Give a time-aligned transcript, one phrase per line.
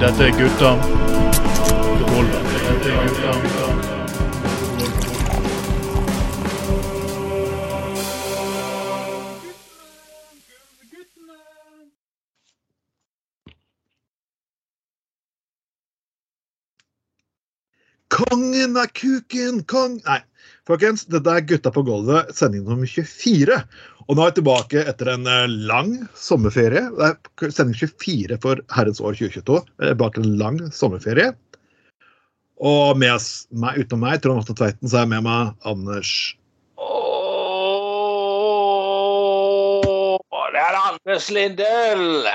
[0.00, 0.70] Dette er gutta.
[18.08, 19.98] Kongen er kuken, kong...
[20.06, 20.20] Nei,
[20.68, 23.58] folkens, dette er Gutta på gulvet, sending nummer 24.
[24.06, 26.84] Og nå er jeg tilbake etter en eh, lang sommerferie.
[26.94, 29.58] Det er sending 24 for herrens år 2022.
[29.82, 31.32] Vi er Bak en lang sommerferie.
[32.56, 33.18] Og med
[33.50, 36.36] meg, utenom meg, Trond Atte Tveiten, så er jeg med meg Anders
[36.78, 36.92] Åh,
[40.52, 42.26] det är Anders Lindell.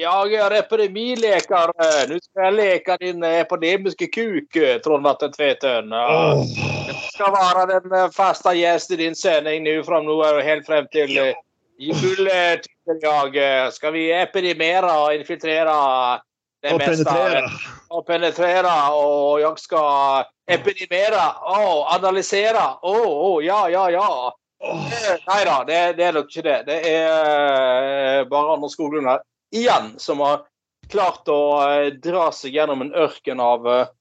[0.00, 2.06] jeg er epidemiläkare.
[2.08, 5.90] Nå skal jeg leke din epidemiske kuk, Trond Vatten Tveiten.
[5.92, 6.32] Ja.
[6.32, 6.46] Åh,
[6.88, 11.18] Jag ska den faste gjest i din sending nå fra nå och helt frem til
[11.18, 11.34] eh,
[11.78, 12.26] jul.
[12.26, 13.36] eh, tycker.
[13.36, 16.20] Eh, Ska vi epidemere og infiltrere
[16.62, 17.04] det Og meste?
[17.04, 17.50] penetrere.
[17.90, 18.92] Og penetrere.
[18.94, 22.72] Og jeg skal epidemere og analysere.
[22.82, 24.32] Å, oh, oh, ja, ja, ja.
[24.64, 26.58] Eh, Nei da, det, det er nok ikke det.
[26.68, 29.22] Det er eh, bare Anders Skoglund her
[29.54, 30.46] igjen som har
[30.92, 33.92] klart å eh, dra seg gjennom en ørken av eh,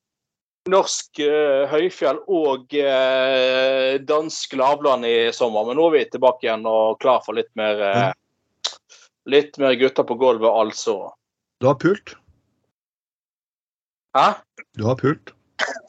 [0.71, 1.19] norsk
[1.67, 2.71] høyfjell og
[4.07, 5.65] dansk lavland i sommer.
[5.67, 8.13] Men nå er vi tilbake igjen og klar for litt mer
[9.27, 10.93] Litt mer gutter på gulvet, altså.
[11.63, 12.11] du har pult.
[14.15, 14.25] Hæ?
[14.75, 15.31] Du har pult.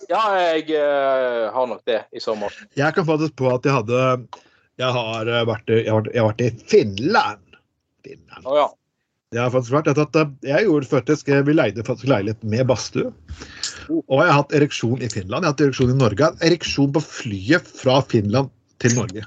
[0.06, 0.70] Ja, jeg
[1.54, 2.54] har nok det i sommer.
[2.78, 4.02] Jeg kan faktisk på at jeg hadde
[4.82, 7.58] Jeg har eh, vært, i- jeg har, jeg har vært i Finland.
[8.04, 8.44] Finland.
[8.46, 8.68] Oh, ja.
[9.34, 9.88] Jeg har faktisk vært.
[9.90, 13.12] Jeg, tatt, eh, jeg gjorde faktisk, eh, Vi leide faktisk leilighet med badstue.
[13.90, 15.42] Og jeg har hatt ereksjon i Finland.
[15.42, 16.18] Jeg har hatt ereksjon i Norge.
[16.18, 18.50] Jeg har hatt ereksjon på flyet fra Finland
[18.82, 19.24] til Norge.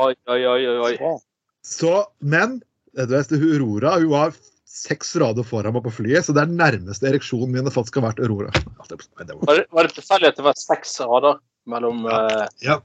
[0.00, 0.96] Oi, oi, oi, oi.
[1.00, 1.16] oi.
[1.62, 2.62] Så, Men
[2.96, 4.32] vet Aurora hun var
[4.72, 8.20] seks rader foran meg på flyet, så det er nærmeste ereksjonen min faktisk har vært
[8.24, 8.50] Aurora.
[8.88, 12.80] Det- var- Var det, tilfeldig at det var seks rader mellom eh, Ja.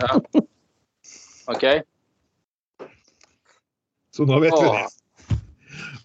[0.00, 0.18] ja.
[1.52, 1.64] OK?
[4.16, 5.38] Så nå vet vi det.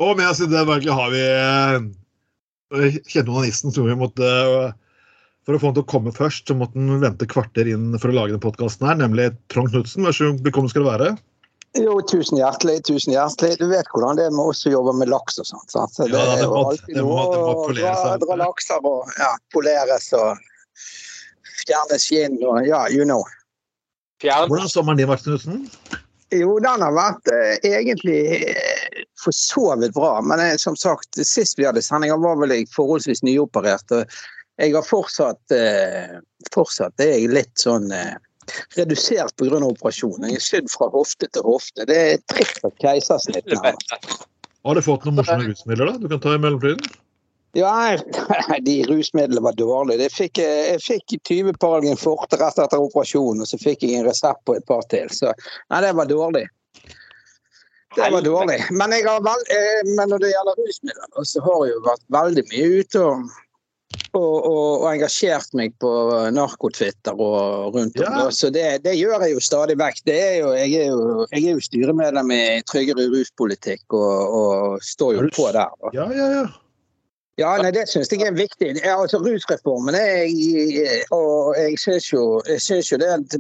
[0.02, 4.72] Og med oss i det virkelig har vi eh, kjente onanisten som vi måtte eh,
[5.46, 8.12] For å få han til å komme først, så måtte han vente kvarter inn for
[8.12, 10.06] å lage den podkasten her, nemlig Trond Knutsen.
[10.06, 11.08] Vær så god, velkommen skal du være.
[11.80, 12.82] Jo, tusen hjertelig.
[12.86, 13.56] tusen hjertelig.
[13.62, 15.72] Du vet hvordan det er med oss som jobber med laks og sånt.
[15.72, 15.94] sant?
[15.96, 18.86] Så det Ja, det er jo alltid det må- noe det må å dra lakser
[18.92, 20.38] og ja, poleres og
[21.64, 23.24] fjerne skinn og ja, you know.
[24.22, 24.48] Fjern.
[24.48, 25.66] Hvordan har sommeren din vært, Knutsen?
[26.32, 28.20] Jo, den har vært eh, egentlig
[28.54, 30.14] eh, for så vidt bra.
[30.24, 33.92] Men eh, som sagt, sist vi hadde sendinger, var vel jeg forholdsvis nyoperert.
[33.92, 34.06] og
[34.62, 36.20] Jeg har fortsatt eh,
[36.54, 38.16] Fortsatt er jeg litt sånn eh,
[38.78, 39.60] redusert pga.
[39.68, 40.30] operasjonen.
[40.32, 41.86] Jeg er sydd fra hofte til hofte.
[41.90, 43.52] Det er trippelt keisersnitt.
[43.52, 44.26] nærmest.
[44.62, 45.98] Har du fått noen morsomme rusmidler da?
[45.98, 47.00] du kan ta i mellomtiden?
[47.54, 47.98] Ja,
[48.64, 50.08] de rusmidlene var dårlige.
[50.08, 54.08] Jeg fikk, jeg fikk 20 Paralgin forte rett etter operasjonen, og så fikk jeg en
[54.08, 55.12] resept på et par til.
[55.12, 56.46] Så nei, det var dårlig.
[57.96, 58.58] Det var dårlig.
[58.72, 62.06] Men, jeg har vel, eh, men når det gjelder rusmidler, så har jeg jo vært
[62.16, 63.26] veldig mye ute og,
[64.16, 65.92] og, og, og engasjert meg på
[66.32, 68.08] narkotwitter og rundt om.
[68.08, 68.30] Ja.
[68.32, 70.04] Så det, det gjør jeg jo stadig vekk.
[70.08, 72.42] Det er jo, jeg, er jo, jeg er jo styremedlem i
[72.72, 75.68] Tryggere ruspolitikk og, står jo på der.
[75.68, 75.96] da.
[76.00, 76.50] Ja, ja, ja.
[77.42, 78.74] Ja, nei, det syns jeg er viktig.
[78.84, 83.40] Ja, altså Rusreformen jeg, Og jeg syns jo, jo det at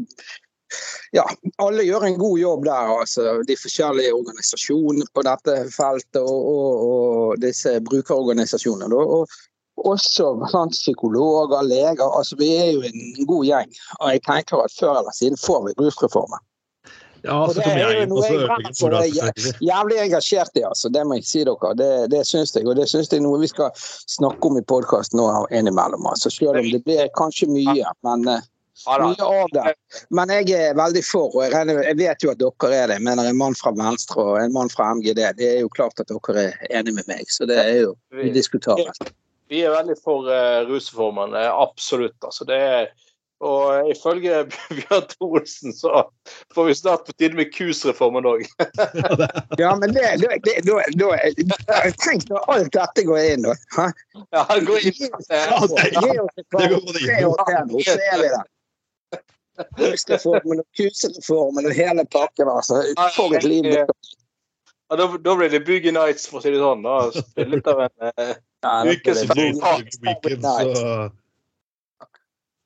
[1.12, 1.26] ja,
[1.60, 2.92] alle gjør en god jobb der.
[3.04, 8.96] altså De forskjellige organisasjonene på dette feltet og, og, og disse brukerorganisasjonene.
[8.96, 9.28] Og
[9.92, 12.08] også blant psykologer, leger.
[12.18, 13.76] altså Vi er jo en god gjeng.
[14.00, 16.48] Og jeg tenker at før eller siden får vi rusreformen.
[17.24, 19.02] Ja, Og så det er jo jeg inn, og noe så jeg ødelegger brenner det
[19.02, 19.68] er forsikring.
[19.70, 20.90] Jævlig engasjert i, altså.
[20.90, 21.74] Det må jeg si dere.
[21.82, 22.68] Det, det syns jeg.
[22.68, 26.08] Og det syns jeg er noe vi skal snakke om i podkasten nå innimellom.
[26.10, 26.34] Altså.
[26.34, 27.94] Selv om det blir kanskje mye.
[28.08, 28.48] Men eh,
[28.88, 29.74] mye av det.
[30.10, 32.98] Men jeg er veldig for, og jeg, regner, jeg vet jo at dere er det.
[33.00, 35.22] Jeg mener en mann fra Venstre og en mann fra MGD.
[35.38, 38.32] Det er jo klart at dere er enige med meg, så det er jo Vi,
[38.32, 39.14] udiskutabelt.
[39.52, 41.36] vi er veldig for uh, rusreformen.
[41.36, 42.18] absolutt.
[42.24, 42.90] Altså, det er,
[43.42, 44.44] og ifølge
[44.78, 46.04] Bjørn Thorsen så
[46.56, 48.44] får vi snart på tide med KUS-reformen òg.
[49.62, 50.62] Ja, men det, det, det,
[51.02, 53.56] da, Tenk når alt dette går inn, da.
[53.78, 53.88] Hæ?
[54.38, 55.02] Ja, går inn.
[55.30, 57.06] Ja, det- Gi oss et par- det går inn.
[57.06, 58.48] tre år til så er vi der.
[59.78, 62.82] Rusreformen og KUS-reformen og hele pakken, altså.
[63.18, 63.68] For et liv.
[64.92, 66.82] Ja, da, da blir det Boogie Nights, for å si det sånn.
[66.84, 66.96] Da.
[67.16, 71.12] Spille litt av en uh, Ja, Ukes det- Weekend, så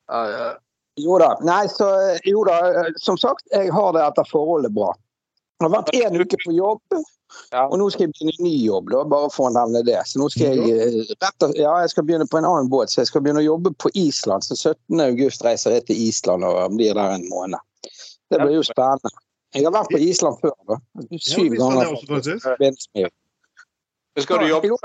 [0.06, 0.48] ja, ja.
[0.98, 1.34] Jo da.
[1.44, 1.90] Nei, så
[2.24, 2.60] jo da.
[3.02, 4.94] Som sagt, jeg har det etter forholdet bra.
[5.60, 6.82] Jeg har vært én uke på jobb,
[7.52, 7.66] Ja.
[7.68, 8.90] og nå skal jeg begynne ny jobb.
[8.92, 9.98] Da, bare for å nevne det.
[10.08, 12.92] Så nå skal jeg eh, rett og, ja, jeg skal begynne på en annen båt,
[12.92, 14.44] så jeg skal begynne å jobbe på Island.
[14.48, 15.02] Så 17.
[15.04, 17.60] august reiser jeg til Island og blir der en måned.
[18.32, 19.12] Det blir jo spennende.
[19.56, 20.56] Jeg har vært på Island før.
[20.68, 20.78] da.
[21.20, 23.10] Syv Ja, ganger.
[24.20, 24.78] Skal du jobbe,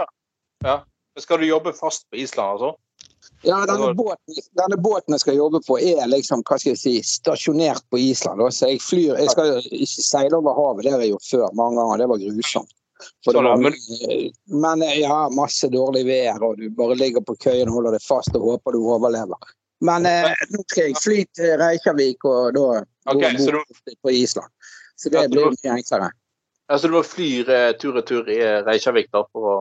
[0.64, 0.76] ja.
[1.18, 2.74] Skal du jobbe fast på Island, altså?
[3.42, 6.92] Ja, denne båten, denne båten jeg skal jobbe på, er liksom, hva skal jeg si,
[7.04, 8.42] stasjonert på Island.
[8.52, 11.80] Så jeg flyr Jeg skal ikke seile over havet, det har jeg gjort før mange
[11.80, 12.02] ganger.
[12.02, 12.74] Det var grusomt.
[13.24, 17.74] Det var, men- men ja, masse dårlig vær, og du bare ligger på køyen og
[17.78, 19.38] holder deg fast og håper du overlever.
[19.80, 22.64] Men eh, nå skal jeg fly til Reykjavik og da
[23.08, 24.50] okay, gå så bort på Island.
[25.00, 26.10] Så Ja, det så blir mye enklere.
[26.68, 29.56] Altså, du må fly eh, tur-retur i eh, Reykjavik, da, for å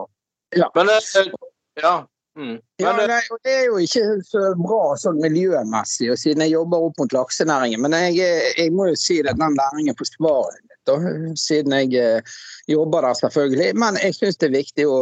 [0.56, 0.68] Ja.
[0.74, 1.32] Men eh,
[1.80, 1.94] Ja.
[2.40, 2.60] Mm.
[2.76, 6.54] Ja, Men, eh, nei, Det er jo ikke så bra sånn miljømessig, og siden jeg
[6.54, 7.82] jobber opp mot laksenæringen.
[7.84, 8.16] Men jeg,
[8.56, 10.96] jeg må jo si at den næringen forsvarer litt, da,
[11.36, 12.32] siden jeg eh,
[12.72, 13.68] jobber der, selvfølgelig.
[13.82, 14.98] Men jeg syns det er viktig å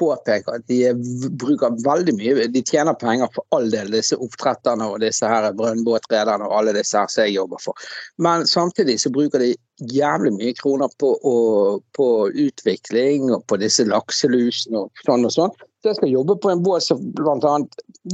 [0.00, 0.98] påpeke at de er,
[1.38, 6.50] bruker veldig mye De tjener penger for all del, disse oppdretterne og disse her brønnbåtrederne
[6.50, 7.90] og alle disse her som jeg jobber for.
[8.18, 9.54] Men samtidig så bruker de
[9.92, 15.62] jævlig mye kroner på, og, på utvikling og på disse lakselusene og sånn og sånn.
[15.82, 17.52] Så jeg skal jobbe på en båt som bl.a.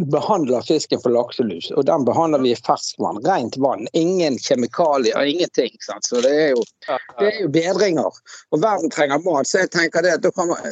[0.09, 1.67] behandler fisken for lakselus.
[1.77, 3.19] Og den behandler vi i ferskvann.
[3.27, 3.85] Rent vann.
[3.93, 5.75] Ingen kjemikalier, ingenting.
[5.85, 6.09] Sant?
[6.09, 6.63] Så det er, jo,
[7.19, 8.23] det er jo bedringer.
[8.57, 10.65] Og verden trenger mat, så jeg tenker det at da kan man,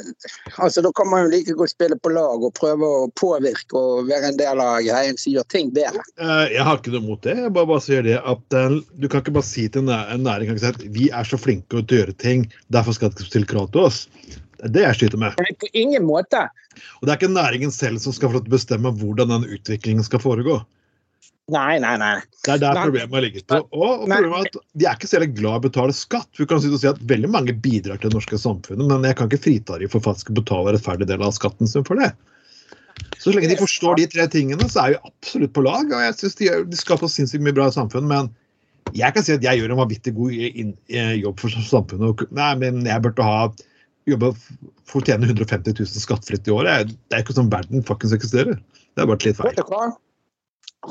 [0.57, 4.09] altså, da kan man jo like godt spille på lag og prøve å påvirke og
[4.09, 6.01] være en del av greien som gjør ting bedre.
[6.17, 7.37] Eh, Jeg har ikke noe mot det.
[7.43, 10.57] Jeg bare, bare sier det at eh, Du kan ikke bare si til en næring
[10.57, 13.69] at vi er så flinke til å gjøre ting, derfor skal det ikke stille krav
[13.77, 14.07] til oss.
[14.57, 15.37] Det er det jeg sliter med.
[15.43, 16.47] Nei, på ingen måte.
[17.01, 20.61] Og det er ikke næringen selv som skal få bestemme hvordan den utviklingen skal foregå.
[21.55, 22.15] Nei, nei, nei.
[22.43, 23.59] Det er der problemet ligger på.
[23.71, 26.31] Og, problemet er at De er ikke så glad i å betale skatt.
[26.41, 29.45] Vi kan si at Veldig mange bidrar til det norske samfunnet, men jeg kan ikke
[29.45, 32.11] frita dem for faktisk å betale rettferdig del av skatten sin for det.
[33.21, 35.87] Så lenge de forstår de tre tingene, så er vi absolutt på lag.
[35.87, 38.33] og jeg synes De, de skaper sinnssykt mye bra i samfunnet, men
[38.97, 40.35] jeg kan si at jeg gjør en vanvittig god
[41.23, 42.27] jobb for samfunnet.
[42.35, 43.41] Nei, men jeg burde ha
[44.07, 44.33] jobba
[44.87, 46.93] for å tjene 150 000 skattefritt i året.
[47.11, 48.59] Det er ikke sånn verden faktisk eksisterer.
[48.95, 49.95] Det er bare litt feil.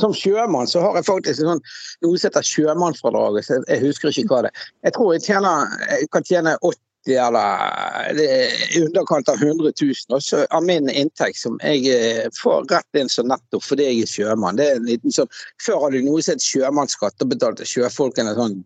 [0.02, 1.62] Som sjømann så har jeg faktisk sånn,
[2.04, 3.52] noe som heter sjømannsfradraget.
[3.72, 4.66] Jeg husker ikke hva det er.
[4.90, 9.72] Jeg tror jeg, tjener, jeg kan tjene 80 eller det er i underkant av 100
[9.82, 14.06] 000 også av min inntekt som jeg eh, får rett inn som netto fordi jeg
[14.06, 14.58] er sjømann.
[14.58, 15.30] Det er en liten sånn,
[15.62, 17.18] Før hadde du noe som het sjømannsskatt.
[17.22, 18.64] Da betalte sjøfolkene sånn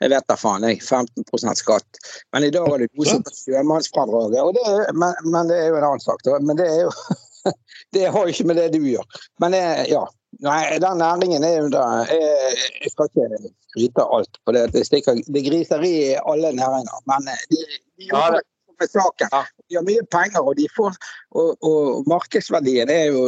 [0.00, 1.98] jeg vet da faen, jeg, 15% skatt.
[2.34, 4.62] Men i dag har du noe som heter sjømannsfradraget.
[4.96, 6.24] Men, men det er jo en annen sak.
[6.40, 6.94] Men det er jo
[7.96, 9.20] Det har jo ikke med det du gjør.
[9.40, 9.54] Men
[9.88, 10.02] ja.
[10.38, 13.40] Nei, den næringen er jo da Jeg, skal ikke
[13.72, 17.02] skryte av alt, for det, det, stikker, det griser i alle næringer.
[17.10, 17.64] Men eh, de,
[17.98, 18.38] de Ja,
[18.80, 19.28] med saken.
[19.68, 20.96] De har mye penger, og, de får,
[21.36, 23.26] og, og markedsverdien er jo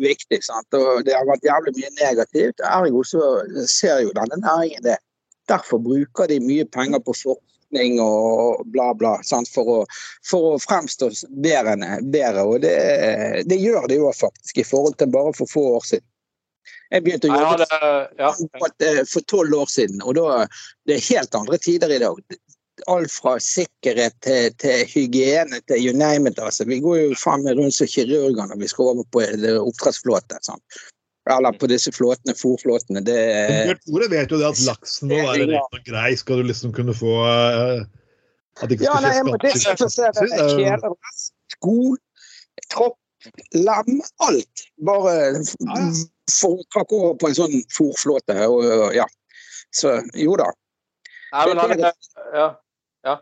[0.00, 0.40] viktig.
[0.46, 0.78] Sant?
[0.78, 2.64] Og det har vært jævlig mye negativt.
[2.64, 3.28] Ergo så
[3.68, 4.98] ser jo denne næringen det.
[5.48, 9.16] Derfor bruker de mye penger på forskning og bla, bla.
[9.26, 9.50] Sant?
[9.52, 9.80] For, å,
[10.28, 11.10] for å fremstå
[11.44, 11.76] bedre.
[12.12, 12.44] bedre.
[12.44, 12.76] Og det,
[13.48, 16.08] det gjør de jo faktisk, i forhold til bare for få år siden.
[16.88, 18.28] Jeg begynte å jobbe hadde, ja.
[18.86, 20.44] eh, for tolv år siden, og da
[20.88, 22.20] det er helt andre tider i dag.
[22.88, 26.38] Alt fra sikkerhet til, til hygiene til you name it.
[26.38, 26.64] Altså.
[26.64, 29.24] Vi går jo faen meg rundt som kirurger når vi skal over på
[29.66, 30.38] oppdrettsflåte.
[30.46, 30.62] Sånn.
[31.28, 33.02] Eller på disse flåtene, fòrflåtene.
[33.04, 33.16] Det
[33.68, 36.94] Bjørn Tore vet jo det at laksen må være og grei skal du liksom kunne
[36.96, 37.82] få eh,
[38.62, 39.82] At det ikke Ja, nei, skje jeg det skade.
[39.82, 40.38] så ser jeg Det
[40.70, 40.94] er jo-
[41.52, 41.74] sko,
[42.72, 42.96] tropp,
[43.58, 44.64] lam, alt.
[44.86, 45.90] Bare Ja, ja.
[46.32, 48.36] For over på en sånn fòrflåte.
[48.46, 49.06] Og, ja.
[49.74, 50.48] Så jo da.
[51.32, 51.82] Nei, men han,
[52.32, 52.46] ja.
[53.04, 53.14] ja.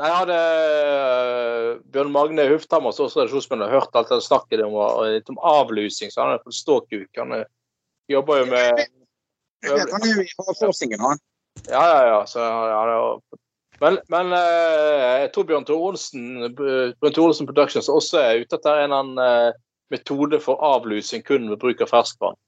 [0.00, 5.40] Nei, jeg hadde øh, Bjørn Magne som også redaksjonsmedlem, hørt alt det snakket om, om
[5.40, 7.08] avlusing, så han er på ståkuk.
[7.16, 7.48] Han er-
[8.12, 8.82] jobber jo med
[9.64, 11.22] vet, han er jo i havforskningen, han.
[11.70, 12.20] Ja, ja, ja.
[12.28, 13.38] Så, ja det.
[13.80, 18.58] Men, men øh, jeg tror Bjørn Thor Olsen, Bjørn Thor Olsen Productions også er ute
[18.58, 22.38] etter en eller annen metode for avlusing kun ved bruk av ferskvann.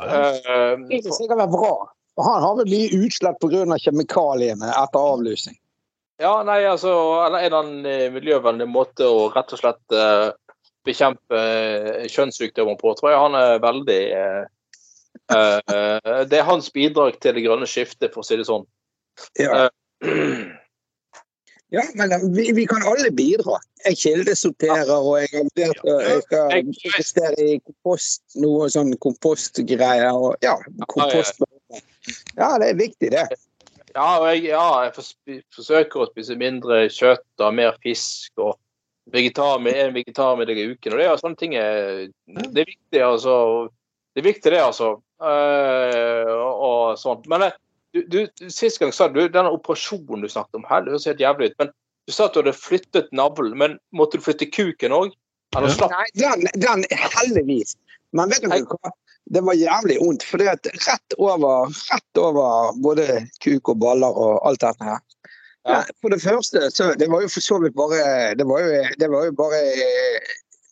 [0.00, 1.74] Ja, Eh, Det er sikkert være bra.
[2.16, 3.78] Han har vel mye utslett pga.
[3.78, 5.58] kjemikaliene etter avlusing.
[6.18, 6.90] Ja, nei, altså
[7.26, 10.30] eller en eller annen eh, miljøvennlig måte å rett og slett uh,
[10.86, 14.44] bekjempe eh, kjønnssykdommer på, tror jeg han er veldig uh,
[15.34, 18.66] uh, Det er hans bidrag til det grønne skiftet, for å si det sånn.
[19.40, 19.66] Ja.
[21.74, 23.58] Eh, Ja, men eh, vi, vi kan alle bidra.
[23.84, 30.12] Jeg kildesorterer, og jeg, har vurdert, jeg skal investere i kompost, noe sånn kompostgreier.
[30.14, 30.54] Og, ja,
[30.88, 31.42] kompost.
[32.38, 33.26] Ja, det er viktig, det.
[33.94, 38.32] Ja, jeg, ja, jeg forsøker å spise mindre kjøtt og mer fisk.
[38.38, 38.56] og
[39.12, 40.92] vegetar med en vegetarmiddag i uken.
[40.92, 43.68] og det er sånne ting er, Det er viktig, altså.
[44.14, 44.94] Det er viktig, det, altså.
[45.20, 47.26] Eh, og, og sånt.
[47.28, 47.56] Men eh,
[47.94, 51.22] du, du, sist gang sa du denne operasjonen du snakket om, her, det høres helt
[51.22, 51.58] jævlig ut.
[51.62, 51.70] Men
[52.04, 53.56] du sa at du hadde flyttet navlen.
[53.60, 55.14] Men måtte du flytte kuken òg?
[55.54, 55.62] Ja.
[55.62, 57.76] Nei, den, den heldigvis.
[58.14, 58.92] Men vet du hva?
[59.32, 60.26] Det var jævlig vondt.
[60.26, 64.98] For rett over, rett over både kuk og baller og alt dette her.
[65.64, 65.78] Ja.
[66.02, 69.08] For det første, så det var jo for så vidt bare Det var jo, det
[69.08, 69.60] var jo bare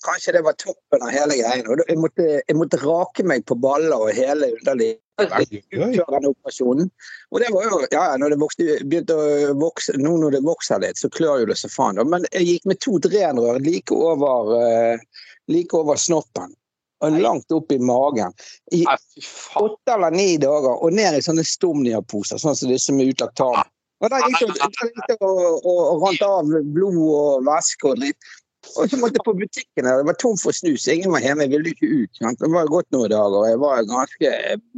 [0.03, 1.63] Kanskje det var toppen av hele greia.
[1.89, 6.89] Jeg måtte, jeg måtte rake meg på baller og hele underlivet før den operasjonen.
[7.31, 10.83] Og det var jo, ja, når det vokste, begynte å vokse, nå når det vokser
[10.83, 12.01] litt, så klør jo det så faen.
[12.11, 16.57] Men jeg gikk med to drenrør like over, uh, like over snoppen.
[17.03, 18.31] Og langt opp i magen.
[18.71, 20.77] I åtte eller ni dager.
[20.87, 23.67] Og ned i sånne stomniaposer, sånn som disse med utlagt tarm.
[24.03, 28.31] Og der gikk det det og, og, og rant av blod og væske og dritt.
[28.77, 30.87] Og så måtte jeg på butikken, det var tom for snus.
[30.89, 32.21] Ingen var hjemme, jeg ville ikke ut.
[32.21, 32.39] Sant?
[32.41, 34.35] Det var gått noen dager, og jeg var ganske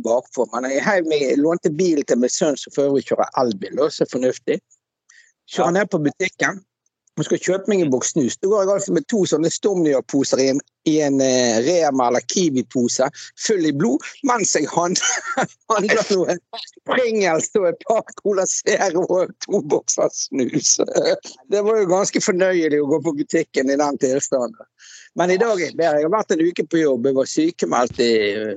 [0.07, 0.47] bakpå.
[0.55, 3.83] Men jeg hei, jeg lånte bilen til min sønn, som for øvrig kjører elbil, det
[3.83, 4.59] er også fornuftig.
[5.53, 6.62] Kjører ned på butikken
[7.16, 8.37] og skal kjøpe meg en boks snus.
[8.40, 12.25] Da går jeg altså med to sånne Stomnia-poser i en, i en eh, Rema eller
[12.33, 13.09] Kiwi-pose
[13.40, 16.38] full i blod, mens jeg handler, handler noe
[16.90, 20.76] Pringles og et par Cola Zero og to bokser snus.
[21.52, 24.66] Det var jo ganske fornøyelig å gå på butikken i den tilstanden.
[25.14, 26.00] Men i dag er jeg bedre.
[26.00, 27.04] Jeg har vært en uke på jobb.
[27.06, 28.11] Jeg var sykemeldt i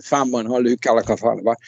[0.05, 1.59] fem og en halv uke, eller hva faen det var.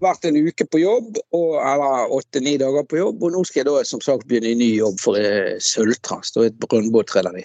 [0.00, 3.68] Vært en uke på jobb, og, eller åtte-ni dager på jobb, og nå skal jeg
[3.68, 7.44] da som sagt begynne i ny jobb for uh, Sølvtrast, og et brønnbåtrederi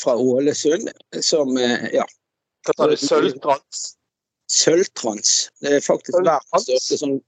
[0.00, 0.90] fra Ålesund,
[1.22, 2.06] som uh, ja,
[2.66, 2.98] Hva sa du?
[2.98, 3.86] Sølvtrans?
[4.50, 5.50] Sølvtrans.
[5.62, 7.18] Det er faktisk verdens største sånn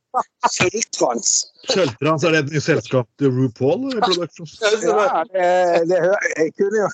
[0.50, 1.28] Sølvtrans.
[1.70, 4.56] Sølvtrans, er det et nytt selskap til RuPaul Productions?
[4.58, 5.46] Ja, det,
[5.88, 6.00] det,
[6.34, 6.88] jeg kunne jo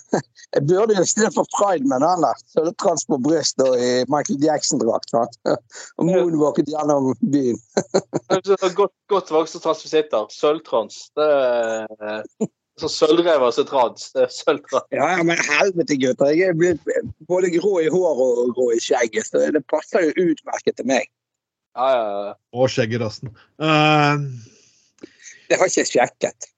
[0.54, 2.44] Jeg burde jo istedenfor pride med den der.
[2.52, 5.16] Sølvtrans på brystet og i Michael Jackson-drakt.
[5.16, 7.58] Og moonwalket gjennom byen.
[8.28, 10.28] Godt, godt voksne transvisitter.
[10.34, 11.06] Sølvtrans.
[11.16, 14.10] Det så sølvrever er sølvtrans.
[14.94, 16.32] Ja, ja, men helvete, gutter.
[16.34, 16.84] Jeg er blitt
[17.30, 21.08] både grå i håret og grå i skjegget, så det passer jo utmerket til meg.
[21.78, 22.36] Ja, ja, ja.
[22.58, 23.32] Og skjegg i rassen.
[23.62, 24.14] Eh,
[25.48, 26.48] Det har ikke jeg sjekket.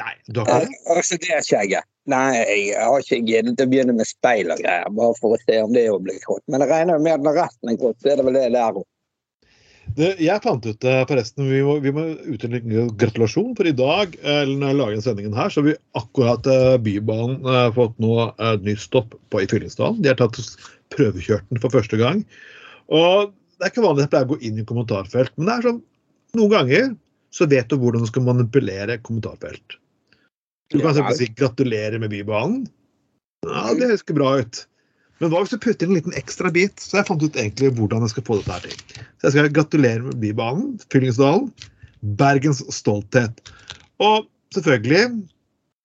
[0.00, 0.78] nei, du har ikke det?
[0.86, 1.84] Eh, Altså det skjegget.
[2.06, 2.30] Nei,
[2.68, 5.72] jeg har ikke giddet å begynne med speil og greier, bare for å se om
[5.72, 6.42] det òg blir grått.
[6.52, 8.50] Men jeg regner jo med at når resten er grått, så er det vel det
[8.52, 8.84] der òg.
[9.94, 13.52] Det, jeg fant ut det forresten, vi må, vi må ut en liten gratulasjon.
[13.58, 16.48] For i dag, eh, eller når jeg lager denne sendingen her, så har vi akkurat
[16.50, 20.02] eh, Bybanen eh, fått nå et nytt stopp på i Fyllingsdalen.
[20.02, 20.40] De har tatt
[20.94, 22.24] prøvekjørt den for første gang.
[22.90, 25.56] Og det er ikke vanlig at jeg pleier å gå inn i kommentarfelt, men det
[25.56, 25.82] er sånn
[26.34, 26.92] noen ganger
[27.34, 29.78] så vet du hvordan du skal manipulere kommentarfelt.
[30.72, 32.66] Du kan Ja, si 'gratulerer med Bybanen'.
[33.46, 34.66] Ja, det høres ikke bra ut.
[35.22, 36.80] Men hva hvis du putter inn en liten ekstra bit?
[36.82, 39.04] Så jeg fant ut egentlig hvordan jeg skal få dette her til.
[39.18, 41.50] Så jeg skal gratulere med Bybanen, Fyllingsdalen,
[42.18, 43.38] Bergens stolthet.
[44.02, 45.04] Og selvfølgelig,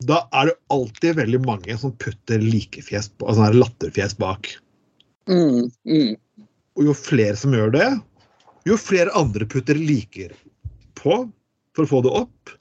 [0.09, 4.49] da er det alltid veldig mange som putter likefjes altså sånn latterfjes bak.
[5.29, 6.47] Mm, mm.
[6.79, 7.89] Og jo flere som gjør det,
[8.67, 10.33] jo flere andre putter liker
[10.99, 11.21] på
[11.75, 12.53] for å få det opp.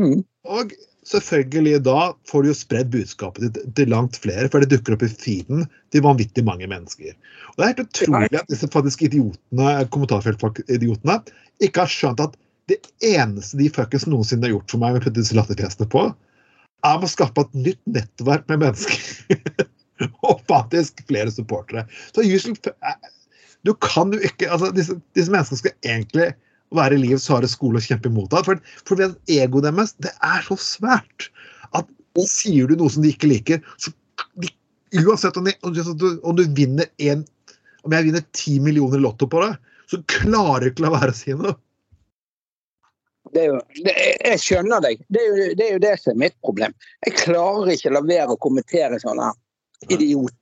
[0.00, 0.22] Mm.
[0.48, 0.74] Og
[1.10, 5.04] selvfølgelig da får du jo spredd budskapet ditt til langt flere, for det dukker opp
[5.06, 7.16] i feeden til vanvittig mange mennesker.
[7.52, 11.18] Og Det er helt utrolig at disse faktisk idiotene, kommentarfeltidiotene
[11.66, 12.38] ikke har skjønt at
[12.70, 16.06] det eneste de fuckings noensinne har gjort for meg med å putte disse latterfjesene på,
[16.86, 19.40] er å skape et nytt nettverk med mennesker.
[20.28, 21.84] og faktisk flere supportere.
[22.14, 22.56] Så usually,
[23.66, 26.30] du kan jo ikke altså disse, disse menneskene skal egentlig
[26.76, 28.46] være i livets harde skole og kjempe imot deg.
[28.46, 31.30] For, for egoet deres det er så svært
[31.76, 31.88] at
[32.28, 33.92] sier du noe som de ikke liker, så
[34.42, 34.50] de,
[35.00, 37.26] uansett om, de, om, du, om du vinner en
[37.80, 39.54] Om jeg vinner ti millioner i Lotto på det,
[39.88, 41.54] så klarer du ikke la være å si noe.
[43.32, 43.94] Det er jo, det,
[44.26, 45.00] jeg skjønner deg.
[45.08, 46.74] Det er, jo, det er jo det som er mitt problem.
[47.06, 49.30] Jeg klarer ikke la være å kommentere sånne
[49.88, 50.36] idioter.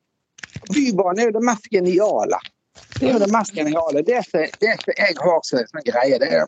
[0.72, 2.42] Bybanen er jo det mest geniale.
[2.98, 4.02] Det er jo det mest geniale.
[4.06, 6.46] Det som jeg har som en greie, det er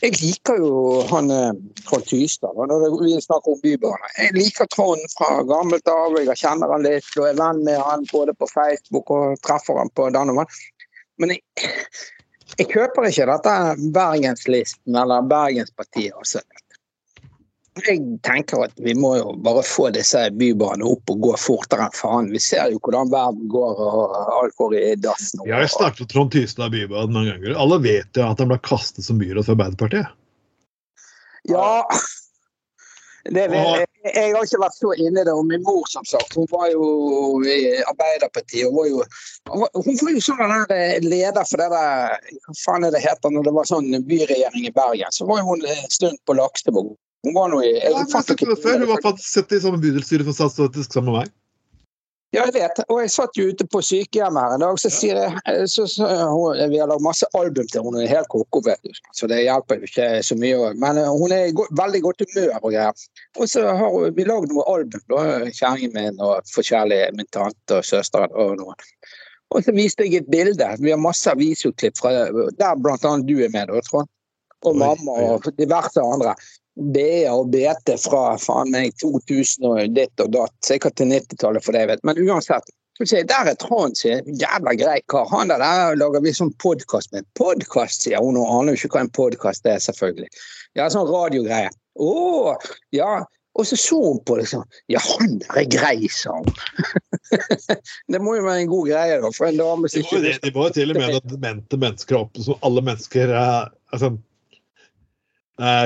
[0.00, 4.14] Jeg liker jo han eh, Trond Tystad, når vi snakker om Bybanen.
[4.16, 6.16] Jeg liker Trond fra gammelt av.
[6.16, 9.92] Jeg kjenner han litt og er venn med han både på Facebook og treffer han
[9.92, 10.48] på Dannevann.
[11.20, 11.44] Men jeg,
[12.56, 13.54] jeg kjøper ikke dette
[13.92, 16.16] Bergenslisten eller Bergenspartiet.
[16.16, 16.40] Altså.
[17.78, 21.94] Jeg tenker at vi må jo bare få disse bybanene opp og gå fortere enn
[21.94, 22.30] faen.
[22.34, 25.46] Vi ser jo hvordan verden går, og alt går i dass nå.
[25.46, 27.54] Jeg har snakket om Trond Tystad bybane mange ganger.
[27.62, 30.10] Alle vet jo at han ble kastet som byråd for Arbeiderpartiet.
[31.48, 31.86] Ja,
[33.30, 33.86] det jeg.
[34.00, 35.32] Jeg har ikke vært så inne i det.
[35.36, 36.84] Og min mor, som sagt, hun var jo
[37.44, 38.66] i Arbeiderpartiet.
[38.66, 39.04] Hun var jo,
[39.52, 42.16] hun var, jo sånn der eh, leder for det der
[42.48, 45.14] Hva faen er det heter når det var sånn byregjering i Bergen?
[45.14, 46.94] Så var jo hun en stund på Lakstevåg.
[47.26, 48.56] Hun var nå i jeg Ja, jeg ikke-.
[48.64, 51.36] Hun var faktisk sett i samme bydelsstyre for Statsstatistisk sammen med meg.
[52.30, 52.78] Ja, jeg vet.
[52.86, 55.86] Og jeg satt jo ute på sykehjemmet her en dag, så sier jeg eh, så,
[55.90, 59.00] så, hun, Vi har lagd masse album til henne, hun er helt koko, vet du.
[59.18, 60.68] Så det hjelper jo ikke så mye.
[60.78, 63.02] Men eh, hun er i go veldig godt humør og greier.
[63.34, 67.80] Og så har hun- vi lagd noe album, da, kjerringen min og forskjellige, min tante
[67.80, 68.78] og søster og noen.
[69.50, 70.70] Og så viste jeg et bilde.
[70.78, 74.06] Vi har masse videoklipp fra der annet du er med, da, Trond.
[74.62, 76.36] Og mamma og diverse andre.
[76.76, 80.54] BA og BT fra faen meg 2000 og ditt og datt.
[80.66, 82.04] Sikkert til 90-tallet, for det vet.
[82.06, 82.70] Men uansett.
[83.02, 85.26] se, Der er Trond sin jævla grei kar.
[85.32, 87.26] Han der, der lager vi sånn podkast med.
[87.34, 88.36] Podkast, sier hun.
[88.36, 90.30] Hun aner jo ikke hva en podkast er, selvfølgelig.
[90.78, 91.70] Ja, sånn radiogreie.
[92.00, 92.56] Å,
[92.94, 93.20] ja.
[93.58, 96.52] Og så så hun på liksom Ja, han er grei, sa hun.
[98.12, 100.30] det må jo være en god greie, da, for en dame som Det var jo
[100.30, 103.72] ikke det var jo til og med at demente mennesker opp, som alle mennesker er
[103.90, 104.12] altså,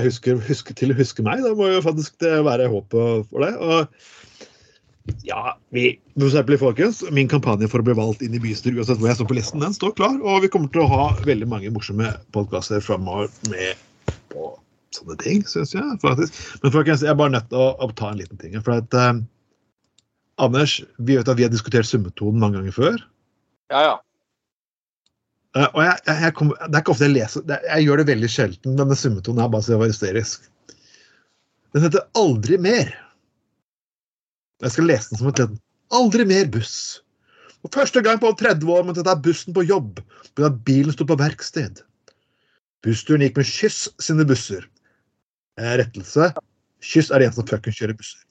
[0.04, 1.42] husker, husker til å huske meg.
[1.44, 3.52] Da må jo faktisk det være håpet for det.
[3.58, 8.78] Og ja, vi, for eksempel, folkens, min kampanje for å bli valgt inn i bystyret,
[8.78, 10.16] uansett hvor jeg står på listen, den står klar.
[10.22, 14.54] Og vi kommer til å ha veldig mange morsomme podkaster framover med på
[14.94, 15.98] sånne ting, syns jeg.
[16.02, 16.38] faktisk.
[16.62, 18.56] Men folkens, jeg er bare nødt til å, å ta en liten ting.
[18.64, 19.12] For at eh,
[20.44, 23.04] Anders, vi vet at vi har diskutert summetonen mange ganger før.
[23.72, 23.94] Ja, ja.
[25.54, 28.00] Eh, og jeg, jeg, jeg kom, det er ikke ofte jeg leser det, Jeg gjør
[28.00, 30.50] det veldig sjelden, men den summetonen er bare så jeg var hysterisk.
[31.74, 32.92] Den heter 'Aldri mer'.
[34.62, 35.56] Jeg skal lese den som et ledd.
[35.94, 37.00] Aldri mer buss.
[37.64, 40.00] Og første gang på 30 år måtte jeg ta bussen på jobb
[40.34, 41.82] fordi bilen sto på verksted.
[42.84, 44.66] Bussturen gikk med Kyss sine busser.
[45.60, 46.32] Eh, rettelse.
[46.82, 48.22] Kyss er det en som fuckings kjører busser.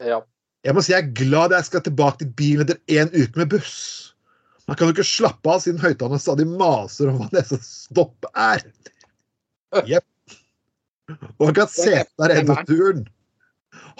[0.00, 0.22] ja.
[0.66, 3.52] Jeg må si jeg er glad jeg skal tilbake til bilen etter én uke med
[3.52, 4.15] buss.
[4.66, 8.64] Man kan jo ikke slappe av siden høyttalerne stadig maser om hva neste stopp er.
[9.86, 10.06] Jepp.
[11.38, 11.76] Og at
[12.18, 13.04] der ennå turen.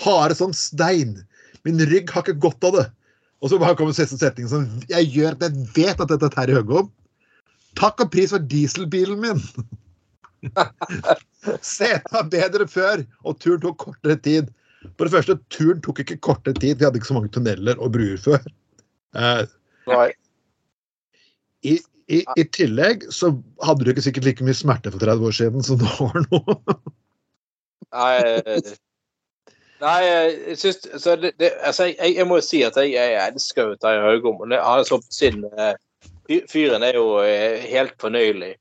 [0.03, 1.21] Harde som stein.
[1.67, 2.87] Min rygg har ikke godt av det.
[3.45, 6.35] Og så bare kommer siste setning som jeg gjør at jeg vet at dette er
[6.35, 6.91] Terje Høgom.
[7.79, 9.43] Takk og pris for dieselbilen min.
[11.63, 14.51] Setet var bedre før, og turen tok kortere tid.
[14.97, 17.93] For det første, turen tok ikke kortere tid, vi hadde ikke så mange tunneler og
[17.95, 18.47] bruer før.
[19.17, 19.45] Eh,
[19.91, 20.09] Nei.
[21.65, 21.77] I,
[22.13, 23.33] i, I tillegg så
[23.65, 26.43] hadde du ikke sikkert like mye smerte for 30 år siden som du har nå.
[27.97, 28.59] Nei,
[29.83, 33.17] nei jeg syns så det, det, altså, jeg, jeg må jo si at jeg, jeg
[33.31, 34.43] elsker jo Terje Haugom.
[34.45, 35.75] Han er så sin eh,
[36.51, 38.55] Fyren er jo eh, helt fornøyelig.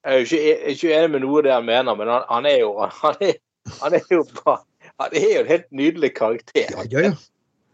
[0.00, 2.48] Jeg er jo ikke, er ikke enig med noe det han mener, men han, han
[2.48, 3.36] er jo han er,
[3.82, 4.62] han er jo bare
[5.00, 6.68] han er jo en helt nydelig karakter.
[6.70, 7.12] Ja, ja, ja.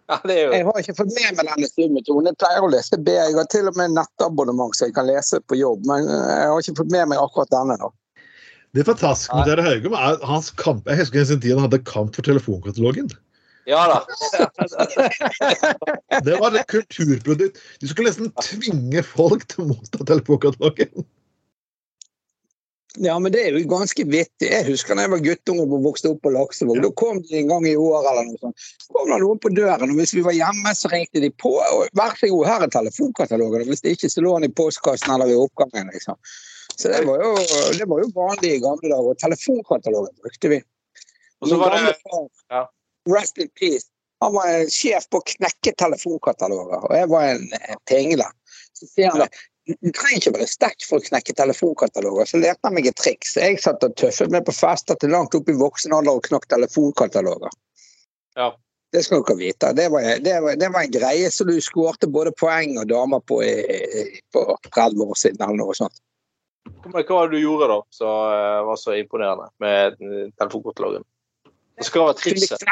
[0.07, 2.31] Er jo Jeg har ikke fått med meg denne summetonen.
[2.31, 3.15] Jeg pleier å lese B.
[3.17, 6.51] Jeg har til og med nettabonnement så jeg kan lese på jobb, men eh, jeg
[6.53, 7.79] har ikke fått med meg akkurat denne.
[7.83, 7.91] da.
[8.77, 10.87] Det fantastiske med Terje Haugum er hans kamp.
[10.87, 13.11] Jeg husker en tid han hadde kamp for telefonkatalogen.
[13.67, 13.99] Ja da.
[16.23, 17.59] Det var et kulturprodukt.
[17.83, 21.07] Du skulle nesten tvinge folk til å motta telefonkatalogen.
[23.05, 24.49] Ja, men det er jo ganske vittig.
[24.49, 26.79] Jeg husker da jeg var guttunge og vokste opp på Laksevåg.
[26.81, 28.69] Da kom de en gang i året eller noe sånt.
[28.81, 31.53] Så kom det noen på døren, og hvis vi var hjemme, så ringte de på.
[31.61, 33.67] og Vær så god, her er telefonkatalogen.
[33.67, 36.17] og Hvis det ikke så lå den i postkassen eller i oppgangen, liksom.
[36.77, 37.35] Så det var jo,
[37.77, 39.11] det var jo vanlig i gamle dager.
[39.13, 40.63] Og telefonkatalogen brukte vi.
[41.45, 42.65] Og så var det far, ja.
[43.13, 43.91] Rest in peace.
[44.25, 47.45] Han var sjef på å knekke telefonkataloger, og jeg var en
[47.89, 48.25] pingle.
[48.77, 49.29] Så sier han.
[49.67, 52.29] Du trenger ikke være sterk for å knekke telefonkataloger.
[52.31, 53.35] Så lærte han meg et triks.
[53.41, 56.47] Jeg satt og tøffet meg på fester til langt opp i voksen alder og knakk
[56.53, 57.55] telefonkataloger.
[58.39, 58.53] Ja.
[58.95, 59.73] Det skal dere vite.
[59.75, 63.25] Det var, det, var, det var en greie som du skårte både poeng og damer
[63.27, 63.41] på
[64.33, 65.99] på 30 år siden eller noe sånt.
[66.87, 69.99] Hva hva var det du gjorde da som eh, var så imponerende med
[70.39, 71.05] telefonkatalogen?
[71.77, 72.65] Og så hva var Skulle trikset?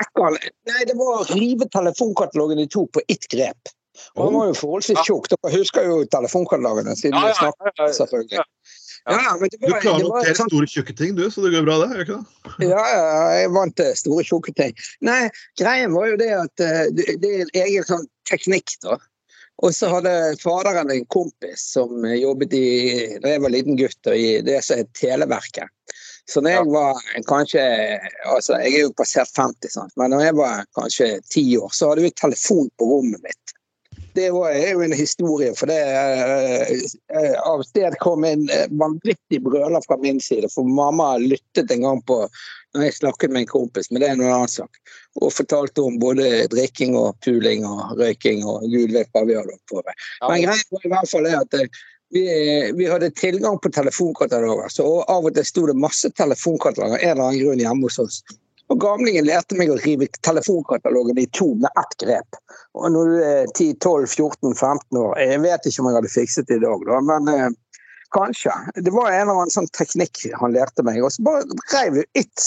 [0.71, 3.75] Nei, det var å rive telefonkatalogen i to på ett grep.
[4.17, 5.29] Og han var jo forholdsvis tjukk.
[5.33, 7.93] Dere husker jo telefonkatalogene siden Ja, vi ja, snakket, ja, ja.
[8.01, 8.41] selvfølgelig.
[8.41, 8.49] Ja.
[9.05, 11.91] Ja, Du klarer notere sånn store, tjukke ting, du, så det går bra, det?
[11.93, 12.69] gjør ikke det?
[12.71, 14.73] Ja, jeg jeg vant til store, tjukke ting.
[15.05, 15.19] Nei,
[15.61, 18.97] greien var jo det at eh, det, det er en egen sånn teknikk, da.
[19.63, 22.65] Og så hadde faderen en kompis som jobbet i
[23.23, 25.69] da jeg var liten gutt, og i det som het Televerket.
[26.31, 27.63] Så når jeg var kanskje
[28.33, 29.93] altså Jeg er jo passert 50, sant?
[30.01, 33.44] men når jeg var kanskje ti år, så hadde vi telefon på rommet mitt.
[34.15, 39.83] Det er jo en historie, for det eh, av sted kom en eh, vanvittig brøler
[39.87, 40.51] fra min side.
[40.55, 42.21] For mamma lyttet en gang på
[42.75, 44.79] når jeg snakket med en kompis, men det er en annen sak.
[45.23, 49.59] Og fortalte om både drikking og puling og røyking og gud vet hva vi hadde
[49.71, 50.07] på med.
[50.27, 51.83] Men greia var i hvert fall er at eh,
[52.15, 52.25] vi,
[52.79, 57.27] vi, hadde tilgang på telefonkataloger, så av og til sto det masse telefonkataloger en eller
[57.29, 58.21] annen grunn hjemme hos oss.
[58.73, 62.39] Og Gamlingen lærte meg å rive telefonkatalogen i to med ett grep.
[62.79, 66.65] Og når du er 10-12-14-15 år Jeg vet ikke om jeg hadde fikset det i
[66.65, 67.51] dag, da, men eh,
[68.15, 68.53] kanskje.
[68.75, 71.03] Det var en eller annen sånn teknikk han lærte meg.
[71.05, 72.47] Og så bare reiv vi ett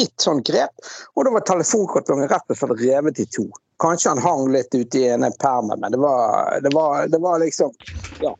[0.00, 3.46] et sånt grep, og da var telefonkatalogen rett og slett revet i to.
[3.82, 7.42] Kanskje han hang litt ute i ene permen, men det var, det var, det var
[7.44, 7.74] liksom
[8.20, 8.34] Ja.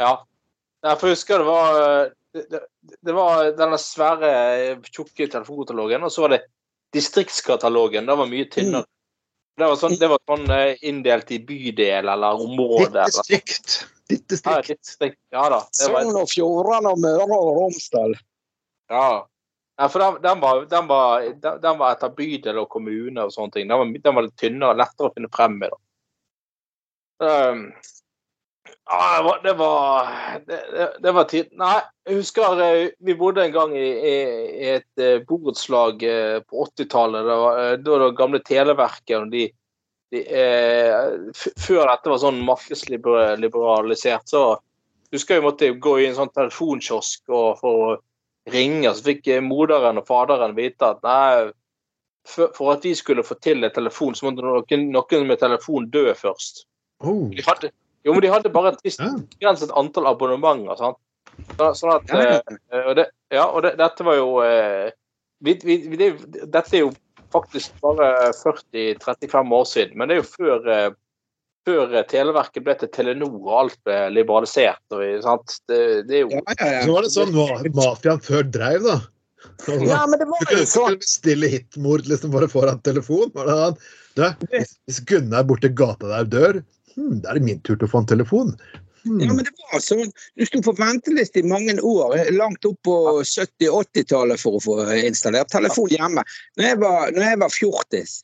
[0.00, 0.14] Ja.
[0.80, 1.74] Jeg husker det var
[2.32, 2.60] det,
[3.00, 4.30] det var denne svære,
[4.90, 6.40] tjukke telefonkatalogen, og så var det
[6.96, 8.06] distriktskatalogen.
[8.08, 8.86] Det var mye tynnere.
[9.60, 13.02] Det var sånn, det var sånn eh, inndelt i bydel eller område.
[13.04, 13.74] Ditt distrikt.
[14.10, 14.80] Ditt Ja, distrikt.
[14.86, 15.18] distrikt.
[15.34, 15.58] Ja da.
[15.76, 18.16] Sogn og Fjordane og Møre og Romsdal.
[18.90, 19.04] ja.
[19.78, 23.34] ja, for den, den, var, den, var, den, den var etter bydel og kommune og
[23.36, 23.68] sånne ting.
[23.70, 25.70] Den var, den var litt tynnere og lettere å finne frem i.
[25.70, 25.80] da.
[27.20, 27.62] Um,
[28.90, 30.08] ja, det var Det var,
[30.46, 31.52] det, det, var tid.
[31.58, 31.76] Nei,
[32.08, 34.14] jeg husker eh, vi bodde en gang i, i,
[34.74, 37.28] et eh, borettslag eh, på 80-tallet.
[37.28, 39.46] Det var eh, da det gamle Televerket og de,
[40.10, 44.44] de eh, Før dette var sånn markedsliberalisert, så
[45.14, 47.76] husker jeg måtte gå i en sånn telefonkiosk og å
[48.50, 48.90] ringe.
[48.90, 51.52] Så fikk moderen og faderen vite at nei,
[52.26, 55.86] for, for at vi skulle få til en telefon, så måtte noen, noen med telefon
[55.94, 56.64] dø først.
[57.00, 57.28] Oh.
[57.32, 57.70] De hadde,
[58.06, 60.76] jo, men de hadde bare et visst begrenset antall abonnementer.
[60.80, 60.98] Sant?
[61.76, 64.90] Sånn at, eh, og det, ja, og det, dette var jo eh,
[65.44, 66.08] vi, vi, det,
[66.52, 66.90] Dette er jo
[67.32, 68.08] faktisk bare
[68.40, 70.90] 40-35 år siden, men det er jo før, eh,
[71.68, 74.82] før Televerket ble til Telenor og alt ble liberalisert.
[74.96, 75.56] Og, sant?
[75.70, 76.82] Det, det er jo Ja, ja, ja.
[76.88, 78.98] Så var det sånn ma- mafiaen før dreiv, da.
[79.64, 80.98] Så, Ja, men det Du var kunne jo ikke sånn.
[81.00, 83.30] bestille hitmord liksom bare foran telefon.
[83.36, 83.80] Var det han?
[84.18, 84.26] Du,
[84.90, 86.60] hvis Gunnar borti gata der dør,
[87.00, 88.54] hm, da er det min tur til å få en telefon.
[89.04, 89.20] Hmm.
[89.20, 90.10] Ja, men det var sånn.
[90.36, 95.52] Du sto på venteliste i mange år, langt opp på 70-80-tallet for å få installert
[95.52, 96.24] telefon hjemme.
[96.60, 98.16] Når jeg var, når jeg var fjortis,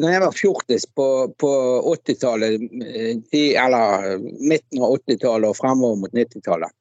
[0.00, 1.08] når jeg var fjortis på,
[1.42, 1.50] på
[1.92, 6.72] 80-tallet, eh, eller midten av 80-tallet og fremover mot 90-tallet,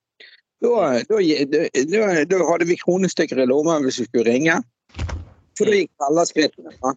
[0.61, 1.17] da, da,
[1.89, 4.59] da, da hadde vi kronestykker i lomma hvis vi skulle ringe.
[5.59, 6.71] For da gikk alle skrittene.
[6.79, 6.91] Ja.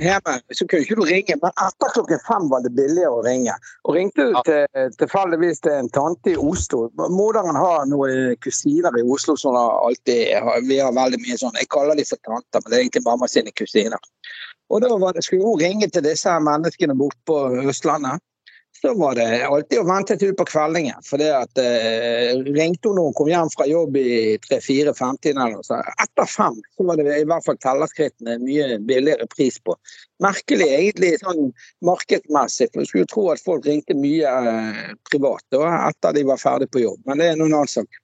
[0.00, 3.56] Hjemme så kunne ikke du ringe, men etter klokken fem var det billigere å ringe.
[3.88, 9.04] Og ringte du til, tilfeldigvis til en tante i Oslo Moderen har noen kusiner i
[9.16, 10.36] Oslo som alltid
[10.68, 13.28] Vi har veldig mye sånn Jeg kaller de for tanter, men det er egentlig mamma
[13.30, 14.00] sine kusiner.
[14.70, 17.38] Og da var det, skulle hun ringe til disse menneskene borte på
[17.70, 18.22] Østlandet.
[18.80, 20.98] Så var det alltid å vente til på kveldingen.
[21.06, 25.56] For det at eh, ringte hun når hun kom hjem fra jobb i tre-fire-femtiden eller
[25.56, 25.88] noe sånt.
[26.02, 29.76] Etter fem så var det i hvert fall tellerskrittene mye billigere pris på.
[30.24, 31.50] Merkelig egentlig sånn
[31.88, 36.42] markedsmessig, for du skulle tro at folk ringte mye eh, privat da, etter de var
[36.42, 37.00] ferdig på jobb.
[37.08, 38.02] Men det er noen annen sak.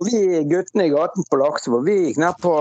[0.00, 2.54] Vi guttene i gaten på Laksevåg, vi gikk ned på,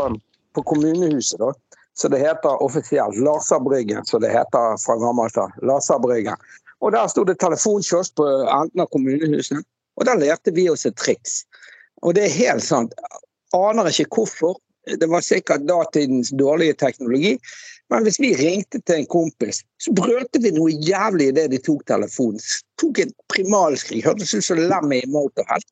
[0.58, 1.54] på kommunehuset, da.
[1.99, 5.52] Så det heter offisielt Laserbryggen, så det heter fra gammelt av.
[5.63, 6.36] Laserbryggen.
[6.79, 9.65] Og der sto det telefonkiosk på enden av kommunehuset.
[9.99, 11.43] Og der lærte vi oss et triks.
[12.03, 12.93] Og det er helt sant.
[13.55, 14.59] Aner ikke hvorfor.
[14.99, 17.35] Det var sikkert datidens dårlige teknologi.
[17.89, 21.83] Men hvis vi ringte til en kompis, så brølte vi noe jævlig idet de tok
[21.89, 22.41] telefonen.
[22.81, 24.05] Tok et primalskrik.
[24.05, 25.65] Hørtes ut som lemmet i Motorhead.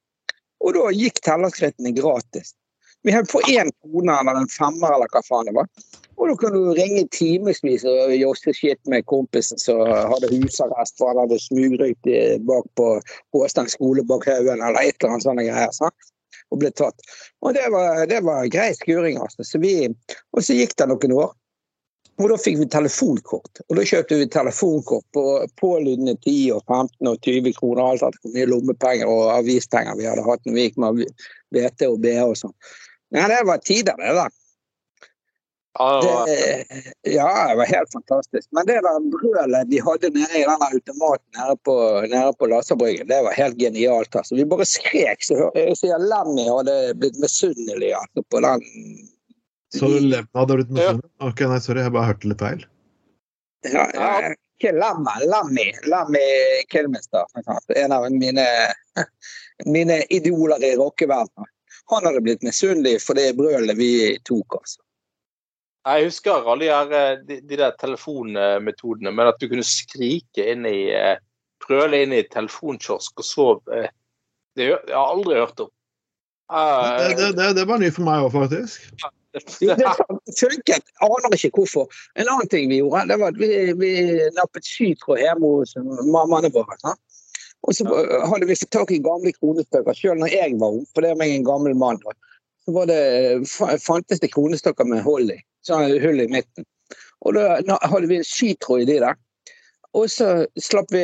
[0.65, 2.55] Og da gikk tellerskrittene gratis.
[3.05, 5.69] Vi hadde på én krone eller en femmer eller hva faen det var.
[6.17, 11.13] Og da kan du ringe timevis og josse skitt med kompisen som hadde husarrest for
[11.13, 12.10] han hadde smugrøykt
[12.49, 12.88] bak på
[13.38, 15.73] Åsteng skole bak haugen eller et eller annet sånne greier.
[15.77, 16.13] Sant?
[16.51, 17.03] Og ble tatt.
[17.43, 19.43] Og det var, det var grei skuring, altså.
[19.43, 19.73] Så vi,
[20.31, 21.36] og så gikk det noen år.
[22.17, 23.62] Og da fikk vi telefonkort.
[23.67, 25.23] Og da kjøpte vi telefonkort på
[25.62, 27.83] pålydende 10 og 15 og 20 kroner.
[27.83, 31.03] Alt etter hvor mye lommepenger og avispenger vi hadde hatt når vi gikk med
[31.53, 32.55] BT og BH og sånn.
[33.15, 34.27] Nei, det var tider, det da.
[35.79, 36.27] ja, det var-
[37.13, 38.47] ja, det var helt fantastisk.
[38.51, 41.75] Men det der brølet de hadde nede i den automaten nede på,
[42.09, 44.15] nede på Laserbryggen, det var helt genialt.
[44.15, 44.35] altså.
[44.35, 45.21] Vi bare skrek.
[45.23, 48.65] Så jeg sier Lemmy hadde blitt misunnelig altså, på den.
[49.75, 50.91] Så Lemmy hadde blitt Ja.
[50.97, 51.29] noe?
[51.29, 52.65] Ok, nei, sorry, jeg bare hørte litt feil.
[53.67, 56.25] Ja, ja, ikke Lemmy, Lemmy, Lemmy
[56.73, 57.25] Kilmister.
[57.75, 58.45] En av mine,
[59.65, 61.47] mine idoler i rockeverdenen.
[61.93, 63.91] Han hadde blitt misunnelig for det brølet vi
[64.28, 64.82] tok, altså.
[65.88, 70.50] Jeg husker alle de, her, eh, de, de der telefonmetodene, men at du kunne skrike
[70.52, 71.15] inn i eh,
[71.63, 73.88] Brøle inn i telefonkiosk og sove eh,
[74.56, 75.71] Det har jeg aldri hørt om.
[75.71, 75.78] Det,
[76.50, 78.89] Eh, det, det, det var ny for meg òg, faktisk.
[79.62, 80.88] Jo, Det funket.
[81.06, 81.91] Aner ikke hvorfor.
[82.17, 83.91] En annen ting vi gjorde, det var at vi, vi
[84.34, 85.76] nappet sytråd hjemme hos
[86.08, 86.78] mammaene våre.
[86.82, 87.02] sant?
[87.67, 90.88] Og så eh, hadde vi fått tak i gamle kronestykker sjøl når jeg var ung,
[90.93, 92.01] for det er meg en gammel mann.
[92.63, 93.01] Så var det,
[93.84, 96.67] fantes det kronestykker med hull i, sånn hull i midten.
[97.25, 99.17] Og da hadde vi en sytråd i de der.
[99.97, 101.01] Og så slapp vi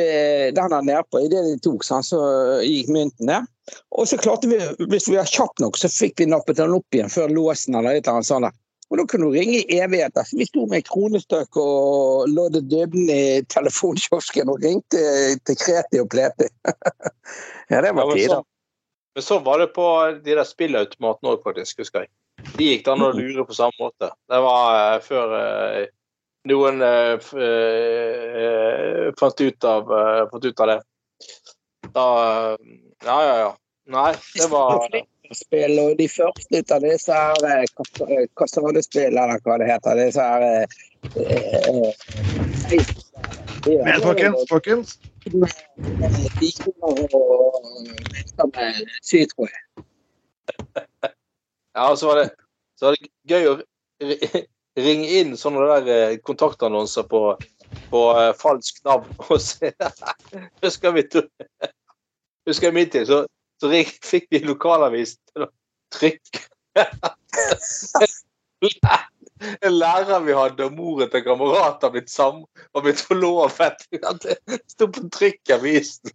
[0.54, 1.24] den der nedpå.
[1.24, 2.20] Idet de tok, sant, så
[2.62, 3.48] gikk mynten ned.
[3.96, 6.94] Og så klarte vi, hvis vi var kjappe nok, så fikk vi nappet den opp
[6.94, 8.60] igjen før låsen eller et eller annet sånt.
[8.94, 10.22] Og da kunne du ringe i evigheter.
[10.22, 15.00] Så vi sto med kronestykk og loddet dybden i telefonkiosken og ringte
[15.42, 16.46] til Kreti og Pleti.
[17.72, 18.44] ja, det var ja, tider.
[19.18, 19.88] men sånn var det på
[20.22, 22.12] de der spillautomatene òg, faktisk, husker jeg.
[22.54, 24.12] De gikk det an å lure på samme måte.
[24.30, 25.88] Det var eh, før eh,
[26.52, 26.86] noen
[27.18, 30.78] f- eh, fant, ut av, eh, fant ut av det.
[31.98, 32.06] Da
[32.54, 33.50] Ja, ja, ja.
[33.90, 34.86] Nei, det var
[35.38, 38.26] Spill og de første ut av disse her eh, kas- eh,
[39.44, 40.00] hva det heter.
[40.00, 40.66] Disse her eh,
[41.14, 41.92] eh,
[43.84, 44.98] Men folkens, folkens.
[45.24, 49.54] De kommer og venter med sytråd.
[51.74, 52.26] Ja, så var det,
[52.78, 53.54] så var det gøy å
[54.84, 57.22] ringe inn sånne der kontaktannonser på,
[57.94, 58.02] på
[58.40, 59.08] falsk navn.
[59.30, 59.72] Og se
[60.64, 61.28] Husker vi to-
[62.46, 63.22] Husker jeg min tid, så,
[63.60, 63.70] så
[64.04, 65.48] fikk de lokalavisen til å
[65.94, 66.42] trykke
[69.64, 73.82] En lærer vi hadde, og moren til en kamerat har blitt, sam, har blitt forlovet.
[73.90, 76.14] Det sto på trykk i avisen.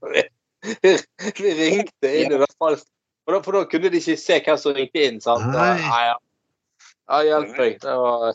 [0.81, 0.93] Vi,
[1.37, 2.79] vi ringte inn i hvert fall.
[3.23, 5.21] For da, for da kunne de ikke se hvem som ringte inn.
[5.21, 5.45] sant?
[5.53, 5.75] Nei.
[5.83, 6.17] Ja, ja.
[7.11, 7.77] ja hjelp meg.
[7.83, 8.33] Det var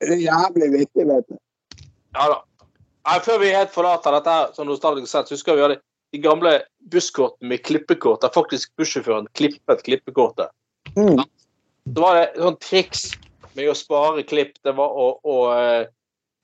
[0.00, 1.38] Det er jævlig viktig, vet du.
[2.16, 2.42] Ja da.
[3.06, 5.78] Nei, før vi helt forlater dette, som nostalgisk sett, husker vi hadde
[6.16, 6.52] de gamle
[6.92, 10.48] busskortene med klippekort, der faktisk bussjåføren klippet klippekortet.
[10.96, 11.20] Mm.
[11.92, 13.04] Så var det sånn triks
[13.56, 14.56] med å spare klipp.
[14.64, 15.88] Det var å, å eh,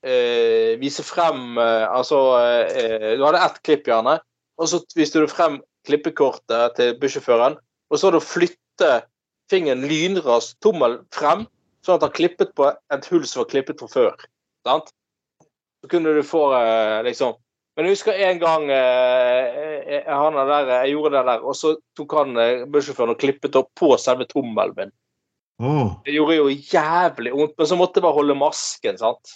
[0.05, 4.19] eh, vise frem eh, Altså, eh, du hadde ett klipp, gjerne,
[4.61, 7.57] og så viste du frem klippekortet til bussjåføren,
[7.89, 8.91] og så hadde du flytte
[9.51, 11.47] fingeren lynraskt, tommel frem,
[11.83, 14.27] sånn at han klippet på et hull som var klippet fra før.
[14.67, 14.93] Sant?
[15.83, 17.35] Så kunne du få eh, liksom
[17.73, 19.61] Men jeg husker en gang eh,
[19.97, 23.57] eh, han der, jeg gjorde det der, og så tok han eh, bussjåføren og klippet
[23.57, 24.93] opp på selve tommelen min.
[25.63, 25.95] Oh.
[26.05, 28.99] Det gjorde jo jævlig vondt, men så måtte jeg bare holde masken.
[29.01, 29.33] sant?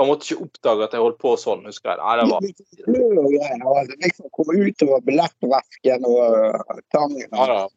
[0.00, 1.66] Han måtte ikke oppdage at jeg holdt på sånn.
[1.68, 2.00] husker jeg.
[2.00, 3.92] Nei, det var, greier.
[4.06, 7.28] Liksom komme utover billettvesken og tangen.
[7.28, 7.68] ja, da.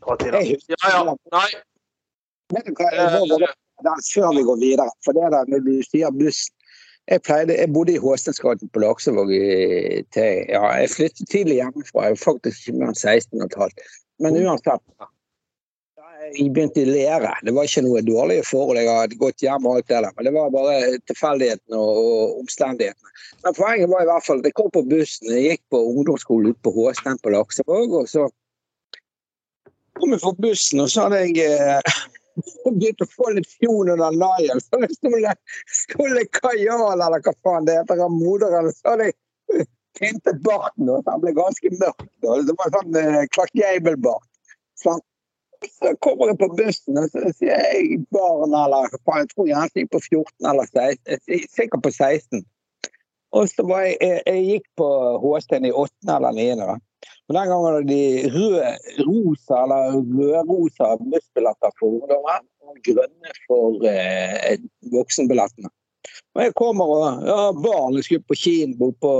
[0.00, 1.16] Jeg Ja, ja.
[1.32, 1.48] Nei.
[2.50, 3.52] Vet du hva, jeg eh,
[3.84, 4.92] der før vi går videre.
[5.04, 6.56] For det der når du sier bussen
[7.10, 9.32] jeg, pleide, jeg bodde i Håstensgaten på Laksevåg
[10.14, 12.04] til ja, Jeg flyttet tidlig hjemmefra.
[12.06, 13.88] Jeg var faktisk ikke mer enn 16 15.
[14.22, 14.84] Men uansett.
[15.00, 15.08] da
[16.36, 17.32] Jeg begynte i lære.
[17.46, 18.78] Det var ikke noe dårlige forhold.
[18.78, 20.12] Jeg hadde gått hjem og alt det der.
[20.16, 20.76] Men det var bare
[21.10, 23.14] tilfeldighetene og, og omstendighetene.
[23.44, 25.32] Men poenget var i hvert fall at jeg kom på bussen.
[25.32, 27.96] Jeg gikk på ungdomsskolen ute på Håsten på Laksevåg.
[28.02, 28.28] Og så
[29.98, 31.96] kom jeg på bussen, og så hadde jeg eh,
[32.38, 34.62] begynte å få litt fjon under naien.
[34.62, 35.34] Så jeg skulle,
[35.82, 38.70] skulle kajal, eller hva faen det heter, av moderen.
[38.74, 39.66] Så hadde jeg
[39.98, 42.08] pyntet barten, og den ble ganske mørk.
[42.22, 44.28] Det var sånn eh, Clark Gable-bart.
[44.80, 45.02] Sånn.
[45.60, 49.50] Så kommer jeg på bussen, og så sier jeg barn, eller hva faen, jeg tror
[49.50, 51.02] jeg gikk på 14 eller 16.
[51.04, 52.46] Jeg er Sikkert på 16.
[53.36, 54.86] Og så var jeg, jeg, jeg gikk på
[55.22, 56.78] HST-en i åttende eller niende.
[57.30, 58.70] Og Den gangen hadde de røde,
[59.06, 64.56] rosa eller rødrosa bussbilletter for ungdommer og grønne for eh,
[64.94, 65.70] voksenbillettene.
[66.34, 69.12] Og jeg kommer og ja, barn skulle på kino på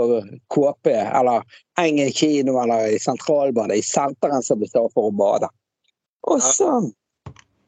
[0.54, 1.46] KP, eller
[1.78, 5.50] Engen kino, eller i Sentralbadet, i senteren som består for å bade.
[6.30, 6.70] Og så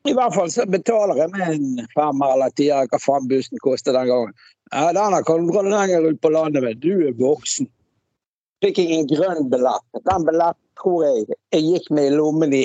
[0.09, 3.95] i hvert fall så betaler jeg med en femmer eller tier, hva faen bussen kostet
[3.95, 4.35] den gangen.
[4.73, 7.69] Ja, denne kan du dra lenger ut på landet med, du er voksen
[8.63, 9.89] fikk jeg en grønn billett.
[10.07, 12.63] Den billetten tror jeg jeg gikk med i lommen i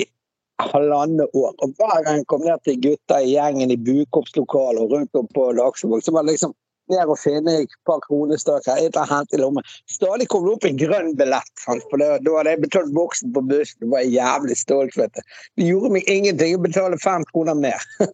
[0.62, 1.52] halvannet år.
[1.64, 5.28] Og hver gang jeg kom ned til gutta i gjengen i Bukoppslokalet og rundt om
[5.34, 6.54] på Laksevåg, så var det liksom
[6.88, 9.66] ned og finne et par kronestykker, et eller annet i lommen.
[9.92, 11.52] Stadig kom det opp en grønn billett.
[11.66, 13.82] For det, da hadde jeg betalt boksen på bussen.
[13.82, 14.96] Det var jævlig stolt.
[14.96, 15.36] vet du.
[15.58, 17.90] Det gjorde meg ingenting å betale fem kroner mer.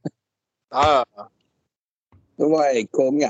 [0.74, 1.04] Ja.
[2.35, 3.28] Da var jeg konge.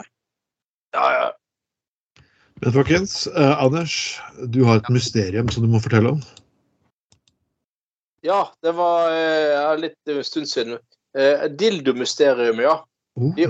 [0.95, 2.23] Ja, ja.
[2.63, 6.23] Men folkens, eh, Anders, du har et mysterium som du må fortelle om.
[8.25, 10.79] Ja, det var eh, litt en stund siden.
[11.19, 12.79] Eh, Dildomysterium, ja.
[13.21, 13.35] Oh.
[13.37, 13.47] Vi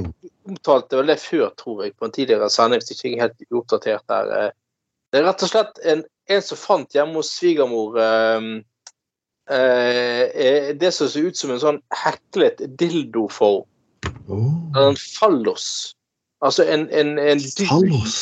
[0.49, 3.59] omtalte vel det før, tror jeg, på en tidligere sending, hvis ikke jeg er helt
[3.63, 4.33] oppdatert der.
[4.41, 4.53] Eh,
[5.15, 8.47] Det er rett og slett en, en som fant hjemme hos svigermor eh,
[9.47, 13.63] eh, eh, det som ser ut som en sånn heklet dildoform.
[14.27, 14.49] Oh.
[14.75, 15.95] En fallos.
[16.45, 18.17] Altså en, en, en Fallos.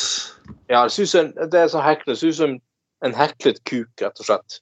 [0.71, 2.53] Ja, det som en, det er sånn heklet, det ser ut som
[3.03, 4.61] en heklet kuk, rett og slett.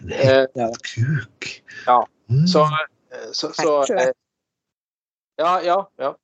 [0.00, 1.50] En Eh, kuk.
[1.86, 2.46] Ja, Mm.
[2.46, 2.62] Så,
[3.12, 4.10] eh, så, så eh,
[5.36, 6.14] Ja, ja, ja.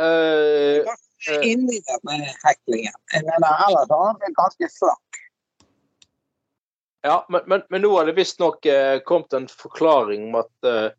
[0.00, 0.84] Uh,
[1.28, 2.94] eh, Inni denne heklingen.
[3.12, 5.20] Jeg mener, ellers har han blitt ganske slakk.
[7.04, 10.94] ja men, men, men nå har det visstnok eh, kommet en forklaring om at eh,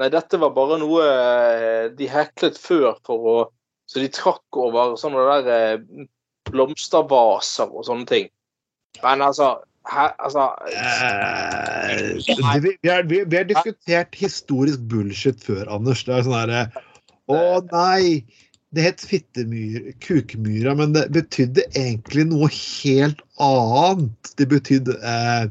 [0.00, 3.34] Nei, dette var bare noe eh, de heklet før for å
[3.90, 6.06] Så de trakk over sånne der eh,
[6.50, 8.28] blomstervaser og sånne ting.
[9.02, 9.56] Men altså,
[9.90, 10.50] her, altså
[11.90, 16.04] Eh, vi, vi, har, vi, har diskutert historisk bullshit før, Anders.
[16.06, 16.62] Det er sånn herre
[17.30, 18.22] Å nei,
[18.74, 24.32] det het fittemyr, kukmyra, men det betydde egentlig noe helt annet.
[24.38, 25.44] Det betydde eh,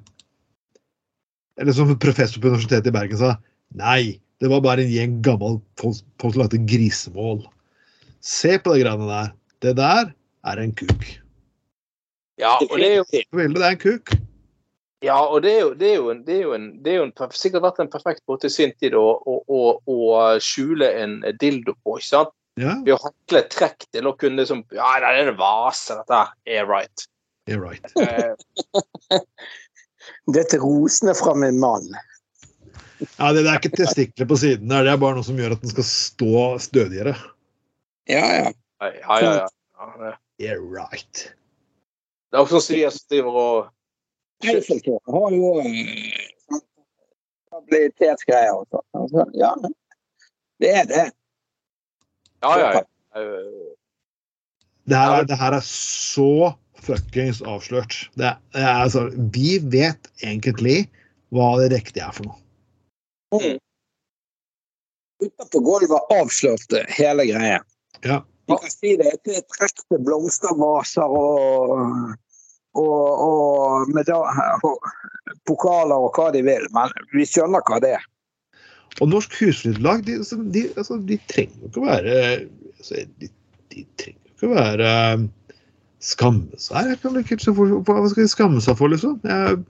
[1.59, 3.35] Eller som professor på Universitetet i Bergen sa,
[3.79, 7.41] nei, det var bare en gjeng gammel folk som lagde grisemål.
[8.21, 9.35] Se på de greiene der.
[9.63, 10.11] Det der
[10.47, 11.05] er en kuk.
[12.39, 13.05] Ja, og det er jo
[13.35, 14.13] Veldig, det er en kuk.
[15.03, 16.97] Ja, og det er jo, det er jo, en, det er jo, en, det er
[16.97, 19.99] jo en, sikkert vært en perfekt måte i sin tid å, å, å, å
[20.43, 21.95] skjule en dildo på.
[21.99, 22.35] ikke sant?
[22.59, 26.17] Ja, Ved å hekle trekk til å kunne liksom Ja, det er en vase, dette
[26.17, 26.33] her.
[26.43, 27.05] Yeah, right.
[27.47, 27.85] yeah, right.
[27.95, 29.21] Eh,
[30.35, 31.87] Dette rosene fra min mann.
[32.99, 35.55] Ja, det, det er ikke testikler på siden der, det er bare noe som gjør
[35.55, 37.15] at den skal stå stødigere.
[38.09, 38.51] Ja, ja.
[38.81, 40.15] ja, ja, ja.
[40.41, 41.25] Yeah, right.
[42.31, 42.61] Det er også
[43.09, 43.69] driver og
[44.45, 46.59] Eiffeltårnet har jo eh,
[47.51, 48.85] habilitetsgreier og sånn.
[49.01, 49.49] Altså, ja,
[50.63, 51.05] det er det.
[52.45, 52.69] Ja, ja.
[52.77, 52.83] ja.
[53.19, 53.75] Eh,
[54.89, 57.97] Det her, er- det her er så fuckings avslørt.
[58.17, 60.87] Det det er, altså, vi vet egentlig
[61.35, 63.59] hva det riktige er for noe.
[65.19, 67.59] Utenpå gulvet avslørte hele greia.
[68.05, 68.21] Ja.
[68.49, 71.73] Vi kan si det er trekte blomstervaser og,
[72.79, 74.21] og, og, meda-
[74.65, 74.87] og
[75.45, 78.07] pokaler og hva de vil, men vi skjønner hva det er.
[78.99, 82.15] Og Norsk Husflidslag, de, altså, de, altså, de trenger jo ikke å være
[82.79, 83.29] altså, de,
[83.69, 85.27] de trenger jo ikke å være um,
[86.03, 86.95] skamme seg.
[87.03, 89.19] Hva skal de skamme seg for, liksom?
[89.29, 89.61] Jeg,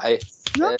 [0.00, 0.16] Nei.
[0.56, 0.72] Ja.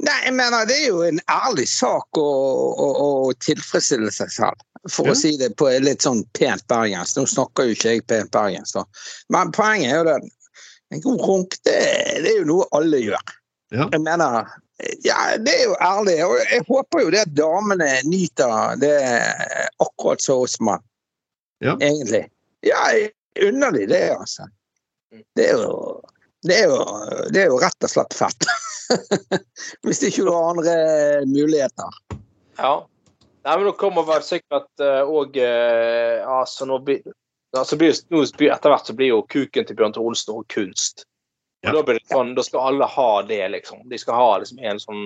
[0.00, 4.62] Nei, jeg mener det er jo en ærlig sak å, å, å tilfredsstille seg selv.
[4.88, 5.12] For Ja.
[5.12, 7.18] å si det på litt sånn pent bergensk.
[7.18, 8.84] Nå snakker jo ikke jeg pent bergensk, da.
[9.28, 10.30] Men poenget er jo det.
[10.90, 11.76] En god runk, det,
[12.24, 13.34] det er jo noe alle gjør.
[13.76, 13.86] Ja.
[13.92, 14.48] Jeg mener
[15.04, 16.16] Ja, det er jo ærlig.
[16.24, 18.94] Og jeg håper jo det at damene nyter det
[19.84, 20.80] akkurat som oss mann.
[21.60, 21.76] Ja.
[21.76, 22.24] Egentlig.
[22.64, 22.80] Ja,
[23.44, 24.48] underlig det, altså.
[25.36, 25.99] Det er jo
[26.48, 26.78] det er, jo,
[27.34, 28.48] det er jo rett og slett fett.
[29.86, 30.76] Hvis ikke du har andre
[31.28, 32.00] muligheter.
[32.56, 32.74] Ja.
[33.44, 37.00] Nei, men nå kommer vel sikkert òg Altså, nå blir
[37.56, 41.06] altså, blir, nå Etter hvert så blir jo kuken til Bjørn Tore Olsen òg kunst.
[41.64, 41.74] Ja.
[41.76, 43.82] Da blir det sånn, da skal alle ha det, liksom.
[43.90, 45.02] De skal ha liksom en sånn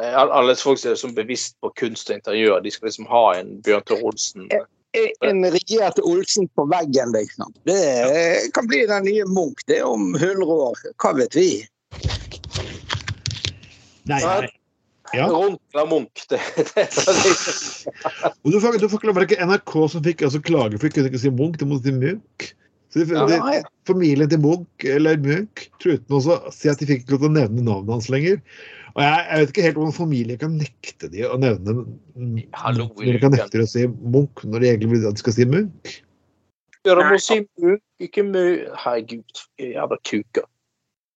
[0.00, 3.24] eh, Alle folk som er sånn bevisst på kunst og interiør, de skal liksom ha
[3.38, 4.50] en Bjørn Tore Olsen.
[5.20, 7.52] En regjert Olsen på veggen, liksom.
[7.68, 9.60] Det kan bli den nye Munch.
[9.68, 10.78] Det er om 100 år.
[10.96, 11.50] Hva vet vi?
[14.08, 14.48] nei, nei.
[15.16, 15.26] Ja.
[15.32, 16.24] Rundt eller Munch.
[16.28, 16.92] Det, det, det,
[18.44, 21.12] du får, du får ikke, det ikke NRK som fikk altså, klage for de kunne
[21.12, 22.50] ikke si Munch, de måtte si Munch.
[22.92, 23.24] Så de, Ja.
[23.28, 27.16] de, familien til Munch eller Munch truet med også å si at de fikk ikke
[27.16, 28.42] lov til å nevne navnet hans lenger.
[28.98, 31.74] Og jeg, jeg vet ikke helt hvordan familie kan nekte de å nevne
[32.58, 35.22] Hallo, Når de kan nekte de å si Munch når de egentlig vil at de
[35.22, 35.92] skal si Munch.
[36.86, 38.40] Dere må si Munch, ikke Mu...
[38.82, 40.48] Herregud, jævla kuker.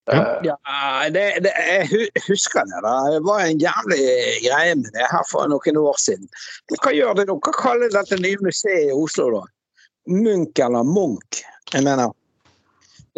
[0.06, 0.20] Ja.
[0.20, 2.80] Eh, Ja, det, det, jeg husker det.
[2.86, 2.94] da.
[3.16, 4.00] Det var en jævlig
[4.46, 6.30] greie med det her for noen år siden.
[6.78, 7.38] Hva gjør det nå?
[7.42, 9.44] Hva kaller dette nye museet i Oslo, da?
[10.10, 11.42] Munch eller Munch?
[11.74, 12.14] Jeg mener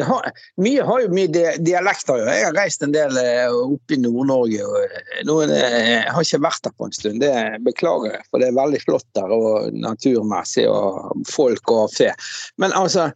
[0.02, 2.18] har, Mye har jo mye di- dialekter.
[2.18, 2.24] jo.
[2.26, 4.64] Jeg har reist en del eh, opp i Nord-Norge.
[4.66, 8.24] og eh, eh, Jeg har ikke vært der på en stund, det beklager jeg.
[8.30, 12.10] For det er veldig flott der, og naturmessig, og folk og fe.
[12.58, 13.10] Men altså,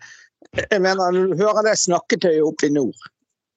[0.70, 2.94] jeg mener, når du hører det snakketøyet oppe i nord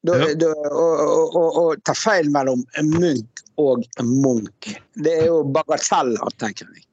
[0.04, 0.34] da, Ja.
[0.34, 4.72] da, og, og, og, og ta feil mellom Munch og Munch.
[4.98, 6.88] Det er jo bagateller, tenker jeg.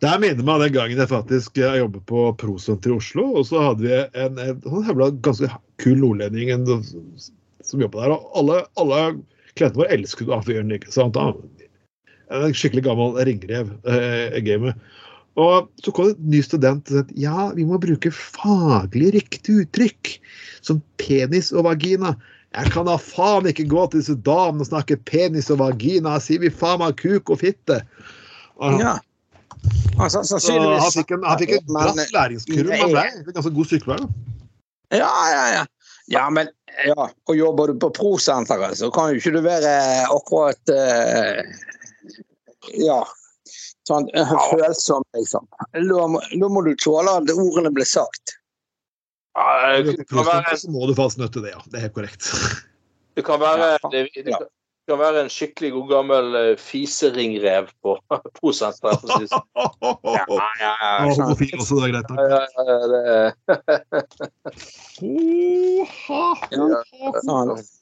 [0.00, 3.28] Det her minner meg om den gangen jeg faktisk eh, jobbet på Prosenter i Oslo.
[3.38, 5.50] Og så hadde vi en, en en jævla ganske
[5.82, 6.68] kul nordlending en,
[7.64, 8.14] som jobbet der.
[8.16, 9.00] Og alle, alle
[9.56, 11.16] klientene våre elsket avgjøren, ikke sant.
[11.16, 11.40] Han,
[12.34, 14.78] en skikkelig gammel ringrev eh, gamet.
[15.36, 19.60] Og så kom det en ny student og sa ja, vi må bruke faglig riktig
[19.64, 20.16] uttrykk.
[20.64, 22.14] Som penis og vagina.
[22.56, 26.16] Jeg kan da faen ikke gå til disse damene og snakke penis og vagina.
[26.22, 27.82] Sier vi faen meg kuk og fitte.
[28.56, 28.96] Og, Ja.
[29.96, 32.80] Altså, så sannsynligvis han fikk en, han fikk en Men- bratt læringskurve.
[32.82, 34.08] Han ble en ganske god sykepleier.
[34.94, 35.64] Ja, ja, ja.
[36.06, 36.50] Ja, men
[36.86, 39.72] ja, og jobber du på prosenteret, så kan jo ikke du være
[40.12, 41.40] akkurat uh,
[42.76, 43.00] Ja.
[43.86, 45.44] Sånn eh, følsom, liksom.
[45.72, 48.34] Da må, da må du tåle at ordene blir sagt.
[49.36, 51.62] Ja, det du kan være, så må du fast nødt til det, ja.
[51.70, 52.26] Det er helt korrekt.
[53.14, 54.08] det kan være, det
[54.88, 57.96] kan- være en skikkelig god gammel eh, fiseringrev på
[58.38, 59.00] prosenteret.
[59.02, 59.26] sånn.
[60.14, 60.24] Ja,
[60.60, 61.40] ja, ja, Og sant.
[61.58, 62.08] også, det er greit.
[62.10, 62.18] nok.
[62.20, 62.26] Ja,
[62.56, 63.34] ja, ja, det-
[65.02, 67.20] Oha, Ja, oha.
[67.26, 67.72] sant.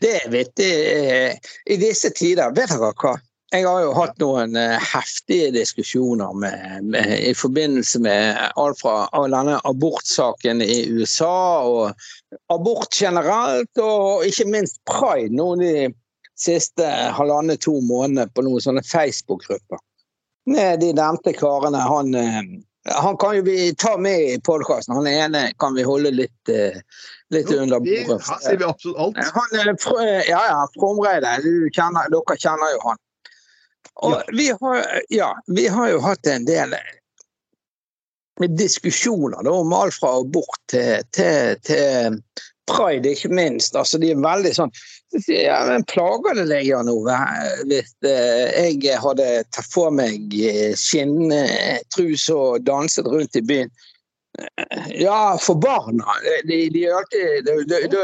[0.00, 1.32] Det er vittig eh,
[1.72, 2.50] i disse tider.
[2.52, 3.14] Vet dere hva?
[3.54, 9.06] Jeg har jo hatt noen eh, heftige diskusjoner med, med, i forbindelse med alt fra
[9.30, 12.08] denne abortsaken i USA og
[12.50, 15.92] abort generelt, og ikke minst pride nå de
[16.36, 19.78] siste halvannet to månedene på noen sånne Facebook-grupper.
[20.82, 22.42] De nevnte karene, han, eh,
[22.98, 24.98] han kan jo vi ta med i podkasten.
[24.98, 26.82] Han ene kan vi holde litt, eh,
[27.30, 28.20] litt Jo, under bordet.
[28.26, 29.24] Her sier vi absolutt alt.
[29.38, 29.58] Han,
[30.26, 31.38] ja, ja, Fromreide.
[31.46, 33.02] Dere kjenner jo han.
[34.04, 34.22] Og Ja.
[34.32, 36.74] vi, har, ja, vi har jo hatt en del
[38.58, 42.18] diskusjoner da, om alt fra abort til, til, til
[42.68, 43.76] pride, ikke minst.
[43.76, 44.72] Altså, de er veldig sånn
[45.30, 47.16] ja, men Plager det deg, Jan Ove,
[47.70, 50.34] hvis eh, jeg hadde tatt på meg
[50.76, 53.70] skinnende trus og danset rundt i byen?
[54.36, 56.18] Eh, Ja, for barna.
[56.44, 58.02] De, de er alltid de, de, de,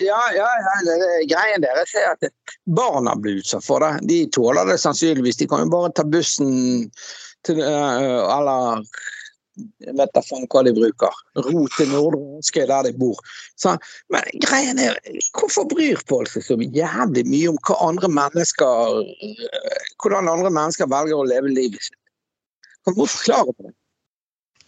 [0.00, 0.96] ja, ja, ja,
[1.30, 2.30] greien deres er at
[2.64, 4.06] barna blir utsatt for det.
[4.08, 5.40] De tåler det sannsynligvis.
[5.40, 6.88] De kan jo bare ta bussen
[7.46, 8.84] til eh, Eller
[9.98, 11.22] vet da faen hva de bruker.
[11.46, 13.18] Ro til Nordre der de bor.
[13.58, 13.74] Så,
[14.12, 14.98] men greien er,
[15.38, 20.90] hvorfor bryr folk seg så jævlig mye om hva andre mennesker eh, hvordan andre mennesker
[20.90, 21.98] velger å leve livet sitt?
[22.86, 23.74] Kan du på det?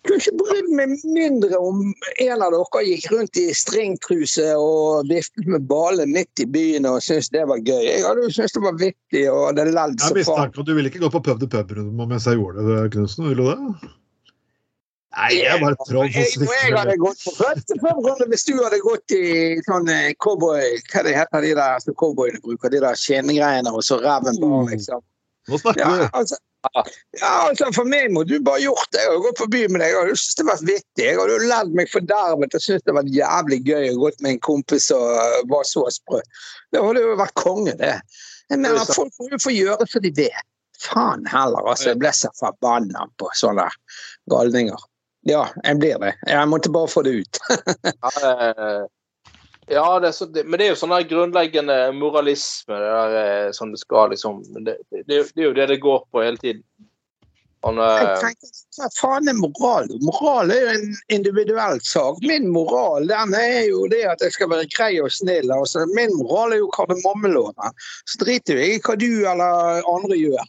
[0.08, 1.80] Kunne ikke brydd meg mindre om
[2.24, 7.02] en av dere gikk rundt i stringtruse og viftet med baller midt i byen og
[7.04, 7.84] syntes det var gøy.
[7.84, 10.54] Jeg hadde jo syntes det var vittig og hadde ledd så faen.
[10.56, 13.28] du ville ikke gå på pub til pub-runde mens jeg gjorde det, Knutsen.
[13.28, 13.90] Ville du det?
[15.10, 18.52] Nei, jeg bare et troll som Jeg, jeg hadde gått på første runde hvis du
[18.62, 19.22] hadde gått i
[19.66, 22.70] sånn eh, cowboy Hva det heter de der som cowboyene bruker?
[22.70, 24.70] De der skinngreiene og så reven bare, Mm.
[24.70, 25.02] liksom.
[25.50, 26.38] Nå snakker Ja, altså,
[27.16, 29.00] ja, altså For meg må du bare gjort det.
[29.02, 29.94] Jeg har gått forbi med deg.
[29.94, 31.06] Jeg du syntes det var vittig.
[31.06, 34.42] Jeg har ledd meg fordervet og syntes det var jævlig gøy å gå med en
[34.44, 36.20] kompis og uh, var så sprø.
[36.70, 37.96] Det hadde jo vært konge, det.
[38.50, 40.46] Jeg mener, Folk må jo få gjøre som de vil.
[40.80, 41.64] Faen heller.
[41.64, 41.90] altså.
[41.92, 43.68] Jeg ble så forbanna på sånne
[44.32, 44.88] galninger.
[45.28, 46.14] Ja, jeg blir det.
[46.28, 47.40] Jeg måtte bare få det ut.
[49.68, 52.74] Ja, det så, det, men det er jo sånn der grunnleggende moralisme.
[52.74, 56.40] Det der, som det skal liksom det, det, er jo det det går på hele
[56.40, 56.64] tiden.
[57.62, 59.90] Han, Jeg eh, tenker, Hva faen er moral?
[60.00, 62.22] Moral er jo en individuell sak.
[62.24, 65.52] Min moral den er jo det at jeg skal være grei og snill.
[65.52, 67.76] Altså, min moral er jo kardemommeloven.
[68.08, 70.48] Så driter jeg i hva du eller andre gjør.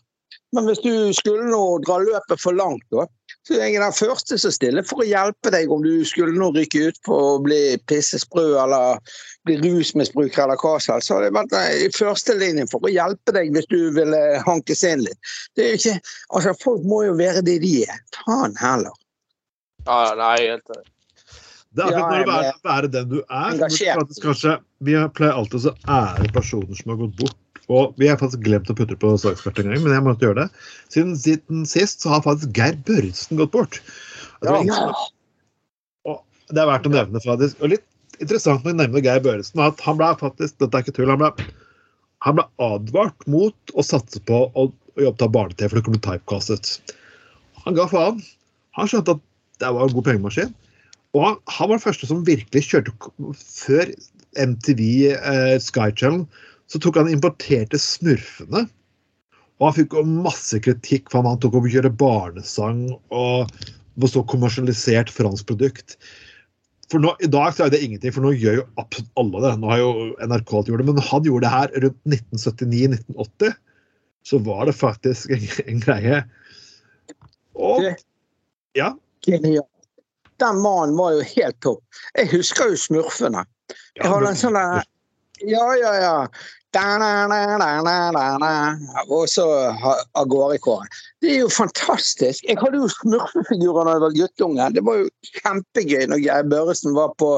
[0.55, 3.05] Men hvis du skulle nå dra løpet for langt, da,
[3.47, 6.51] så jeg er den første som stiller for å hjelpe deg om du skulle nå
[6.53, 9.01] rykke ut på å bli pissesprø eller
[9.49, 11.09] bli rusmisbruker eller hva som helst.
[11.09, 15.01] Så hadde jeg vært i førstelinjen for å hjelpe deg hvis du ville hankes inn
[15.07, 15.33] litt.
[15.57, 15.97] Det er jo ikke,
[16.37, 18.01] altså Folk må jo være det de er.
[18.21, 18.93] Faen heller.
[19.89, 20.87] ja, nei, helt enig.
[21.71, 23.53] Det er Ja, akkurat når du er, være den du er.
[23.55, 24.17] Engasjert.
[24.21, 27.40] Kanskje, vi pleier alltid å ære personer som har gått bort.
[27.71, 30.27] Og Vi har faktisk glemt å putte det på sakskartet en gang, men jeg måtte
[30.27, 30.65] gjøre det.
[30.91, 33.79] Siden, siden sist så har faktisk Geir Børresen gått bort.
[34.41, 34.89] Og det, ja.
[36.09, 36.19] og
[36.51, 37.61] det er verdt å nevne, faktisk.
[37.61, 37.85] Og litt
[38.19, 41.21] interessant med å nevne Geir Børresen at han ble faktisk dette er ikke tull, han
[41.21, 41.47] ble,
[42.25, 46.01] han ble advart mot å satse på å, å jobbe til barne-TV, for det kunne
[46.01, 46.95] bli typecastet.
[47.63, 48.19] Han ga faen.
[48.77, 49.27] Han skjønte at
[49.61, 50.53] det var en god pengemaskin.
[51.15, 52.93] Og han, han var den første som virkelig kjørte
[53.35, 53.89] Før
[54.39, 56.23] MTV eh, Sky Channel
[56.71, 58.65] så tok han importerte smurfene.
[59.59, 63.51] Og han fikk masse kritikk for han tok opp å kjøre barnesang og
[64.01, 65.97] var så kommersialisert fransk produkt.
[66.91, 69.51] For nå, I dag så er det ingenting, for nå gjør jo absolutt alle det.
[69.61, 69.91] Nå har jo
[70.25, 73.59] NRK gjort det, Men han gjorde det her rundt 1979-1980.
[74.27, 76.23] Så var det faktisk en, en greie.
[77.55, 77.85] Og
[78.77, 78.91] ja.
[79.25, 79.67] Genial.
[80.41, 82.01] Den mannen var jo helt topp.
[82.17, 83.45] Jeg husker jo Smurfene.
[83.99, 86.15] Jeg hadde en sånn Ja, ja, ja.
[89.07, 89.45] Og så
[90.15, 90.87] av gårde kåren.
[91.21, 92.45] Det er jo fantastisk.
[92.47, 94.69] Jeg hadde jo smurfefigurer da jeg var guttunge.
[94.77, 95.09] Det var jo
[95.41, 97.31] kjempegøy når Geir Børresen var på,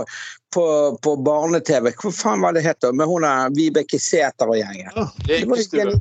[0.53, 0.65] på,
[1.01, 1.91] på barne-TV.
[1.97, 2.93] Hva faen var det het da?
[2.93, 3.25] Med hun
[3.57, 4.91] Vibeke Sæther og gjengen.
[4.93, 5.97] Var Lekestue.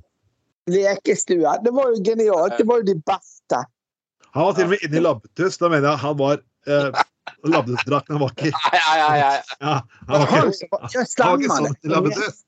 [0.70, 1.56] Lekestue.
[1.64, 2.58] Det var jo genialt.
[2.60, 3.64] Det var jo de beste.
[4.32, 5.58] Han var til og med inne i labbetuss.
[5.60, 7.02] Da mener jeg han var eh,
[7.46, 9.28] Labbetussdrakten var ikke Ja, ja, ja.
[9.32, 9.42] ja.
[9.60, 9.74] ja,
[10.08, 12.40] han var han ikke, Ja, han var ikke sånn til labbetuss.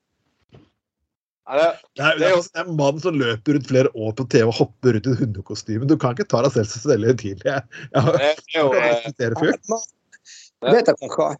[1.45, 4.47] Det- Det er, det er jo en mann som løper rundt flere år på TV
[4.49, 5.85] og hopper rundt i hundekostyme.
[5.87, 7.45] Du kan ikke ta deg selv så veldig tidlig.
[7.45, 7.61] Jeg,
[7.93, 9.03] jeg, det er jeg eh,
[10.73, 11.35] vet dere hva?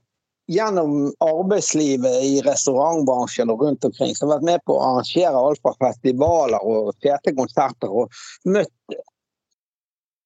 [0.45, 0.91] Gjennom
[1.25, 5.61] arbeidslivet i restaurantbransjen og rundt omkring, så har jeg vært med på å arrangere alt
[5.65, 8.13] fra festivaler og fete konserter og
[8.45, 8.99] møtt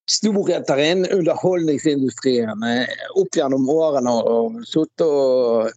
[0.09, 5.69] storheter innen underholdningsindustrien eh, opp gjennom årene og, og sittet og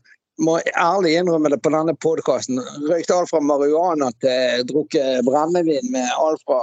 [0.45, 2.61] må ærlig innrømme det på denne podkasten.
[2.89, 6.61] Røykt alt fra marihuana til drukket brennevin med alt fra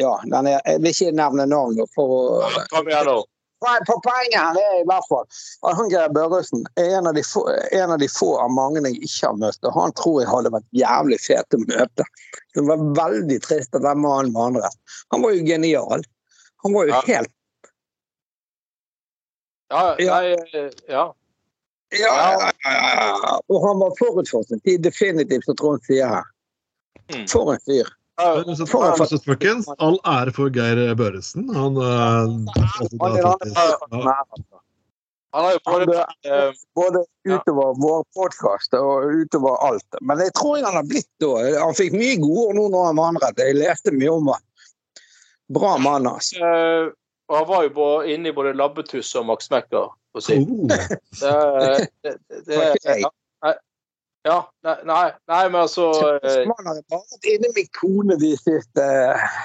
[0.00, 3.18] ja, den er, Jeg vil ikke nevne navn for å Kom igjen nå.
[3.62, 5.26] På poenget her er i hvert fall
[5.68, 8.82] at han Geir Børresen er en av, de få, en av de få av mange
[8.88, 9.60] jeg ikke har møtt.
[9.68, 12.08] Og han tror jeg hadde vært jævlig fet å møte.
[12.56, 14.72] Det var veldig trist at den mannen var andre.
[15.14, 16.02] Han var jo genial.
[16.66, 17.02] Han var jo Ja.
[17.06, 17.38] helt
[19.72, 21.06] Ja, nei, ja.
[21.92, 22.74] Ja, ja, ja,
[23.22, 23.32] ja.
[23.48, 26.28] Og han var forut for sin tid, definitivt, som Trond sier her.
[27.12, 27.26] Mm.
[27.28, 27.90] For en fyr.
[28.56, 28.66] Så,
[29.24, 31.48] folkens, all ære for Geir Børresen.
[31.56, 31.76] Han
[35.32, 36.04] Han har jo både
[36.74, 37.38] Både Ja.
[37.38, 39.86] utover vår podkast og utover alt.
[40.00, 41.30] Men jeg tror han har blitt da.
[41.64, 43.38] Han fikk mye gode ord nå når han vandret.
[43.40, 44.42] Jeg leste mye om han.
[45.52, 46.36] Bra mann, altså.
[46.36, 46.92] eh,
[47.32, 49.88] han var jo inne i både Labbetuss og Max Mekker.
[50.16, 50.38] Å si.
[50.44, 50.78] Det,
[52.04, 52.96] det, det, det,
[54.22, 55.88] ja, nei, nei, nei, men altså
[56.22, 58.84] eh, Man har vært inne med kone de siste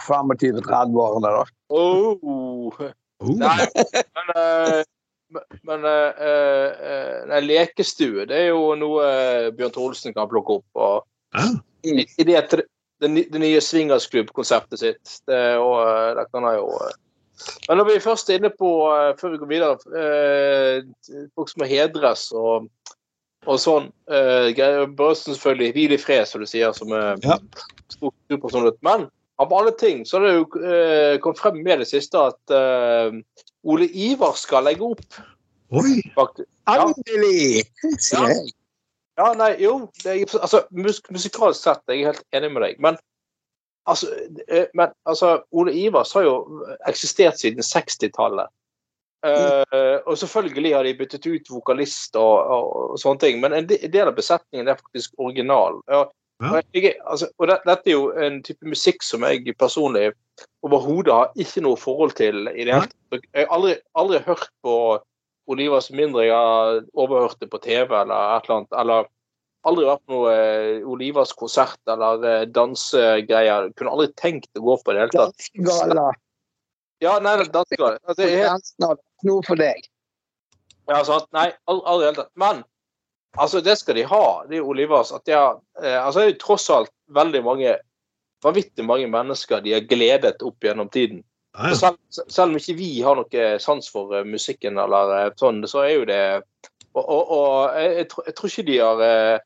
[0.06, 1.46] 25-30 årene, da.
[1.74, 2.78] oh,
[3.18, 3.34] Oh.
[3.34, 3.66] Nei,
[4.14, 4.84] men, eh,
[5.66, 10.68] men eh, eh, nei, lekestue, det er jo noe eh, Bjørn Trolsen kan plukke opp.
[10.78, 11.56] og ah.
[11.82, 15.18] i, i det, det, ny- det nye swingersklubb-konseptet sitt.
[15.26, 16.96] Det, og, eh, det kan jeg jo eh.
[17.68, 21.64] Men når vi først er inne på, eh, før vi går videre, eh, folk som
[21.64, 22.68] må hedres og,
[23.48, 27.38] og sånn eh, Geir Børresen selvfølgelig, hvil i fred, som du sier, som er Ja.
[27.94, 28.82] stor personlighet.
[28.82, 29.08] Men
[29.40, 33.20] av alle ting så har det jo eh, kommet frem med det siste at eh,
[33.68, 35.20] Ole Ivar skal legge opp,
[35.76, 36.00] Oi!
[36.68, 37.66] Endelig!
[38.14, 38.30] Ja.
[39.18, 39.90] Ja, nei, jo.
[40.04, 42.78] Det altså, musik musikalsk sett jeg er helt enig med deg.
[42.84, 43.00] Men
[43.88, 44.12] altså,
[44.48, 46.38] eh, men, altså Ole Ivars har jo
[46.88, 48.54] eksistert siden 60-tallet.
[49.26, 53.66] Uh, og selvfølgelig har de byttet ut vokalist og, og, og sånne ting, men en
[53.68, 55.80] del av besetningen er faktisk original.
[55.90, 56.14] Og,
[56.76, 60.12] jeg, altså, og det, dette er jo en type musikk som jeg personlig
[60.66, 63.26] overhodet har ikke noe forhold til i det hele tatt.
[63.34, 64.76] Jeg har aldri, aldri hørt på
[65.48, 68.78] Ole Ivars mindre jeg har overhørt det på TV eller et eller annet.
[68.82, 69.10] Eller
[69.70, 70.38] aldri vært på noe
[70.88, 73.70] Olivas Ole konsert eller eh, dansegreier.
[73.78, 75.50] Kunne aldri tenkt å gå på det i det hele tatt.
[75.58, 76.08] Dansegalla.
[77.04, 78.00] Ja, nei, dansegreier.
[78.04, 79.86] Altså, det er helt noe for deg.
[80.88, 81.28] Ja, sant.
[81.36, 82.34] Nei, aldri i det hele tatt.
[82.40, 82.64] Men
[83.38, 85.12] altså, det skal de ha, de Olivas.
[85.16, 87.78] At de har, eh, altså, det er jo tross alt veldig mange
[88.46, 91.24] vanvittig mange mennesker de har gledet opp gjennom tiden.
[91.58, 91.76] Ja, ja.
[91.76, 91.98] Selv,
[92.30, 95.94] selv om ikke vi har noe sans for uh, musikken eller uh, sånn, så er
[95.96, 96.24] jo det
[96.98, 99.42] Og, og, og jeg, jeg, tror, jeg tror ikke de har eh,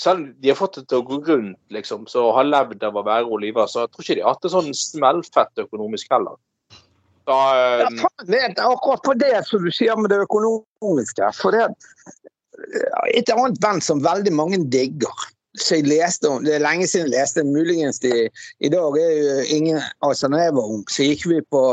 [0.00, 2.96] Selv om de har fått det til å gå rundt, liksom, så har levd av
[2.96, 6.38] å være Oliver, så jeg tror ikke de har hatt det sånn smellfett økonomisk heller.
[7.28, 11.28] Så, Ja, eh, faen, det er akkurat på det som du sier med det økonomiske.
[11.36, 15.28] For det er et annet band som veldig mange digger.
[15.58, 18.28] Så jeg leste om, Det er lenge siden jeg leste, muligens i,
[18.60, 21.64] i dag er jo ingen Altså, når jeg var ung, så gikk vi på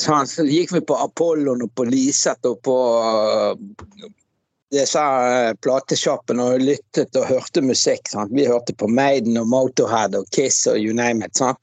[0.00, 3.56] så gikk vi på Apollon og på Liset og på uh,
[4.72, 8.08] disse uh, platesjappene og lyttet og hørte musikk.
[8.12, 8.32] Sant?
[8.34, 11.36] Vi hørte på Maiden og Motorhead og Kiss og you name it.
[11.36, 11.58] Sant?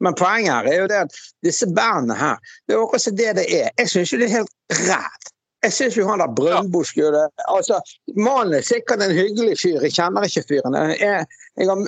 [0.00, 2.38] Men poenget her er jo det at disse bandene her,
[2.68, 3.68] det er også det det er.
[3.78, 4.54] Jeg syns jo det er helt
[4.88, 5.28] ræv.
[5.60, 7.80] Jeg syns jo han der Brøndbo skulle altså,
[8.16, 10.76] Mannen er sikkert en hyggelig fyr, jeg kjenner ikke fyren.
[10.96, 11.26] Jeg,
[11.60, 11.82] jeg har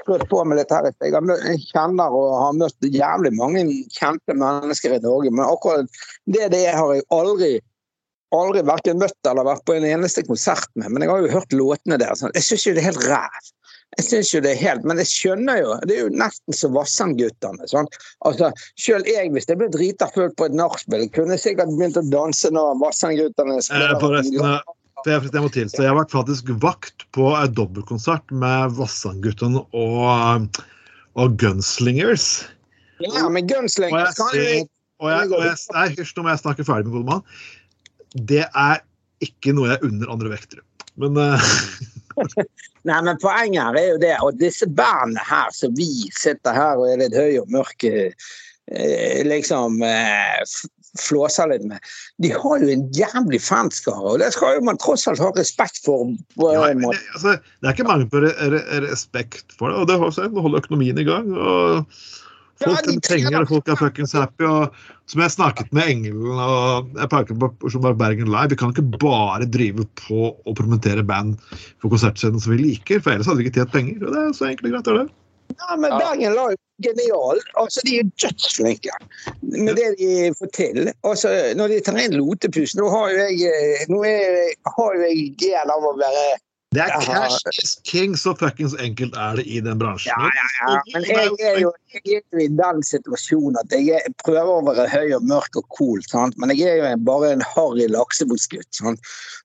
[0.00, 0.88] skrudd på meg litt her.
[1.04, 6.00] Jeg, møtt- jeg kjenner og har møtt jævlig mange kjente mennesker i Norge, men akkurat
[6.32, 7.52] det det er, har jeg aldri
[8.40, 11.56] aldri verken møtt eller vært på en eneste konsert med, men jeg har jo hørt
[11.56, 12.24] låtene deres.
[12.34, 13.52] Jeg syns jo det er helt ræv.
[13.96, 16.74] Jeg synes jo det er helt, Men jeg skjønner jo, det er jo nesten som
[16.76, 17.68] Vassendguttene.
[17.70, 17.86] Sånn.
[18.28, 18.50] Altså,
[18.82, 22.04] selv jeg, hvis jeg ble drita full på et nachspiel, kunne jeg sikkert begynt å
[22.12, 23.96] danse når Vassendguttene spiller.
[24.02, 24.74] forresten, eh,
[25.06, 30.62] jeg, må tilstå, jeg har vært faktisk vakt på en dobbeltkonsert med Vassendguttene og,
[31.16, 32.44] og Gunslingers.
[33.00, 34.66] Ja, men Og Gunslinger jeg kan jo
[34.96, 37.24] og jeg, og jeg, Nei, hysj, nå må jeg snakke ferdig med Godemann.
[38.16, 38.82] Det er
[39.24, 40.64] ikke noe jeg unner andre vektere.
[41.00, 41.52] Men uh...
[42.86, 46.78] Nei, men poenget her er jo det, og disse bandene her som vi sitter her
[46.78, 48.12] og er litt høye og mørke,
[48.70, 50.44] eh, liksom eh,
[51.00, 51.82] flåser litt med,
[52.22, 55.82] de har jo en jævlig fanskare, og det skal jo man tross alt ha respekt
[55.84, 56.14] for.
[56.38, 59.82] på ja, det, altså, det er ikke mangel på re, re, respekt for det.
[59.82, 61.32] Og det holder, økonomien i gang.
[61.34, 61.84] og
[62.62, 64.46] Folk de trenger og folk er fuckings happy.
[64.48, 64.74] og
[65.10, 68.86] Som jeg snakket med Engelen og jeg peker på Oslo Bergen Live, vi kan ikke
[68.96, 71.36] bare drive på og promotere band
[71.82, 74.00] for konsertscenen som vi liker, for ellers hadde vi ikke tjent penger.
[74.02, 74.92] og Det er så enkelt og greit.
[74.92, 75.08] er det.
[75.56, 77.40] Ja, men Bergen Live genial.
[77.60, 78.96] Altså, de er dødsflinke
[79.42, 80.90] med det de får til.
[81.04, 85.06] Altså, når de tar inn Lotepus Nå har jo jeg, eh, nå er, har jo
[85.06, 86.26] jeg gen av å være
[86.76, 87.00] Det er Ja.
[87.00, 90.12] cash is king, så fuckings enkelt er det i den bransjen.
[90.12, 94.50] Ja, ja, men jeg er jo, jeg er i den situasjonen at jeg er, prøver
[94.58, 96.36] å være høy og mørk og cool, sant?
[96.36, 98.82] men jeg er jo en, bare en harry laksebåtsgutt.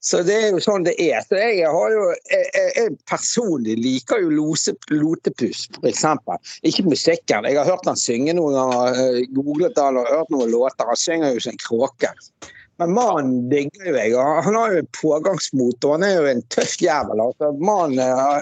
[0.02, 1.24] Så det er jo sånn det er.
[1.30, 6.42] Så jeg har jo, jeg, jeg, jeg personlig liker jo lose, Lotepus, eksempel.
[6.68, 7.48] Ikke musikken.
[7.48, 10.90] Jeg har hørt han synge noen ganger, eh, googlet han og hørt noen låter.
[10.90, 12.12] Han synger jo som en kråke.
[12.82, 14.14] Men mannen digger jo jeg.
[14.48, 17.22] Han har jo en pågangsmot, og han er jo en tøff jævel.
[17.22, 17.52] altså.
[17.62, 18.42] Mannen har-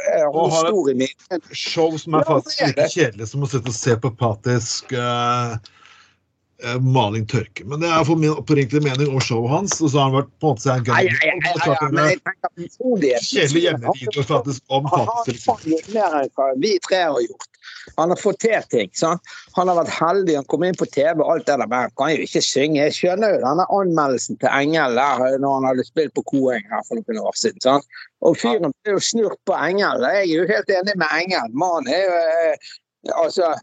[0.70, 1.50] stor i minnet.
[1.52, 5.58] Show som er faktisk like kjedelig som å sitte og se på patisk eh,
[6.84, 7.64] maling tørke.
[7.66, 9.82] Men det er for min oppriktige mening om showet hans.
[9.82, 10.84] Og så har han vært på en måte en.
[13.30, 15.48] Kjedelig hjemmevideo faktisk om faktisk
[16.60, 17.48] vi tre har gjort.
[17.96, 18.90] Han har fått til ting.
[18.94, 19.22] sant?
[19.58, 21.96] Han har vært heldig, han kom inn på TV og alt det der, men han
[22.00, 22.82] kan jo ikke synge.
[22.82, 26.86] Jeg skjønner jo denne anmeldelsen til Engel der når han hadde spilt på Koeng her
[26.88, 27.62] for noen år siden.
[27.66, 27.88] sant?
[28.26, 30.06] Og fyren ble jo snurt på Engel.
[30.06, 31.58] Jeg er jo helt enig med Engel.
[31.64, 32.70] Mannen er jo eh,
[33.16, 33.54] Altså,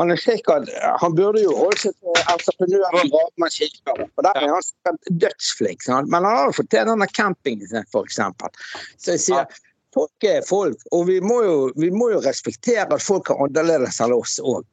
[0.00, 0.70] han er sikkert
[1.02, 5.84] Han burde jo holde seg til entreprenør og gravemaskinfører, Og der er han sikkert dødsflink.
[6.08, 8.62] Men han har fått til denne campingen sin, eksempel.
[8.96, 9.60] Så jeg sier
[9.92, 14.00] folk er folk, og vi må jo, vi må jo respektere at folk er annerledes
[14.00, 14.64] enn oss òg.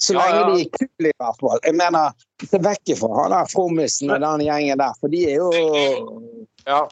[0.00, 0.48] Så Ja, lenge ja.
[0.48, 1.60] de er kule, i hvert fall.
[1.64, 5.38] Jeg mener, se vekk ifra han der Frommisen og den gjengen der, for de er
[5.40, 5.50] jo
[6.66, 6.88] Ja.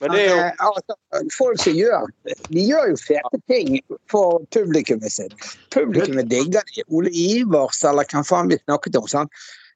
[0.00, 0.96] Men det er jo- eh, altså,
[1.38, 2.06] folk som gjør
[2.52, 5.32] De gjør jo fete ting for publikummet sitt.
[5.72, 6.84] Publikummet digger de.
[6.88, 9.08] Ole Ivers, eller hvem faen vi snakket om.
[9.08, 9.30] sant?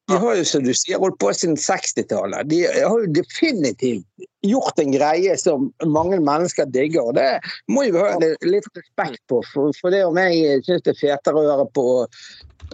[0.08, 2.48] De har jo, som du sier, holdt på siden 60-tallet.
[2.48, 4.04] De har jo definitivt
[4.46, 7.10] gjort en greie som mange mennesker digger.
[7.10, 9.42] og Det må jo ha litt respekt på.
[9.52, 11.84] For, for det om jeg syns det er fetere å høre på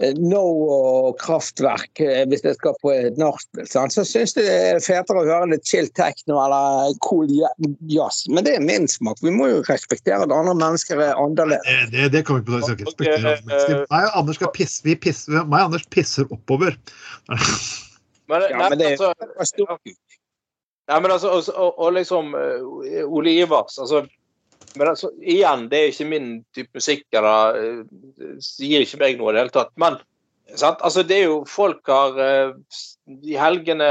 [0.01, 4.55] eh, No og Kraftverk eh, hvis jeg skal på et nachspiel, så syns jeg det
[4.69, 7.27] er fetere å høre litt chill techno eller cool
[7.91, 8.23] jazz.
[8.31, 9.19] Men det er min smak.
[9.25, 11.67] Vi må jo respektere at andre mennesker er annerledes.
[11.67, 12.61] Det, det, det kommer vi.
[12.61, 15.87] Vi skal ikke respektere eh, Meg og Anders skal pisse, vi pisser, meg og Anders
[15.93, 16.79] pisser oppover.
[18.27, 19.13] Men, Ja, men det- altså,
[20.87, 24.05] Nei, men altså, og, og, og liksom eh, Ole Ivers altså,
[24.77, 27.05] men altså, Igjen, det er ikke min type musikk.
[27.15, 29.73] eller eh, gir ikke meg noe i det hele tatt.
[29.79, 29.99] Men
[30.53, 30.79] sant?
[30.85, 32.53] Altså, det er jo folk har eh,
[33.23, 33.89] i helgene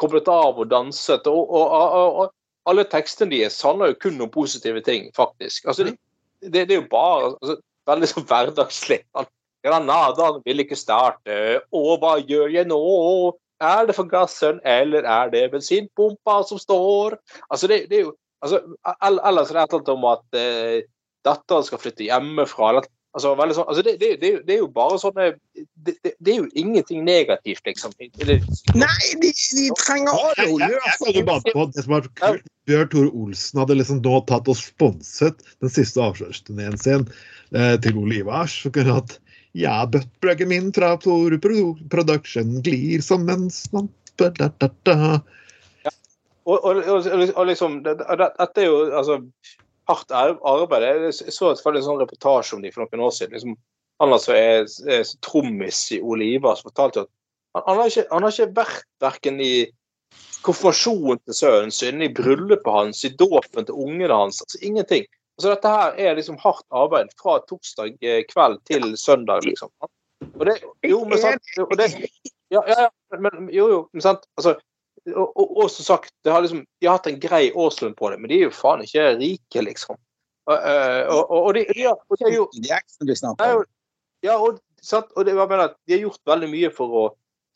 [0.00, 1.28] koblet av og danset.
[1.30, 2.34] Og, og, og,
[2.64, 5.66] alle tekstene deres handler jo kun om positive ting, faktisk.
[5.68, 5.98] Altså, det,
[6.40, 7.58] det, det er jo bare altså,
[7.90, 9.02] veldig sånn hverdagslig.
[9.64, 11.36] Granada vil ikke starte,
[11.72, 12.78] og hva gjør jeg nå?
[13.64, 17.18] Er det forgasseren, eller er det bensinpumpa som står?
[17.48, 18.60] Altså, det, det er jo altså,
[19.04, 20.84] Ellers er det et eller annet om at eh,
[21.24, 22.70] datteren skal flytte hjemmefra.
[22.74, 26.14] Eller, altså, veldig sånn, altså, det, det, det, det er jo bare sånne det, det,
[26.18, 27.94] det er jo ingenting negativt, liksom.
[28.00, 28.44] Eller,
[28.76, 30.18] Nei, de, de trenger å.
[32.64, 37.04] Bjørn Tore Olsen hadde liksom da tatt og sponset den siste avslørsturneen sin
[37.56, 38.56] eh, til Ole Ivars.
[38.64, 39.18] Så kunne hatt
[39.54, 41.38] Ja, buttpluggen min fra Tore
[41.90, 44.96] Production glir som en svampe da, da, da.
[46.44, 49.20] og, og, og, og liksom det, det, Dette er jo altså
[49.90, 50.88] hardt arbeid.
[50.88, 53.36] Jeg så selvfølgelig en sånn reportasje om de for noen år siden.
[53.36, 53.56] liksom
[54.02, 57.10] han altså er, er trommis i Ole Ivars fortalte at
[57.54, 59.52] han, han, har ikke, han har ikke vært verken i
[60.44, 64.42] konfirmasjonen til sønnen sin, i bryllupet hans, i dåpen til ungene hans.
[64.42, 65.06] altså Ingenting.
[65.38, 69.70] Altså Dette her er liksom hardt arbeid fra torsdag eh, kveld til søndag, liksom.
[70.38, 71.42] Og det, jo, men sant,
[71.76, 71.88] det,
[72.54, 72.86] ja, ja,
[73.18, 74.54] men jo, jo, men sant, altså
[75.10, 78.08] og, og, og som sagt, det har liksom, de har hatt en grei årslønn på
[78.12, 79.98] det, men de er jo faen ikke rike, liksom.
[80.48, 83.50] Og, eh, og, og, og de, har, de har jo De ekstra du Nei, snakker
[83.50, 83.58] om.
[83.64, 83.70] og-
[84.24, 85.10] Ja, og, sant?
[85.16, 87.04] og det, jeg mener, de har gjort veldig mye for å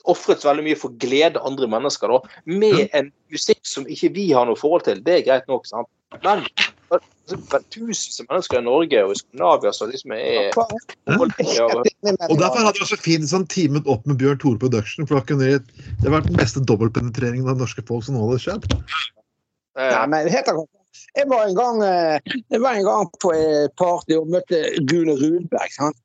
[0.08, 4.26] ofret veldig mye for å glede andre mennesker, da, med en musikk som ikke vi
[4.36, 5.00] har noe forhold til.
[5.04, 5.88] Det er greit nok, sant.
[6.24, 6.44] Men
[6.88, 12.98] tusenvis av mennesker i Norge og i Skandinavia som liksom er Og derfor hadde også
[13.00, 15.06] fint sånn teamet opp med Bjørn Tore Production.
[15.06, 15.60] for Det
[16.04, 18.68] har vært den beste dobbeltpenetreringen av norske folk som nå hadde skjedd.
[19.78, 20.50] Nei, men helt.
[21.14, 22.18] Jeg var en gang, eh,
[22.50, 24.58] jeg var en gang på et party og møtte
[24.88, 25.70] Gune Rudberg.
[25.72, 25.96] sant?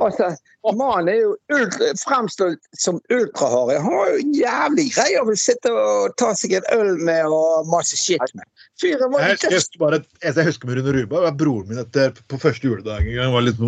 [0.00, 0.36] Altså,
[0.76, 3.72] Mannen er jo ultra, fremstått som ultrahard.
[3.80, 7.96] Han var jo jævlig grei å sitte og ta seg en øl med og masse
[7.96, 8.44] shit med.
[8.76, 12.12] Fyren var Jeg husker, bare, jeg husker med Rune Ruba, det var broren min etter,
[12.28, 13.32] på første juledag en gang.
[13.32, 13.62] Var litt,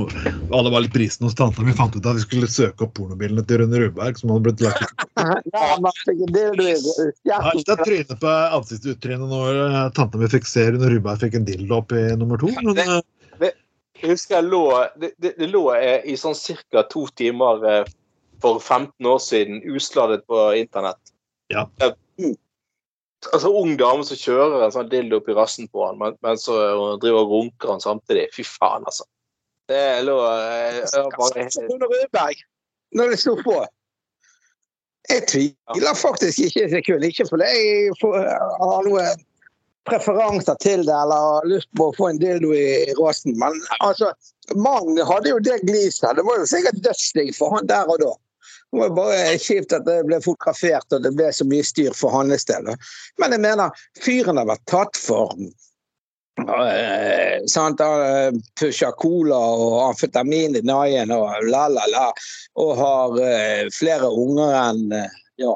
[0.53, 1.72] alle var litt brisen hos tanta mi.
[1.79, 4.20] Fant ut at vi skulle søke opp pornobildene til Rune Rudberg.
[4.20, 5.07] som hadde blitt lagt ut.
[5.18, 5.24] Ja,
[7.41, 7.64] har hjertet.
[7.64, 11.81] ikke trynet på ansiktsuttrynet når eh, tanta mi fikk se Rune Ruberg fikk en dildo
[11.81, 12.53] opp i nummer to.
[12.61, 13.01] Men eh,
[13.99, 14.63] Jeg husker jeg lå
[15.01, 16.37] Det, det, det lå eh, i sånn
[16.71, 16.83] ca.
[16.91, 17.85] to timer eh,
[18.43, 21.15] for 15 år siden usladet på internett.
[21.51, 21.67] Ja.
[21.83, 21.97] Jeg,
[23.33, 26.37] Altså ung dame som kjører en sånn dildo opp i rassen på han, men, men
[26.39, 28.29] så hun driver og runker han samtidig.
[28.37, 29.03] Fy faen, altså.
[29.69, 32.45] Det lå eh, jeg var bare Rune Rudberg,
[32.95, 33.57] når det sto på.
[35.11, 37.09] Jeg tviler faktisk ikke et sekund.
[37.11, 38.23] Ikke fordi jeg får-
[38.63, 39.27] har noen
[39.91, 43.36] preferanser til det eller har lyst på å få en dildo i råsen.
[43.39, 44.12] men altså
[44.57, 46.16] Mannen hadde jo det gliset.
[46.16, 48.14] Det var jo sikkert dødsdigg for han der og da.
[48.72, 52.12] Det var bare kjipt at det ble fotografert og det ble så mye styr for
[52.12, 52.68] hans del.
[53.20, 55.32] Men jeg mener, fyren har vært tatt for
[56.45, 58.28] eh, sant, uh,
[58.61, 62.11] Pusha cola og amfetamin i naien og la-la-la.
[62.61, 65.55] Og har eh, flere unger enn eh, Ja.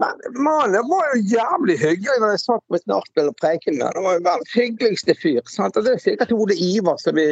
[0.00, 3.86] Men mannen var jo jævlig hyggelig når jeg satt på et nachspiel og preiket med.
[3.96, 5.40] Han var jo verdens hyggeligste fyr.
[5.48, 5.78] Sant?
[5.78, 7.26] Og det er sikkert Ole Ivar som vi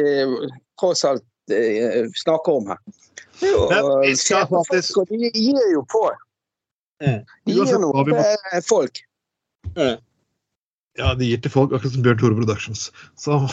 [0.81, 2.81] tross alt eh, snakker om her.
[3.41, 6.03] Det Nei, eh, skal på faktisk- og de gir jo på.
[7.03, 7.21] Mm.
[7.45, 9.03] De gir noe til folk.
[10.95, 12.87] Ja, de gir til folk, akkurat som Bjørn Tore Productions.
[13.19, 13.35] Så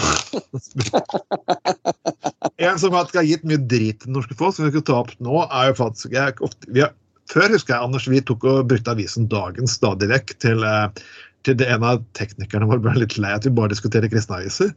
[2.62, 5.00] En som faktisk har gitt mye drit til det norske folk, som vi skal ta
[5.02, 6.94] opp nå, er jo faktisk jeg, ofte, vi har,
[7.32, 10.88] Før husker jeg Anders, vi tok og brukte avisen Dagen stadig vekk til, eh,
[11.46, 14.74] til det en av teknikerne våre ble litt lei at vi bare diskuterer kristne aviser.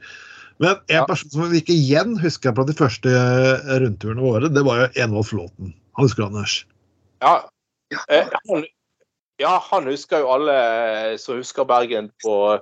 [0.64, 1.06] Men en Ja.
[1.06, 5.03] person som vi ikke igjen husker på de første eh, rundturene våre, det var jo
[5.03, 5.74] Envold Flåten.
[5.97, 6.66] Han husker du, Anders?
[7.22, 7.49] Ja,
[8.08, 8.64] eh, han,
[9.39, 12.62] ja, han husker jo alle som husker Bergen på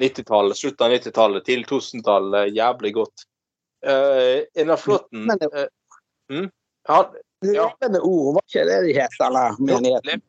[0.00, 3.26] 90-tallet, slutten av 90-tallet, til 2000-tallet jævlig godt.
[3.84, 5.66] Uh, Einar Flåten uh,
[6.32, 6.48] mm,
[6.88, 7.23] han, Ja.
[7.52, 10.22] Levende ord, var ikke det de het, eller menigheten?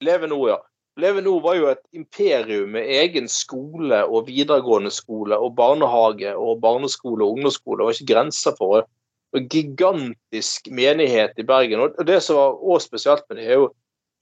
[0.00, 0.56] Leve Nord, ja.
[0.96, 6.60] Levende Nord var jo et imperium med egen skole og videregående skole og barnehage og
[6.60, 7.78] barneskole og ungdomsskole.
[7.78, 8.84] Det var ikke grenser for det.
[9.32, 11.80] Og gigantisk menighet i Bergen.
[11.80, 13.70] Og det som var også spesielt med det, er jo,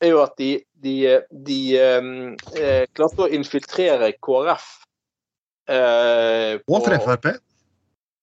[0.01, 0.51] er jo at de,
[0.85, 0.95] de,
[1.49, 2.13] de eh,
[2.57, 4.69] eh, klarte å infiltrere KrF.
[5.69, 7.27] Eh, Og på- for Frp.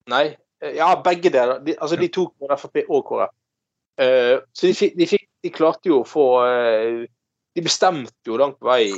[0.07, 1.59] Nei, eh, ja, begge deler.
[1.59, 3.33] De, altså, de tok både Frp og KrF.
[3.97, 7.05] Eh, så de, fikk, de, fikk, de klarte jo å få eh,
[7.57, 8.91] De bestemte jo langt på vei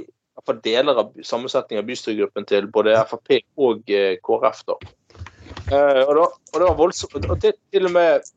[0.43, 4.63] For deler av sammensetningen av bystyregruppen til både Frp og eh, KrF.
[4.67, 4.75] da.
[5.71, 7.15] Eh, og, da og det var voldsomt.
[7.27, 8.27] Og til, til, og med,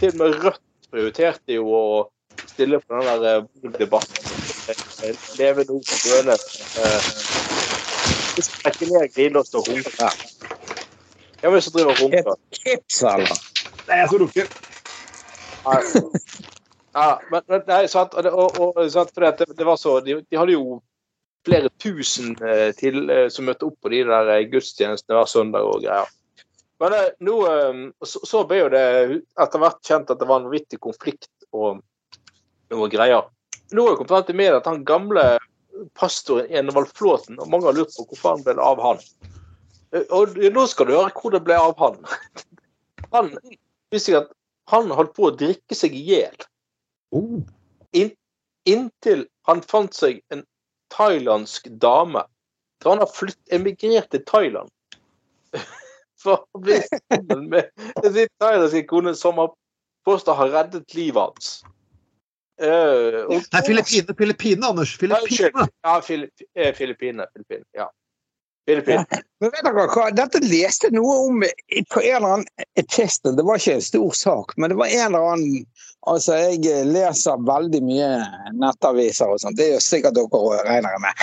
[0.00, 1.84] til og med Rødt prioriterte jo å
[2.50, 3.46] stille på den der
[3.78, 4.32] debatten.
[5.38, 6.36] Leve nå på Bøne.
[8.32, 10.20] Hvis vi trekker trekke ned glidelåsen og runker
[11.42, 12.36] Hvem er det som driver og runker.
[12.56, 13.40] Chips, eller?
[13.88, 14.71] Nei, jeg.
[16.92, 20.18] Ja, men men- nei, sant, og, og, og sant, for det, det var så, de,
[20.28, 20.80] de hadde jo
[21.46, 25.66] flere tusen eh, til eh, som møtte opp på de der eh, gudstjenestene hver søndag
[25.66, 26.10] og greier.
[26.82, 27.36] Men nå
[28.02, 28.82] så, så ble jo det
[29.38, 31.78] etter hvert kjent at det var en vittig konflikt og
[32.72, 33.28] noe greier.
[33.70, 35.26] Nå har jeg kommet frem til media at han gamle
[35.98, 38.98] pastoren Enevald Flåten, og mange har lurt på hvorfor han ble av han.
[40.10, 42.02] Og nå skal du høre hvor det ble av han.
[43.12, 43.26] Han
[43.92, 44.30] visste ikke at
[44.72, 46.48] han holdt på å drikke seg i hjel
[47.12, 47.42] Oh.
[47.92, 48.08] In,
[48.64, 50.46] inntil han fant seg en
[50.94, 52.22] thailandsk dame.
[52.82, 54.70] Så han har flytt, emigrert til Thailand
[56.22, 57.68] for å bli sammen med
[58.00, 59.52] sin thailandske kone, som har
[60.08, 61.52] påstått har reddet livet hans.
[62.62, 64.96] Uh, Nei, Filippinene, Filippinene, Anders.
[64.98, 65.68] Filippinene.
[65.84, 67.28] Ja, Filipp- eh, Filippinene.
[67.34, 67.88] Filippinene, ja.
[68.68, 69.22] Filippinene.
[69.42, 71.40] Men vet dere hva, Dette leste jeg noe om
[71.90, 73.24] på en eller annen test.
[73.26, 75.64] Det var ikke en stor sak, men det var en eller annen
[76.10, 78.06] Altså, jeg leser veldig mye
[78.58, 79.54] nettaviser og sånt.
[79.54, 81.20] Det er jo sikkert dere regner med.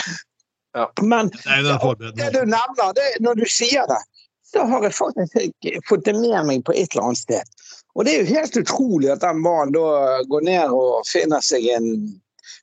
[0.78, 0.86] Ja.
[1.04, 4.00] Men det det du nevner, det, når du sier det,
[4.48, 7.60] så har jeg faktisk fått det med meg på et eller annet sted.
[7.98, 11.68] Og det er jo helt utrolig at den mannen da går ned og finner seg
[11.76, 11.90] en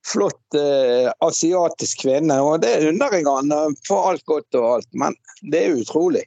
[0.07, 2.39] flott eh, asiatisk kvinne.
[2.43, 3.53] Og det unner jeg han
[3.89, 5.16] for alt godt og alt, men
[5.53, 6.24] det er utrolig.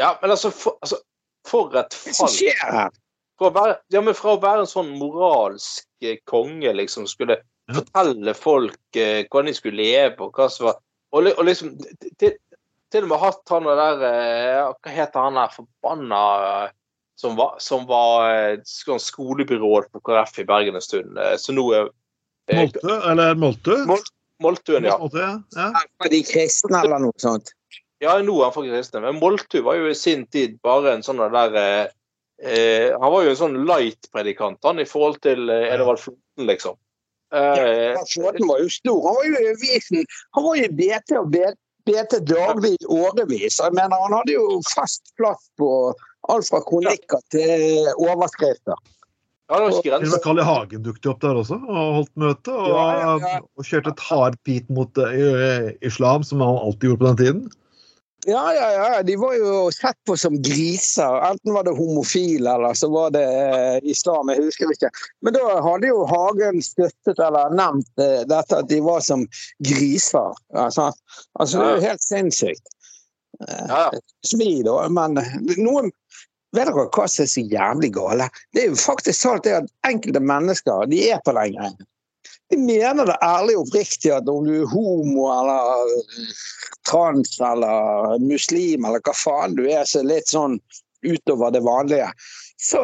[0.00, 0.98] Ja, men altså, for, altså,
[1.48, 2.92] for et Hva skjer her?
[3.42, 7.40] Være, ja, men fra å være en sånn moralsk eh, konge, liksom, skulle
[7.72, 10.80] fortelle folk eh, hvordan de skulle leve, og hva som var
[11.12, 11.74] Og, og liksom
[12.20, 12.36] til,
[12.92, 16.70] til og med hatt han der eh, Hva heter han der forbanna eh,
[17.18, 21.56] som var, som var eh, sånn skolebyråd på KrF i Bergen en stund, som så
[21.58, 21.90] nå er
[22.50, 23.76] Molte, eller Molte?
[23.86, 24.10] Mol-
[24.42, 24.96] Moltuen, ja.
[24.98, 25.42] Molte, ja.
[25.56, 25.68] ja.
[26.02, 27.52] Var de kristne eller noe sånt?
[28.02, 29.04] Ja, nå er han faktisk kristen.
[29.06, 31.84] Men Moltu var jo i sin tid bare en sånn der eh,
[32.42, 36.74] eh, Han var jo en sånn light-predikant, han, i forhold til eh, Edvard Flåten, liksom.
[37.32, 38.98] Eh, Ja, Flåten var jo stor.
[39.06, 40.02] Han var jo i avisen.
[40.34, 41.54] Han var jo BT og B-
[41.86, 43.60] BT daglig i årevis.
[43.62, 45.70] Jeg mener, han hadde jo fast plass på
[46.30, 48.76] alt fra kronikker til overskrifter.
[49.52, 50.20] Ja, det var ikke grenser.
[50.24, 50.44] Carl I.
[50.48, 52.52] Hagen dukket opp der også og holdt møte.
[52.56, 57.10] Og, Ja, ja, og kjørte et hardpit mot uh, islam, som han alltid gjorde på
[57.10, 57.42] den tiden.
[58.26, 59.02] Ja, ja, ja.
[59.02, 61.16] De var jo sett på som griser.
[61.26, 64.30] Enten var det homofile, eller så var det uh, islam.
[64.30, 64.92] Jeg husker ikke.
[65.26, 69.26] Men da hadde jo Hagen støttet eller nevnt uh, dette at de var som
[69.66, 70.38] griser.
[70.54, 70.92] Altså,
[71.40, 72.78] altså det er jo helt sinnssykt.
[73.48, 74.02] Ja, ja.
[74.26, 74.76] Svi, da.
[74.92, 75.18] Men
[75.58, 75.90] noen
[76.52, 78.28] Vet dere hva som er så jævlig gale?
[78.52, 81.78] Det er jo faktisk sant det at enkelte mennesker de er på den greien.
[82.52, 85.94] De mener det ærlig og oppriktig at om du er homo eller
[86.88, 90.58] trans eller muslim eller hva faen du er, så er litt sånn
[91.02, 92.10] utover det vanlige,
[92.60, 92.82] så,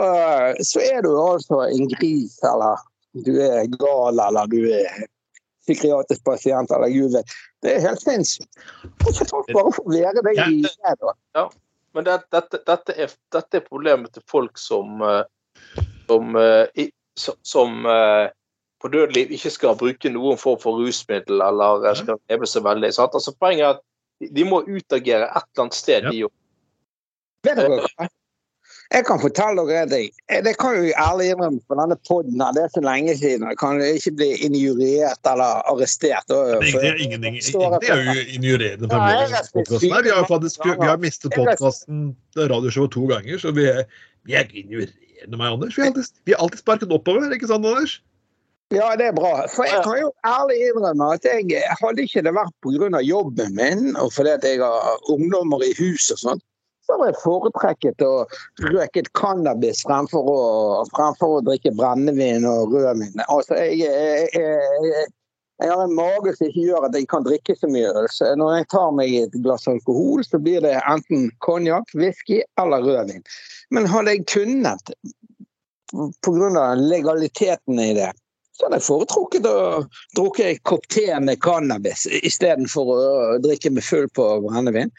[0.64, 2.80] så er du altså en gris eller
[3.28, 5.04] du er gal eller du er
[5.68, 7.36] psykiatrisk pasient eller gud vet.
[7.62, 8.48] Det er helt sinnssykt.
[9.02, 11.14] Hvorfor folk bare får være det i det, da?
[11.98, 15.24] Men det, dette, dette, er, dette er problemet til folk som eh,
[16.06, 16.88] som, eh,
[17.42, 18.28] som, eh,
[18.78, 22.92] på dødelig ikke skal bruke noen form for rusmiddel eller skal leve så veldig.
[22.94, 23.16] Sant?
[23.18, 23.80] Altså, poenget er at
[24.22, 26.10] de- de må utagere et eller annet sted, Ja.
[26.14, 26.32] de òg.
[28.88, 30.06] Jeg kan fortelle dere en ting.
[30.32, 33.44] Eh, Det kan jo ærlig innrømme på denne poden her, det er så lenge siden.
[33.50, 36.24] Jeg kan ikke bli injuriert eller arrestert.
[36.28, 38.88] Det er ingenting, Står jeg er jo injurerende.
[38.88, 39.76] Er.
[39.80, 43.84] Vi har faktisk vi har mistet podkasten radioshowet to ganger, så vi er,
[44.24, 45.76] vi er ikke injurerende, meg, Anders.
[45.76, 48.00] Vi har alltid, vi har alltid sparket oppover, ikke sant, Anders?
[48.72, 49.46] Ja, det er bra.
[49.52, 53.00] For jeg kan jo ærlig innrømme at jeg hadde ikke det vært pga.
[53.04, 56.40] jobben min og fordi at jeg har ungdommer i hus og sånn,
[56.88, 58.12] så hadde jeg foretrekket å
[58.64, 60.40] røke et cannabis fremfor å,
[60.96, 63.20] fremfor å drikke brennevin og rødvin.
[63.28, 65.08] Altså, jeg, jeg, jeg,
[65.60, 68.08] jeg har en mage som ikke gjør at jeg kan drikke så mye øl.
[68.14, 72.86] Så når jeg tar meg et glass alkohol, så blir det enten konjakk, whisky eller
[72.86, 73.26] rødvin.
[73.74, 74.94] Men hadde jeg kunnet,
[76.24, 76.64] pga.
[76.78, 78.12] legaliteten i det,
[78.58, 79.58] så hadde jeg foretrukket å
[80.18, 83.02] drukke en kopp te med cannabis istedenfor å
[83.44, 84.90] drikke med full på brennevin.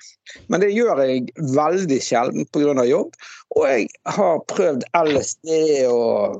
[0.48, 1.26] Men det gjør jeg
[1.58, 2.86] veldig sjelden pga.
[2.88, 3.18] jobb.
[3.58, 5.52] Og jeg har prøvd LSD
[5.90, 6.40] og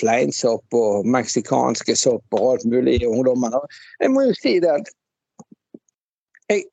[0.00, 3.54] fleinsopp og meksikanske sopp og alt mulig i ungdommen.
[4.00, 4.94] Jeg må jo si det at
[6.50, 6.66] jeg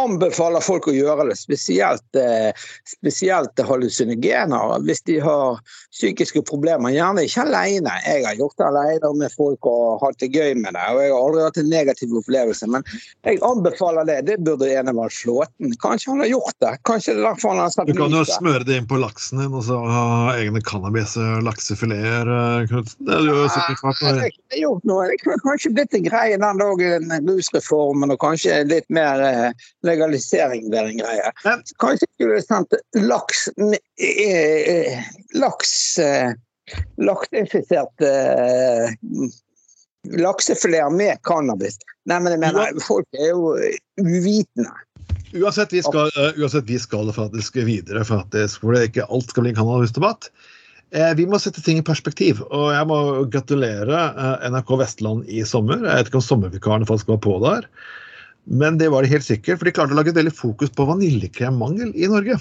[0.00, 2.50] anbefaler folk å gjøre det, spesielt, eh,
[2.88, 5.60] spesielt hallusinogener hvis de har
[5.92, 6.92] psykiske problemer.
[6.94, 7.92] Gjerne ikke alene.
[8.06, 10.84] Jeg har gjort det alene med folk og hatt det gøy med det.
[10.90, 12.84] og Jeg har aldri hatt en negativ opplevelse, men
[13.26, 14.18] jeg anbefaler det.
[14.30, 15.74] Det burde Enevald Flåten.
[15.82, 16.74] Kanskje han har gjort det?
[16.88, 19.42] Kanskje det er derfor han har satt Du kan jo smøre det inn på laksen
[19.42, 22.30] din, og så ha egne cannabis-laksefileter.
[22.30, 23.04] eh, Knutsen.
[23.06, 24.02] Det er jo sikkert Jeg klart.
[24.20, 25.06] har ikke gjort noe.
[25.10, 29.52] Det kunne kanskje blitt en greie den dagen rusreformen og kanskje litt mer eh,
[29.90, 31.32] legalisering være en greie.
[31.44, 32.76] Men- Kanskje skulle sendt
[33.10, 35.74] laks eh, eh, Laks
[37.00, 38.92] lakseinfiserte eh,
[40.16, 41.78] laksefileter med cannabis.
[42.08, 43.50] Nei, men jeg mener, folk er jo
[44.00, 44.70] uvitende.
[45.36, 46.10] Uansett, vi skal,
[46.40, 50.30] uansett, vi skal faktisk videre, faktisk, for det ikke alt skal bli cannabisdebatt.
[50.90, 52.98] Eh, vi må sette ting i perspektiv, og jeg må
[53.30, 54.00] gratulere
[54.50, 55.84] NRK Vestland i sommer.
[55.84, 57.68] Jeg vet ikke om sommervikarene faktisk var på der,
[58.44, 60.86] men det var det helt sikkert, for de klarte å lage et veldig fokus på
[60.88, 62.38] vaniljekremmangel i Norge.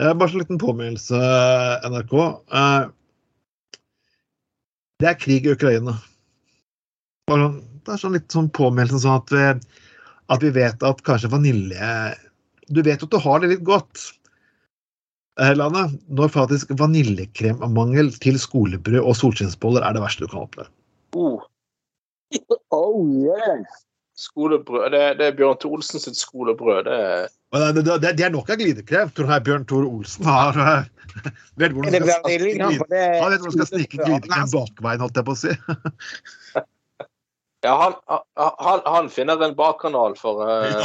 [0.00, 1.20] Eh, bare så en liten påminnelse,
[1.86, 2.14] NRK.
[2.54, 2.88] Eh,
[5.02, 5.98] det er krig i Ukraina.
[7.28, 9.46] Bare, sånn- det er sånn litt sånn påminnelse sånn at vi,
[10.34, 12.16] at vi vet at kanskje vanilje
[12.72, 14.12] Du vet at du har det litt godt
[15.38, 20.70] her landet når faktisk vaniljekremmangel til skolebrød og solskinnsboller er det verste du kan oppleve.
[21.12, 21.42] Oh,
[22.70, 23.84] Oh yes!
[24.18, 24.90] Skolebrød.
[24.94, 26.84] Det, det er Bjørn Thor Olsen sitt skolebrød.
[26.88, 30.58] Det er det, det, det, er nok av glidekrev, Tror jeg Bjørn Thor Olsen har
[31.60, 35.20] vet hvordan man skal snike litt glide- Han vet hvordan skal snike glidekrem bakveien, holdt
[35.20, 35.58] jeg på å si.
[37.64, 40.84] Ja, han, han, han finner en bakkanal for, uh,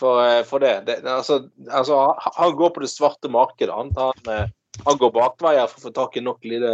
[0.00, 0.80] for, eh, for det.
[0.88, 3.74] det altså, altså, han går på det svarte markedet.
[3.74, 4.48] Han, han, eh,
[4.82, 6.72] han går bakveier for å få tak i nok glide,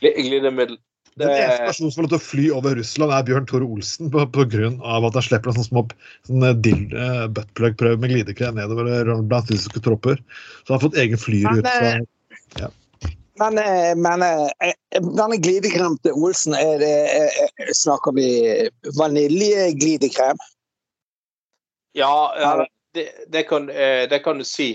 [0.00, 0.80] glidemiddel.
[1.20, 4.08] Den eneste personen som får lov til å fly over Russland, er Bjørn Tore Olsen,
[4.12, 8.88] på, på grunn av at han slipper en sånn små eh, buttplug-prøve med glidekrem nedover
[8.88, 10.22] eh, blant russiske tropper.
[10.62, 11.74] Så han har fått egen flyrute.
[11.84, 12.08] Men,
[12.62, 12.70] ja.
[13.42, 18.28] Men, eh, men eh, denne glidekremen til Olsen, er det, eh, snakker vi
[18.96, 20.40] vaniljeglidekrem?
[21.92, 22.52] ja, ja
[22.96, 24.74] det, det, kan, eh, det kan du si.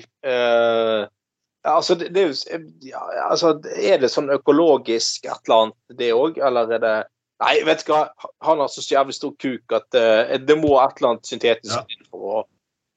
[1.67, 6.11] Altså, det, det er jo ja, altså, Er det sånn økologisk et eller annet, det
[6.15, 6.97] òg, eller er det
[7.43, 8.07] Nei, vet du hva,
[8.41, 11.83] han har så jævlig stor kuk at uh, det må et eller annet syntetisk Ja.
[11.93, 12.45] inn for å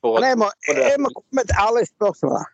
[0.01, 2.47] for Men jeg må, jeg må komme med et ærlig spørsmål.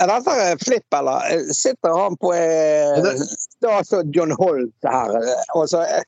[0.00, 5.12] Er dette flipp, eller eh, sitter han på eh, Det var altså John Holt her?
[5.20, 6.00] eh, Altså, eh,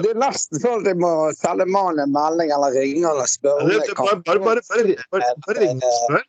[0.00, 3.82] det er nesten sånn at jeg må selge mannen en melding eller ringe eller spørre.
[4.00, 4.64] Bare, bare,
[5.12, 6.24] bare, bare ring og spør.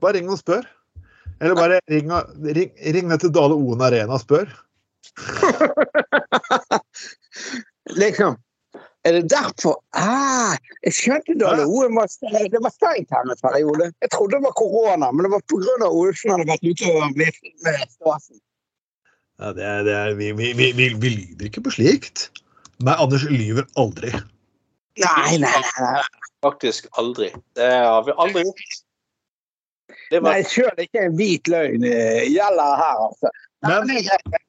[0.00, 0.64] Bare ring og spør.
[1.40, 2.12] Eller bare ring,
[2.44, 4.50] ring, ring ned til Dale Oen Arena og spør.
[8.02, 8.36] Liksom.
[9.08, 9.78] Er det derfor?
[9.96, 13.88] Ah, jeg skjønte Dale Oen var det var stengt her en periode.
[14.04, 15.88] Jeg trodde det var korona, men det var pga.
[15.88, 18.40] Olsen hadde vært ute og blitt med stasen.
[19.40, 22.28] Ja, det er, det er, vi, vi, vi, vi, vi lyver ikke på slikt.
[22.84, 24.12] Nei, Anders lyver aldri.
[25.00, 25.64] Nei, nei, nei.
[25.80, 26.04] nei.
[26.44, 27.30] Faktisk aldri.
[27.56, 28.78] Det har vi aldri gjort.
[30.10, 33.34] Det var Nei, sjøl ikke en hvit løgn eh, gjelder her, altså.
[33.66, 34.40] Men-.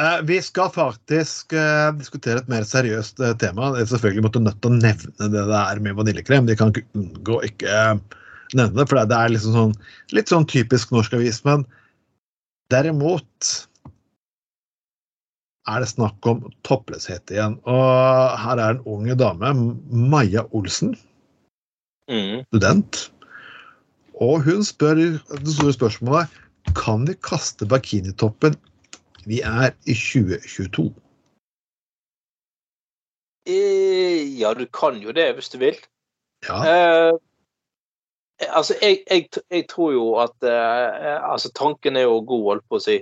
[0.00, 3.70] Eh, vi skal faktisk eh, diskutere et mer seriøst eh, tema.
[3.72, 6.48] Det er selvfølgelig måtte nødt til å nevne det det er med vaniljekrem.
[6.48, 8.18] De kan ikke unngå ikke eh,
[8.52, 9.72] nevne det, for det er liksom sånn,
[10.12, 11.40] litt sånn typisk norsk avis.
[11.48, 11.64] Men
[12.74, 13.54] derimot
[15.66, 17.56] er det snakk om toppløshet igjen.
[17.64, 19.54] Og her er en ung dame,
[19.88, 20.92] Maja Olsen,
[22.12, 22.44] mm.
[22.50, 23.06] student.
[24.16, 26.36] Og hun spør det store spørsmålet
[26.76, 28.56] kan vi kaste bikinitoppen.
[29.26, 30.94] Vi er i 2022.
[33.46, 35.76] Eh, Ja, du kan jo det hvis du vil.
[36.48, 37.12] Ja, Eh,
[38.40, 42.76] altså, jeg, jeg, jeg tror jo at eh, Altså, tanken er jo god, holdt på
[42.76, 42.96] å si.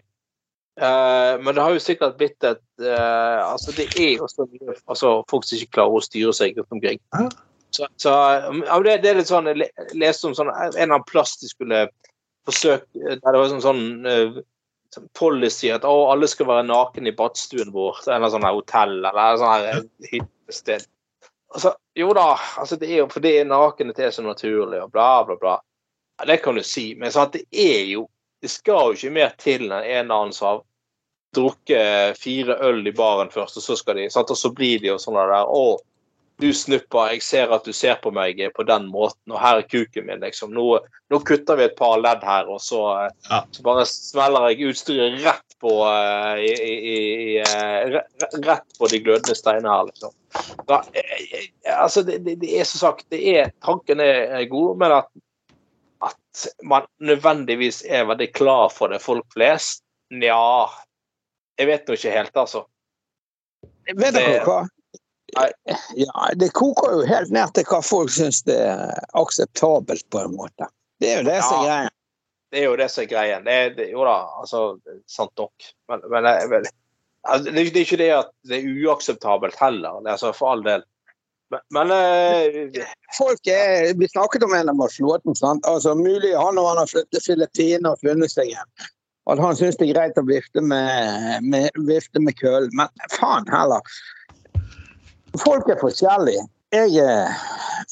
[0.80, 4.74] Eh, men det har jo sikkert blitt et eh, Altså, det er jo så mye
[4.86, 7.02] altså, folk som ikke klarer å styre seg rundt omkring.
[7.14, 7.28] Ja.
[7.74, 9.66] Så, så ja, det, det er litt sånn Jeg
[9.98, 11.80] leste om sånn en eller annen plass de skulle
[12.46, 14.36] forsøke Der det var sånn, sånn eh,
[14.94, 18.04] sånn policy at å, alle skal være naken i badstuen vår.
[18.06, 19.80] Eller sånn hotell eller sånn eh,
[20.12, 20.86] hyttested.
[21.54, 25.38] Altså, jo da, altså det er jo fordi nakenhet er så naturlig og bla, bla,
[25.38, 25.56] bla.
[26.18, 28.08] Ja, det kan du si, men sant, det er jo
[28.44, 30.58] Det skal jo ikke mer til enn en eller annen som har
[31.34, 34.90] drukket fire øl i baren først, og så skal de sant, Og så blir de
[34.90, 35.62] jo sånn der Å,
[36.42, 39.68] du snupper, jeg ser at du ser på meg på den måten, og her er
[39.70, 40.50] kuken min, liksom.
[40.54, 40.80] Nå,
[41.12, 43.44] nå kutter vi et par ledd her, og så, eh, Ja.
[43.54, 48.00] så bare smeller jeg utstyret rett på eh, i, i, i, eh,
[48.42, 50.12] Rett på de glødende steinene her, liksom.
[50.66, 51.46] Da, eh, eh,
[51.78, 55.10] altså, det, det, det er som sagt det er, Tanken er god, men at,
[56.02, 60.66] at man nødvendigvis er veldig klar for det, folk flest, nja
[61.58, 62.66] Jeg vet nå ikke helt, altså.
[63.86, 64.64] Vet dere hva?
[65.98, 70.36] Ja, det koker jo helt ned til hva folk syns det er akseptabelt, på en
[70.38, 70.68] måte.
[71.02, 71.92] Det er jo det som er greia.
[72.54, 73.44] Det er jo det som er greien.
[73.46, 74.64] Det det, jo da, altså,
[75.10, 75.70] sant nok.
[75.90, 76.68] Men, men men vel,
[77.26, 80.54] altså, det, er, det er ikke det at det er uakseptabelt heller, er altså, for
[80.54, 80.84] all del.
[81.52, 82.84] Men, men eh,
[83.18, 85.36] Folk er, Vi snakket om en av Flåten.
[85.36, 85.66] sant?
[85.66, 88.70] Altså, mulig han og han har flyttet til Filippinene og funnet seg igjen.
[89.30, 92.68] At han syns det er greit å vifte med, med, vifte med køl.
[92.76, 93.94] Men faen heller.
[95.42, 96.46] Folk er forskjellige.
[96.74, 97.34] Jeg er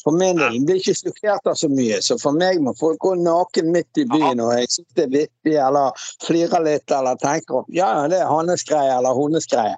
[0.02, 3.14] for min del blir ikke sjokkert av så mye, så for meg må folk gå
[3.20, 7.62] naken midt i byen og jeg syns det er vittig, eller flirer litt, eller tenker
[7.62, 9.76] opp ja, det er hans greie eller hennes greie.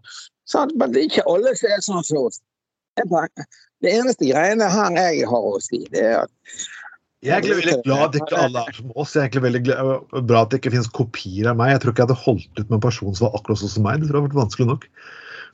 [0.50, 2.40] Sånn, Men det er ikke alle som er sånn som oss.
[2.94, 6.32] Det eneste greiene her jeg har å si, det er at
[7.24, 9.14] Jeg er egentlig veldig glad at ikke alle er som oss.
[9.14, 11.72] Jeg er egentlig veldig glad, bra at det ikke finnes kopier av meg.
[11.72, 13.86] Jeg tror ikke jeg hadde holdt ut med en person som var akkurat sånn som
[13.86, 14.02] meg.
[14.02, 14.84] Det tror jeg hadde vært vanskelig nok.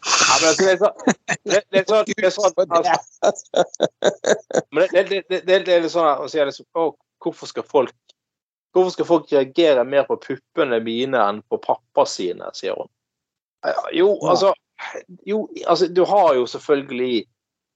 [0.07, 1.01] Ja, men det er sånn,
[1.45, 2.61] det, det er sånn, det er sånn
[3.29, 3.65] altså,
[4.75, 6.93] Men det, det, det, det, det er litt sånn å si liksom, å,
[7.25, 7.97] hvorfor skal folk
[8.71, 12.87] Hvorfor skal folk reagere mer på puppene mine enn på pappa sine, sier hun.
[13.91, 14.53] Jo, altså
[15.27, 17.25] Jo, altså, du har jo selvfølgelig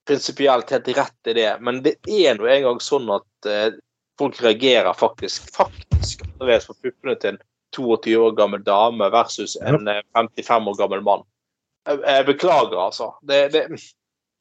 [0.06, 3.74] prinsipielt helt rett i det, men det er nå engang sånn at eh,
[4.20, 7.40] folk reagerer faktisk faktisk annerledes på puppene til en
[7.76, 11.24] 22 år gammel dame versus en eh, 55 år gammel mann.
[11.85, 13.11] Jeg, beklager, altså.
[13.28, 13.64] Det, det,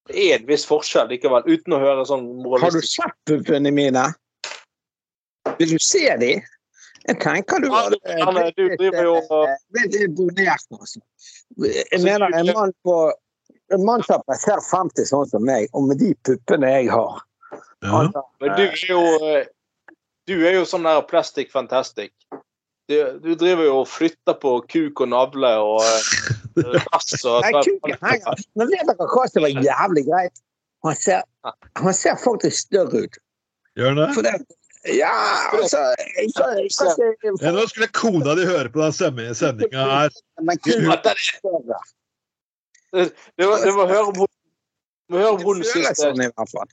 [0.08, 3.72] det er en viss forskjell likevel, uten å høre sånn moralistisk Har du sett puppene
[3.76, 4.06] mine?
[5.60, 6.38] Vil du se de?
[7.04, 7.91] Jeg tenker du har
[9.76, 11.02] blitt imponert, altså.
[11.60, 12.96] Jeg mener en mann på
[13.74, 17.22] en mann som passerer 50 sånn som meg, og med de puppene jeg har
[17.84, 18.00] Ja.
[18.00, 19.46] altså, Men du er jo eh,
[20.28, 22.14] Du er jo sånn der plastic fantastic.
[22.91, 27.61] Du, du driver jo og flytter på kuk og navle og eh, rass og Nei,
[27.63, 28.41] kuken henger.
[28.59, 30.41] Men vet dere hva som var jævlig greit?
[30.84, 31.21] Han ser,
[31.79, 33.15] han ser faktisk større ut.
[33.79, 34.09] Gjør det?
[34.17, 34.34] For det,
[34.97, 35.13] ja,
[35.55, 38.91] altså jeg, jeg, jeg, Ja, nå skulle kona di høre på den
[39.39, 40.17] sendinga her.
[40.43, 41.79] Men kuken Ja, det- er større.
[42.93, 44.27] Du må, du må høre om hun
[45.07, 46.11] du må høre om hun syns det
[46.43, 46.69] sånn.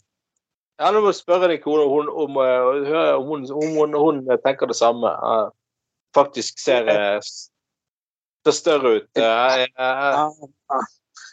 [0.81, 4.21] Ja, nå må spørre din kone om, hun- om, eh, om, hun, om hun, hun
[4.43, 5.07] tenker det samme.
[5.15, 5.49] Eh,
[6.17, 7.21] faktisk ser, eh,
[8.47, 9.09] ser større ut.
[9.17, 10.89] Jeg, eh.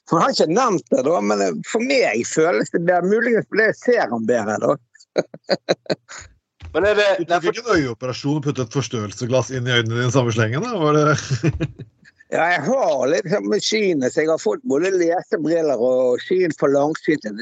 [0.07, 3.11] For Han har ikke nevnt det, da, men eh, for meg føles det bedre.
[3.11, 4.57] Muligens fordi jeg ser han bedre.
[4.63, 4.77] da.
[6.75, 10.01] Men er det Du tok ikke en øyeoperasjon og puttet et forstørrelsesglass inn i øynene
[10.01, 10.65] dine samme slengen?
[10.65, 10.75] da?
[10.77, 11.05] Var det...
[12.27, 16.51] Ja, jeg har litt sånn med synet, så jeg har fått både lesebriller og syn
[16.59, 17.39] for langsynthet.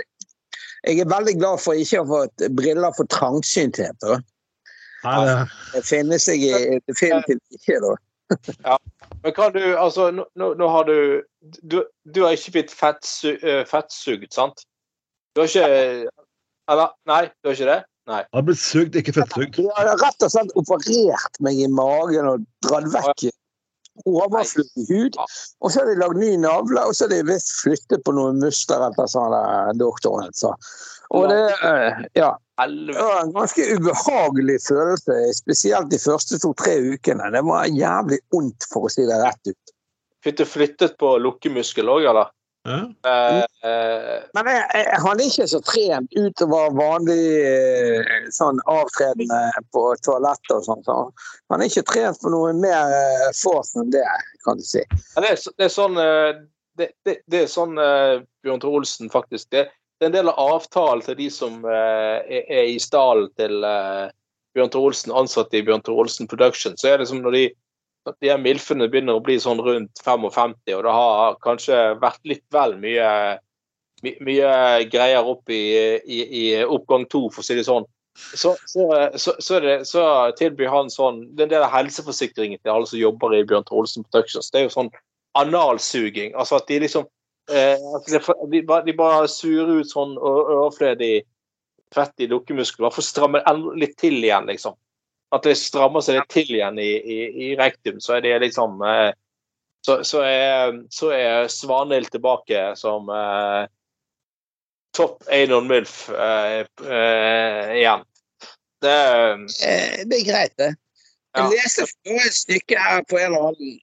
[0.85, 3.97] Jeg er veldig glad for ikke å ha fått briller for trangsynthet.
[4.05, 4.19] da.
[5.05, 5.37] Det...
[5.75, 7.95] Det finnes jeg definitivt ikke, da.
[9.21, 11.21] men kan du Altså, nå, nå, nå har du,
[11.61, 14.65] du Du har ikke blitt fettsu, eh, fettsugd, sant?
[15.35, 16.09] Du har ikke
[16.71, 16.95] Eller?
[17.05, 17.81] Nei, du har ikke det?
[18.09, 18.21] Nei.
[18.21, 19.57] Jeg har blitt sugd, ikke fettsugd.
[19.57, 23.27] Du har rett og slett operert meg i magen og dratt vekk
[24.05, 25.17] overflødig hud.
[25.61, 28.41] Og så har de lagd ny navle, og så har de visst flyttet på noen
[28.43, 30.53] muskler etter sånn doktoren sa.
[31.15, 32.05] Og det eh,
[32.55, 32.67] Ja.
[32.67, 33.03] Det Helvete.
[33.03, 37.31] var en ganske ubehagelig følelse, spesielt de første to-tre ukene.
[37.31, 39.75] Det var jævlig vondt, for å si det rett ut.
[40.23, 42.31] Fikk du flyttet på lukkemuskel òg, eller?
[42.65, 42.79] Ja.
[43.05, 49.41] Uh, uh, Men jeg, jeg, han er ikke så trent utover vanlig eh, sånn avtredende
[49.75, 50.81] på toalettet og sånn.
[50.87, 50.95] Så
[51.53, 52.89] han er ikke trent på noe mer
[53.37, 54.07] force enn det,
[54.47, 54.81] kan du si.
[54.81, 59.51] Ja, det, er, det er sånn det, det, det er sånn Bjørn Thor Olsen faktisk
[59.53, 59.67] det,
[59.99, 64.09] det er en del av avtalen til de som eh, er, i stallen til eh,
[64.55, 66.75] Bjørn Tore Olsen, ansatte i Bjørn Tore Olsen Production.
[66.79, 67.43] Så er det som når de,
[68.19, 72.43] de her milfene begynner å bli sånn rundt 55, og det har kanskje vært litt
[72.53, 73.09] vel mye
[74.03, 74.51] my, mye
[74.91, 75.63] greier opp i,
[76.03, 77.87] i, i oppgang to, for å si det sånn.
[78.15, 78.85] Så, så,
[79.19, 80.01] så, så, det, så
[80.39, 83.67] tilbyr han sånn Det er en del av helseforsikringen til alle som jobber i Bjørn
[83.75, 84.51] Olsen Productions.
[84.51, 84.91] Det er jo sånn
[85.35, 86.31] analsuging.
[86.39, 87.07] Altså at de liksom
[87.47, 91.25] de, de, bare, surer ut sånn overflødig
[91.93, 93.41] fett i lukkemuskler for å stramme
[93.77, 94.75] litt til igjen, liksom.
[95.35, 98.81] At det strammer seg litt til igjen i, i, i rektum, så er det liksom
[98.85, 99.11] eh,
[99.85, 103.67] så, så er, så er Svanhild tilbake som eh,
[104.97, 108.05] topp Einon Mulf eh, eh, igjen.
[108.81, 108.95] Det
[109.67, 110.71] Eh, det er greit, det.
[111.35, 111.85] Jeg leste
[112.15, 113.79] et stykke her på en eller annen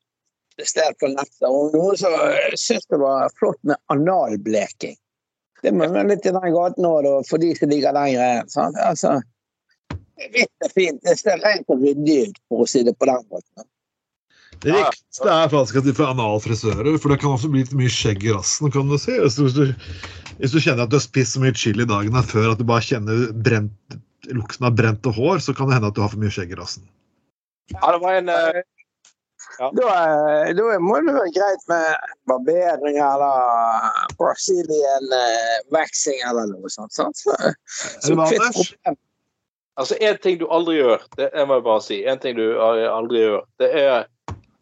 [0.68, 4.96] sted på nettet Og noen som eh, syntes det var flott med analbleking.
[5.62, 8.78] Det må være litt i den gaten òg, for de som ligger lengre sant?
[8.82, 9.20] Altså,
[10.30, 11.00] Hvitt er fint.
[11.02, 13.68] Det ser rent og ryddig ut, for å si det på den måten.
[14.62, 17.90] Det viktigste er faktisk at de får analfrisører, for det kan også bli litt mye
[17.90, 18.70] skjegg i rassen.
[18.70, 19.16] kan du si.
[19.18, 19.96] Hvis du, hvis du,
[20.38, 22.66] hvis du kjenner at du har spist så mye chili dagen her før at du
[22.68, 23.96] bare kjenner brent,
[24.30, 26.60] lukten av brente hår, så kan det hende at du har for mye skjegg i
[26.60, 26.86] rassen.
[27.72, 28.30] Ja, det var en
[29.60, 29.88] eh, Da,
[30.46, 36.94] eh, da må det være greit med barbering eller Brazilian eh, waxing eller noe sånt.
[36.96, 37.16] sant?
[37.18, 37.36] Så,
[38.02, 38.96] så.
[39.80, 42.44] Altså, en ting du aldri gjør, det jeg må jeg bare si, en ting du
[42.60, 44.02] aldri gjør, det er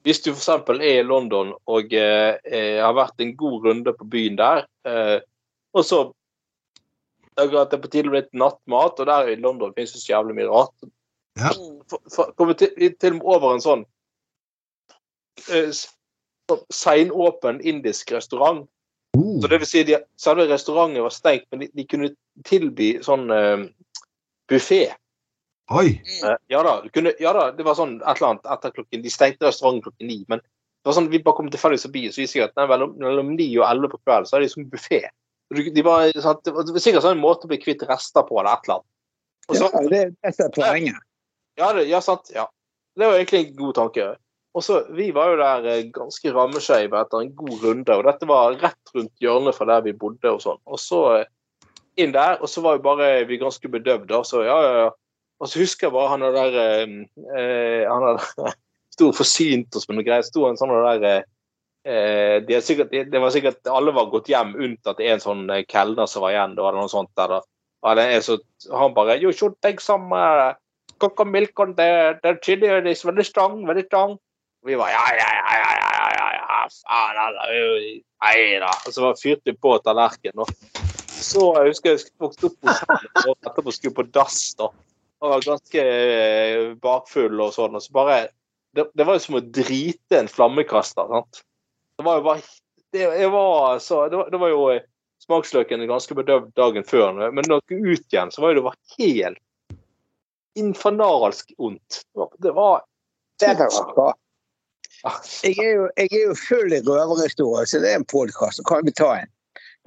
[0.07, 0.49] hvis du f.eks.
[0.49, 5.19] er i London og eh, eh, har vært en god runde på byen der, eh,
[5.77, 6.01] og så
[7.41, 10.13] at det er på tide med litt nattmat, og der i London finnes det så
[10.13, 10.89] jævlig mye rart.
[11.41, 11.53] Ja.
[12.37, 13.85] Kommer til, til og med over en sånn
[16.75, 18.69] seinåpen indisk restaurant.
[19.17, 19.41] Uh.
[19.43, 22.13] Så det vil si, de, selve restauranten var stengt, men de, de kunne
[22.47, 23.65] tilby sånn uh,
[24.51, 24.85] buffé.
[25.71, 26.01] oi!
[26.23, 29.11] Uh, Ja da, kunne, ja da, det var sånn et eller annet etter klokken De
[29.13, 32.39] stengte restauranten klokken ni, men det var sånn, vi bare kom tilfeldigvis forbi, så viser
[32.41, 35.03] jeg at nei, mellom, mellom ni og elleve på kvelden så er det liksom buffé.
[35.51, 38.25] De var, sånn, det var det var sikkert sånn en måte å bli kvitt rester
[38.25, 38.89] på, eller et eller annet.
[39.51, 41.03] Og så, Ja, det, det er poenget.
[41.59, 42.31] ja, det, ja, sant.
[42.33, 42.47] Ja.
[42.97, 44.07] Det var egentlig en god tanke.
[44.55, 48.27] Og så, Vi var jo der eh, ganske rammeskeive etter en god runde, og dette
[48.27, 50.33] var rett rundt hjørnet fra der vi bodde.
[50.33, 50.59] Og sånn.
[50.67, 51.69] Og så, eh,
[52.01, 54.11] inn der, og så var jo bare vi ganske bedøvd.
[54.27, 54.91] så ja, ja, ja.
[55.41, 56.97] Og så husker jeg bare han der eh,
[57.39, 58.57] eh, Han der
[58.95, 60.27] sto og forsynte oss med noe greier.
[60.27, 61.23] sto en sånn der
[61.87, 66.11] eh, de er sikkert, Det var sikkert alle var gått hjem, unntatt en sånn kelner
[66.11, 66.57] som var igjen.
[66.57, 67.41] Det eller noe sånt der da.
[67.95, 68.37] Er så,
[68.69, 70.53] han bare You should take some uh,
[71.25, 72.69] milk on the, the chili.
[72.69, 74.19] It's very strong, very strong.
[74.67, 76.41] Vi var ja, ja, ja, ja, ja, ja, ja
[76.91, 78.71] faen alle, Nei da.
[78.87, 80.49] Og så fyrte vi på tallerkenen.
[81.21, 84.53] Så jeg husker jeg vokste opp og etterpå skulle på dass.
[84.59, 84.69] da.
[85.21, 87.77] Jeg var ganske eh, bakfull og sånn.
[87.77, 88.21] og så bare,
[88.77, 91.09] Det, det var jo som å drite en flammekaster.
[91.09, 91.43] sant?
[91.99, 92.45] Det var jo bare
[92.93, 94.87] Det, var, så, det var, det var jo eh,
[95.25, 98.97] smaksløken ganske bedøvd dagen før, men når jeg skulle ut igjen, så var det bare
[98.99, 99.77] helt
[100.59, 102.01] infernalsk ondt.
[102.11, 102.83] Det var, det var
[103.41, 103.55] det
[103.97, 104.17] var,
[105.01, 108.61] jeg er, jo, jeg er jo full i røverhistorier, så det er en podkast.
[108.61, 109.31] Så kan vi ta en.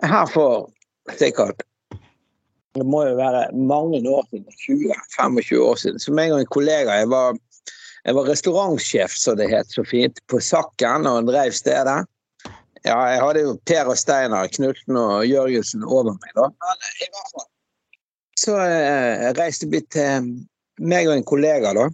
[0.02, 0.72] Her for
[1.20, 1.62] sikkert
[2.74, 4.48] Det må jo være mange år siden.
[5.20, 6.00] 20-25 år siden.
[6.02, 7.38] Som en gang en kollega jeg var,
[8.06, 12.00] jeg var restaurantsjef, som det het så fint, på Sakken og drev stedet.
[12.84, 16.50] Ja, jeg hadde jo Per og Steinar, Knutsen og Jørgensen over meg, da.
[16.50, 17.50] Men i hvert fall.
[18.44, 20.34] Så eh, reiste vi til
[20.82, 21.88] meg og en kollega, da.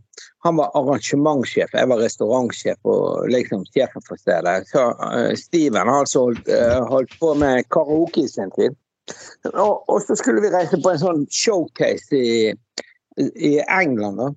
[0.46, 4.68] Han var arrangementssjef, jeg var restaurantsjef og liksom sjefen for stedet.
[4.72, 8.78] Så uh, Steven har altså holdt, uh, holdt, på med karaoke i sin tid.
[9.52, 12.54] Og, og, så skulle vi reise på en sånn showcase i,
[13.20, 14.22] i England.
[14.22, 14.30] da.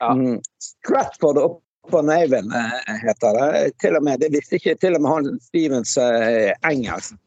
[0.00, 0.14] Ja.
[0.16, 3.62] Mm, Stratford upon Avon uh, heter det.
[3.84, 7.18] Til og med, Det visste ikke til og med han Stevens engelsk.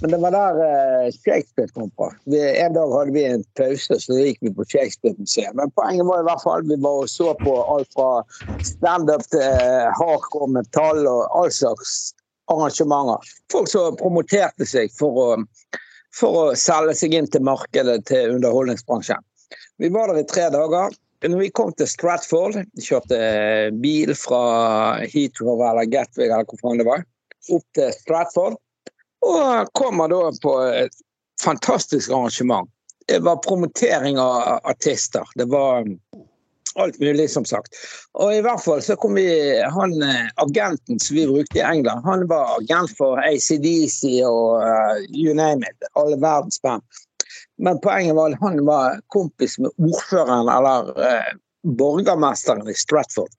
[0.00, 2.10] Men det var der uh, Shakespeare kom fra.
[2.28, 5.54] Vi, en dag hadde vi en pause, så gikk vi på Shakespeare-museet.
[5.56, 8.10] Men poenget var i hvert fall vi var og så på alt fra
[8.66, 12.12] standup til uh, hardcore metall og all slags
[12.52, 13.24] arrangementer.
[13.52, 15.30] Folk som promoterte seg for å,
[16.14, 19.24] for å selge seg inn til markedet til underholdningsbransjen.
[19.80, 20.94] Vi var der i tre dager.
[21.24, 24.40] Når vi kom til Stratford, kjørte eh, bil fra
[25.08, 27.02] Heathrow eller Gatwick eller hvor faen det var,
[27.56, 28.58] opp til Stratford.
[29.26, 31.02] Og kommer da på et
[31.42, 32.70] fantastisk arrangement.
[33.06, 35.26] Det var promotering av artister.
[35.34, 35.86] Det var
[36.76, 37.74] alt mulig, som sagt.
[38.12, 39.28] Og i hvert fall så kom vi
[39.72, 44.98] Han eh, agenten som vi brukte i England, han var agent for ACDC og uh,
[45.08, 45.88] you name it.
[45.96, 46.82] Alle verdens band.
[47.58, 51.32] Men poenget var at han var kompis med ordføreren, eller uh,
[51.78, 53.32] borgermesteren i Stratford.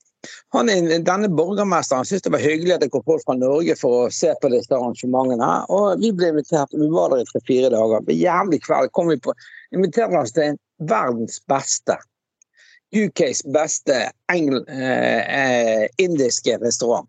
[0.56, 0.72] Han,
[1.06, 4.34] denne borgermesteren syntes det var hyggelig at det kom folk fra Norge for å se
[4.42, 5.52] på disse arrangementene.
[5.74, 6.74] Og vi ble invitert.
[6.74, 8.04] Vi var der i tre-fire dager.
[8.08, 9.36] På jævlig kveld kom vi på
[9.76, 10.58] inviterte oss til
[10.90, 12.00] verdens beste
[12.96, 17.08] UKs beste engel, eh, eh, indiske restaurant.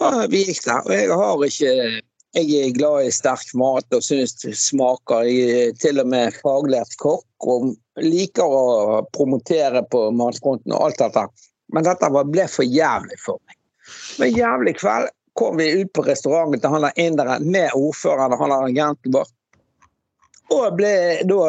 [0.00, 0.82] Og vi gikk der.
[0.84, 5.26] Og jeg har ikke jeg er glad i sterk mat og syns det smaker.
[5.28, 11.26] Jeg til og med faglært kokk og liker å promotere på matfronten og alt dette.
[11.72, 13.56] Men dette ble for jævlig for meg.
[14.20, 18.42] Men jævlig kveld kom vi ut på restauranten til han der inderen med ordføreren og
[18.42, 19.30] han der agenten vår.
[20.52, 20.92] Og ble
[21.24, 21.40] da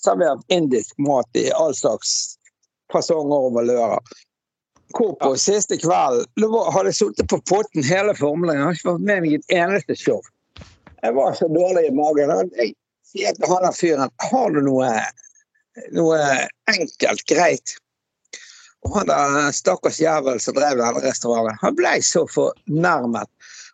[0.00, 2.38] servert indisk mat i all slags
[2.92, 4.00] fasonger og valører.
[4.96, 5.38] Hvorpå ja.
[5.38, 8.56] siste kveld hadde jeg sittet på potten hele formelen.
[8.56, 10.22] Jeg har ikke vært med meg et eneste show.
[11.00, 12.32] Jeg var så dårlig i magen.
[12.56, 12.72] Jeg
[13.12, 14.88] sier til han der fyren har du noe,
[15.94, 16.18] noe
[16.72, 17.76] enkelt, greit
[18.86, 23.28] og han der stakkars jævel som drev denne restauranten, han ble så fornærmet.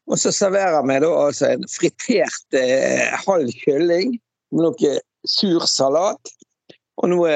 [0.06, 4.16] Og så serverer vi da altså en fritert eh, halv kylling
[4.54, 4.96] med noe
[5.26, 6.34] sur salat
[6.96, 7.32] og noe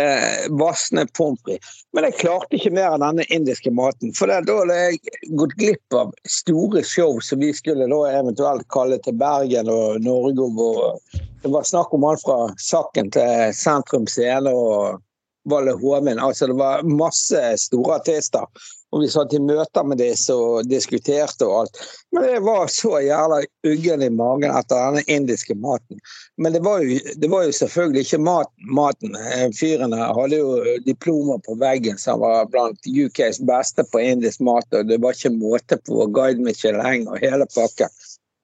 [0.57, 1.83] vassende pommes frites.
[1.93, 4.15] Men jeg klarte ikke mer av denne indiske maten.
[4.17, 5.01] For da hadde jeg
[5.37, 10.49] gått glipp av store show som vi skulle da eventuelt kalle til Bergen og Norge.
[10.49, 15.03] Og det var snakk om alt fra Sakken til Sentrum Scene og
[15.49, 16.19] Valle Hoven.
[16.19, 18.47] Altså, det var masse store artister.
[18.91, 21.77] Og vi satt i møter med disse og diskuterte og alt.
[22.11, 23.39] Men jeg var så jævla
[23.71, 26.01] uggen i magen etter denne indiske maten.
[26.43, 28.51] Men det var jo, det var jo selvfølgelig ikke mat,
[28.81, 29.15] maten.
[29.15, 34.67] Eh, Fyrene hadde jo diplomer på veggen som var blant UKs beste på indisk mat.
[34.75, 37.95] Og det var ikke måte på Guide Michelin og hele pakken.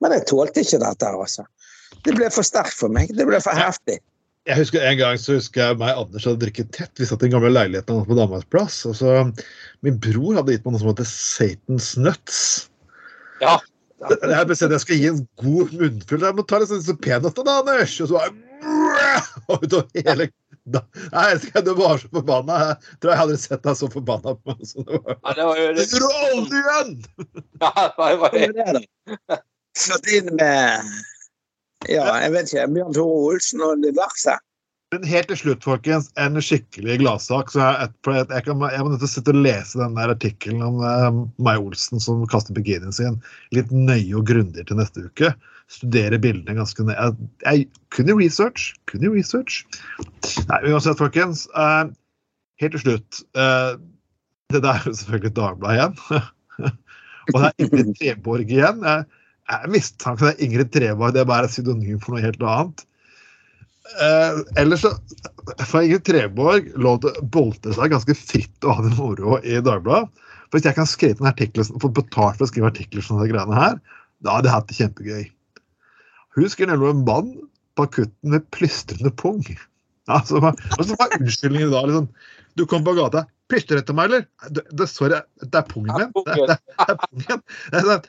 [0.01, 1.47] Men jeg tålte ikke dette, altså.
[2.07, 3.11] Det ble for sterkt for meg.
[3.19, 3.99] Det ble for heftig.
[4.47, 6.93] Jeg husker En gang så husker jeg meg Anders hadde drukket tett.
[7.01, 8.79] Vi satt i den gamle leiligheten på Damas plass.
[8.87, 9.15] og så
[9.87, 12.41] Min bror hadde gitt meg noe som heter Satans Nuts.
[13.43, 13.59] Ja.
[14.07, 16.27] Jeg bestemte jeg skal gi en god munnfull.
[16.29, 17.97] Jeg må ta litt sånn peanøtter, da, Anders!
[18.05, 18.35] Og så var
[19.63, 20.29] utover hele
[20.67, 20.81] da,
[21.13, 22.57] jeg ikke, Du var så forbanna.
[22.63, 24.63] Jeg tror jeg hadde sett deg så forbanna på meg.
[24.67, 25.85] Så det var, ja, det var jo det.
[25.91, 26.97] Du aldri igjen!
[27.63, 28.83] Ja, det var det.
[29.87, 30.91] Satt inn med
[31.91, 32.67] ja, jeg vet ikke.
[32.75, 34.37] Bjørn Tore Olsen og diverse.
[34.95, 37.51] Men helt til slutt, folkens, en skikkelig gladsak.
[37.51, 40.63] Så jeg, jeg, jeg, jeg må nødt til å sitte og lese den der artikkelen
[40.63, 43.19] om uh, Mai Olsen som kaster bikinien sin
[43.57, 45.33] litt nøye og grundig til neste uke.
[45.75, 47.11] Studere bildene ganske nøye.
[47.43, 48.71] Jeg kunne research.
[48.87, 49.65] Kunne research.
[50.47, 51.49] Nei, uansett, folkens.
[51.59, 51.91] Uh,
[52.63, 53.23] helt til slutt.
[53.35, 53.75] Uh,
[54.55, 56.01] det der er jo selvfølgelig Dagbladet igjen.
[57.35, 58.87] og det er Ingrid Treborg igjen.
[58.87, 59.16] Jeg,
[59.47, 62.85] jeg mistenker det er Ingrid Treborg, det er bare et pseudonym for noe helt annet.
[64.03, 64.93] Eh, ellers så
[65.71, 69.61] får Ingrid Treborg lov til å bolte seg ganske fritt og ha det moro i
[69.63, 70.25] Dagbladet.
[70.47, 73.33] For hvis jeg kan skrive en artikkel, få betalt for å skrive artikler som disse
[73.33, 73.79] greiene her,
[74.25, 75.25] da hadde jeg hatt det kjempegøy.
[76.37, 77.33] Hun skriver nemlig om en mann
[77.77, 79.43] på akutten med plystrende pung.
[80.07, 81.83] Altså, hva, er unnskyldningen da?
[81.87, 82.11] Liksom,
[82.59, 83.27] du kom på gata.
[83.51, 84.27] Plystrer etter meg, eller?
[84.51, 86.13] Det, det, sorry, det er pungen min.
[86.27, 87.43] Det, det, det er pungen.
[87.71, 88.07] Det sånn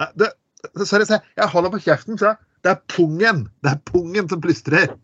[0.00, 0.32] Nei, det,
[0.88, 3.46] sorry, jeg holder på kjeften, så det er pungen!
[3.64, 4.94] Det er pungen som plystrer.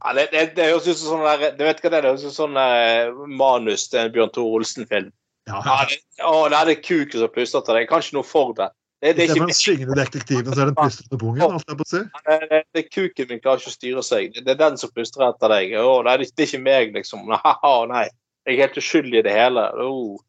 [0.00, 2.12] Ja, det, det, det høres ut som sånn der, det vet hva det er, det
[2.14, 5.10] høres ut som sånn der manus til en Bjørn Tore Olsen-film.
[5.50, 5.60] Ja.
[5.66, 7.88] Ja, det, å, det er det kuken som plystrer til deg.
[7.90, 8.70] Kanskje noe for det.
[9.00, 11.42] Det, det, er ikke syngende detektiven, så er den plystrende pungen.
[11.46, 12.00] Alt jeg på å si.
[12.26, 14.34] Det, det, det, kuken min klarer ikke å styre seg.
[14.36, 15.72] Det, er den som plystrer etter deg.
[15.80, 17.24] Å, nei, det, er ikke meg, liksom.
[17.32, 18.06] Nei, nei.
[18.48, 19.66] Jeg er helt uskyldig i det hele.
[19.80, 20.20] Oh.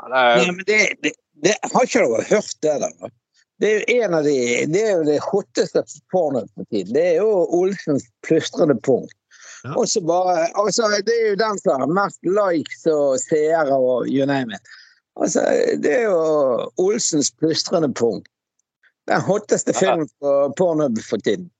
[0.00, 0.42] Ja, det, er...
[0.44, 3.10] ja, men det, det, har ikke dere hørt det, da?
[3.60, 4.36] Det er jo en av de,
[4.72, 6.94] det er jo det hotteste pornoet på tiden.
[6.96, 9.12] Det er jo Olsens plystrende punkt.
[9.64, 9.74] Ja.
[9.76, 14.08] Og så bare, altså, Det er jo den som har mest likes og seere og
[14.08, 14.72] you name it.
[15.20, 15.44] Altså,
[15.84, 18.28] det er jo Olsens plystrende punkt.
[19.10, 21.50] Den hotteste filmen på porno for tiden.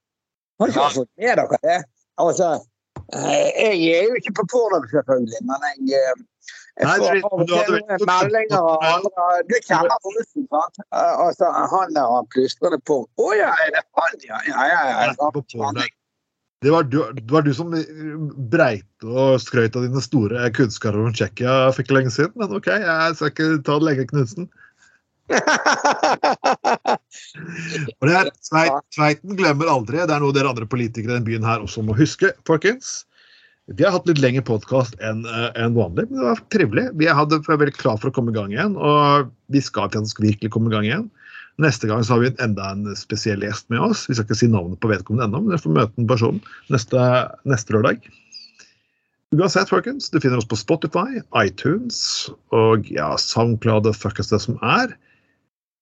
[0.61, 1.79] Har ikke fått med dere det?
[2.21, 2.49] Altså,
[3.13, 6.17] eh, jeg er jo ikke på porno, selvfølgelig, men jeg
[6.83, 10.75] eh, meldinger andre Du kjenner Olsen, sant?
[10.91, 12.97] Altså, han der har plystrende på.
[13.05, 14.37] Å oh, ja, er det han, ja?
[14.49, 14.97] Ja, ja, ja.
[16.61, 17.73] Det var, du, det var du som
[18.53, 22.35] breit og skrøt av dine store kunnskaper om Tsjekkia for ikke lenge siden.
[22.37, 24.45] Men OK, jeg skal ikke ta det lenge, Knutsen.
[28.01, 28.17] og det
[28.93, 29.97] Tveiten glemmer aldri.
[30.03, 32.87] Det er noe dere andre politikere i denne byen her også må huske, folkens.
[33.71, 36.89] Vi har hatt litt lengre podkast enn eh, en vanlig, men det var trivelig.
[36.99, 40.23] Vi hadde, var veldig klar for å komme i gang igjen, og vi skal faktisk
[40.25, 41.05] virkelig komme i gang igjen.
[41.63, 44.07] Neste gang så har vi enda en spesiell gjest med oss.
[44.09, 46.41] Vi skal ikke si navnet på vedkommende ennå, men dere får møte en person
[46.73, 47.05] neste,
[47.47, 48.09] neste lørdag.
[49.37, 52.01] Uansett, folkens, du finner oss på Spotify, iTunes
[52.57, 54.97] og ja, SoundCloud og fuckings det som er.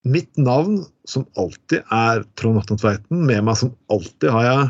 [0.04, 3.24] Mitt navn, som alltid, er Trond Atne Tveiten.
[3.30, 4.68] Med meg som alltid har jeg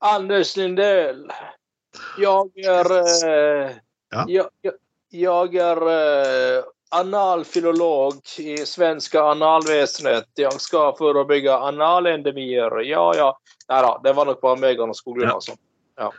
[0.00, 1.30] Anders Lindell.
[2.18, 3.70] Jag er eh,
[4.14, 4.24] ja.
[4.28, 4.74] jeg,
[5.10, 10.28] jeg, er eh, analfilolog i svenska analvesenet.
[10.38, 12.80] Jeg skal forebygge analendemier.
[12.86, 13.30] Ja, ja.
[13.70, 15.36] Nei da, det var nok bare meg og skolen, ja.
[15.38, 15.56] altså.
[16.00, 16.10] Ja.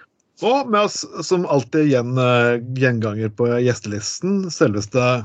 [0.42, 5.22] Og med oss som alltid gjen, uh, gjenganger på gjestelisten, selveste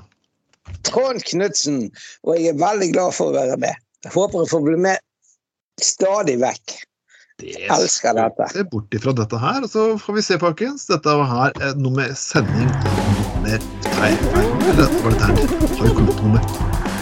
[0.85, 1.87] Trond Knutsen.
[2.27, 3.79] Og jeg er veldig glad for å være med.
[4.05, 6.77] Jeg håper jeg får bli med stadig vekk.
[7.37, 8.47] Det elsker dette.
[8.49, 10.87] Se bort ifra dette her, og så får vi se, folkens.
[10.89, 12.71] Dette var her eh, nummer sending
[13.37, 13.59] nummer
[14.07, 15.37] Eller var dette her
[15.77, 16.43] Har vi kommet til nummer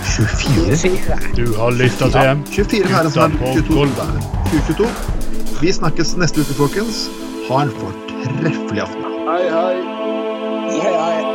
[0.04, 1.30] 24?
[1.38, 2.42] Du har lytta til dem.
[2.50, 3.86] 24 her, altså 22,
[4.50, 4.90] 2022.
[5.62, 7.06] Vi snakkes neste uke, folkens.
[7.46, 9.06] Ha en fortreffelig aften.
[9.30, 9.78] Hei, hei.
[10.74, 11.33] Hei, hei.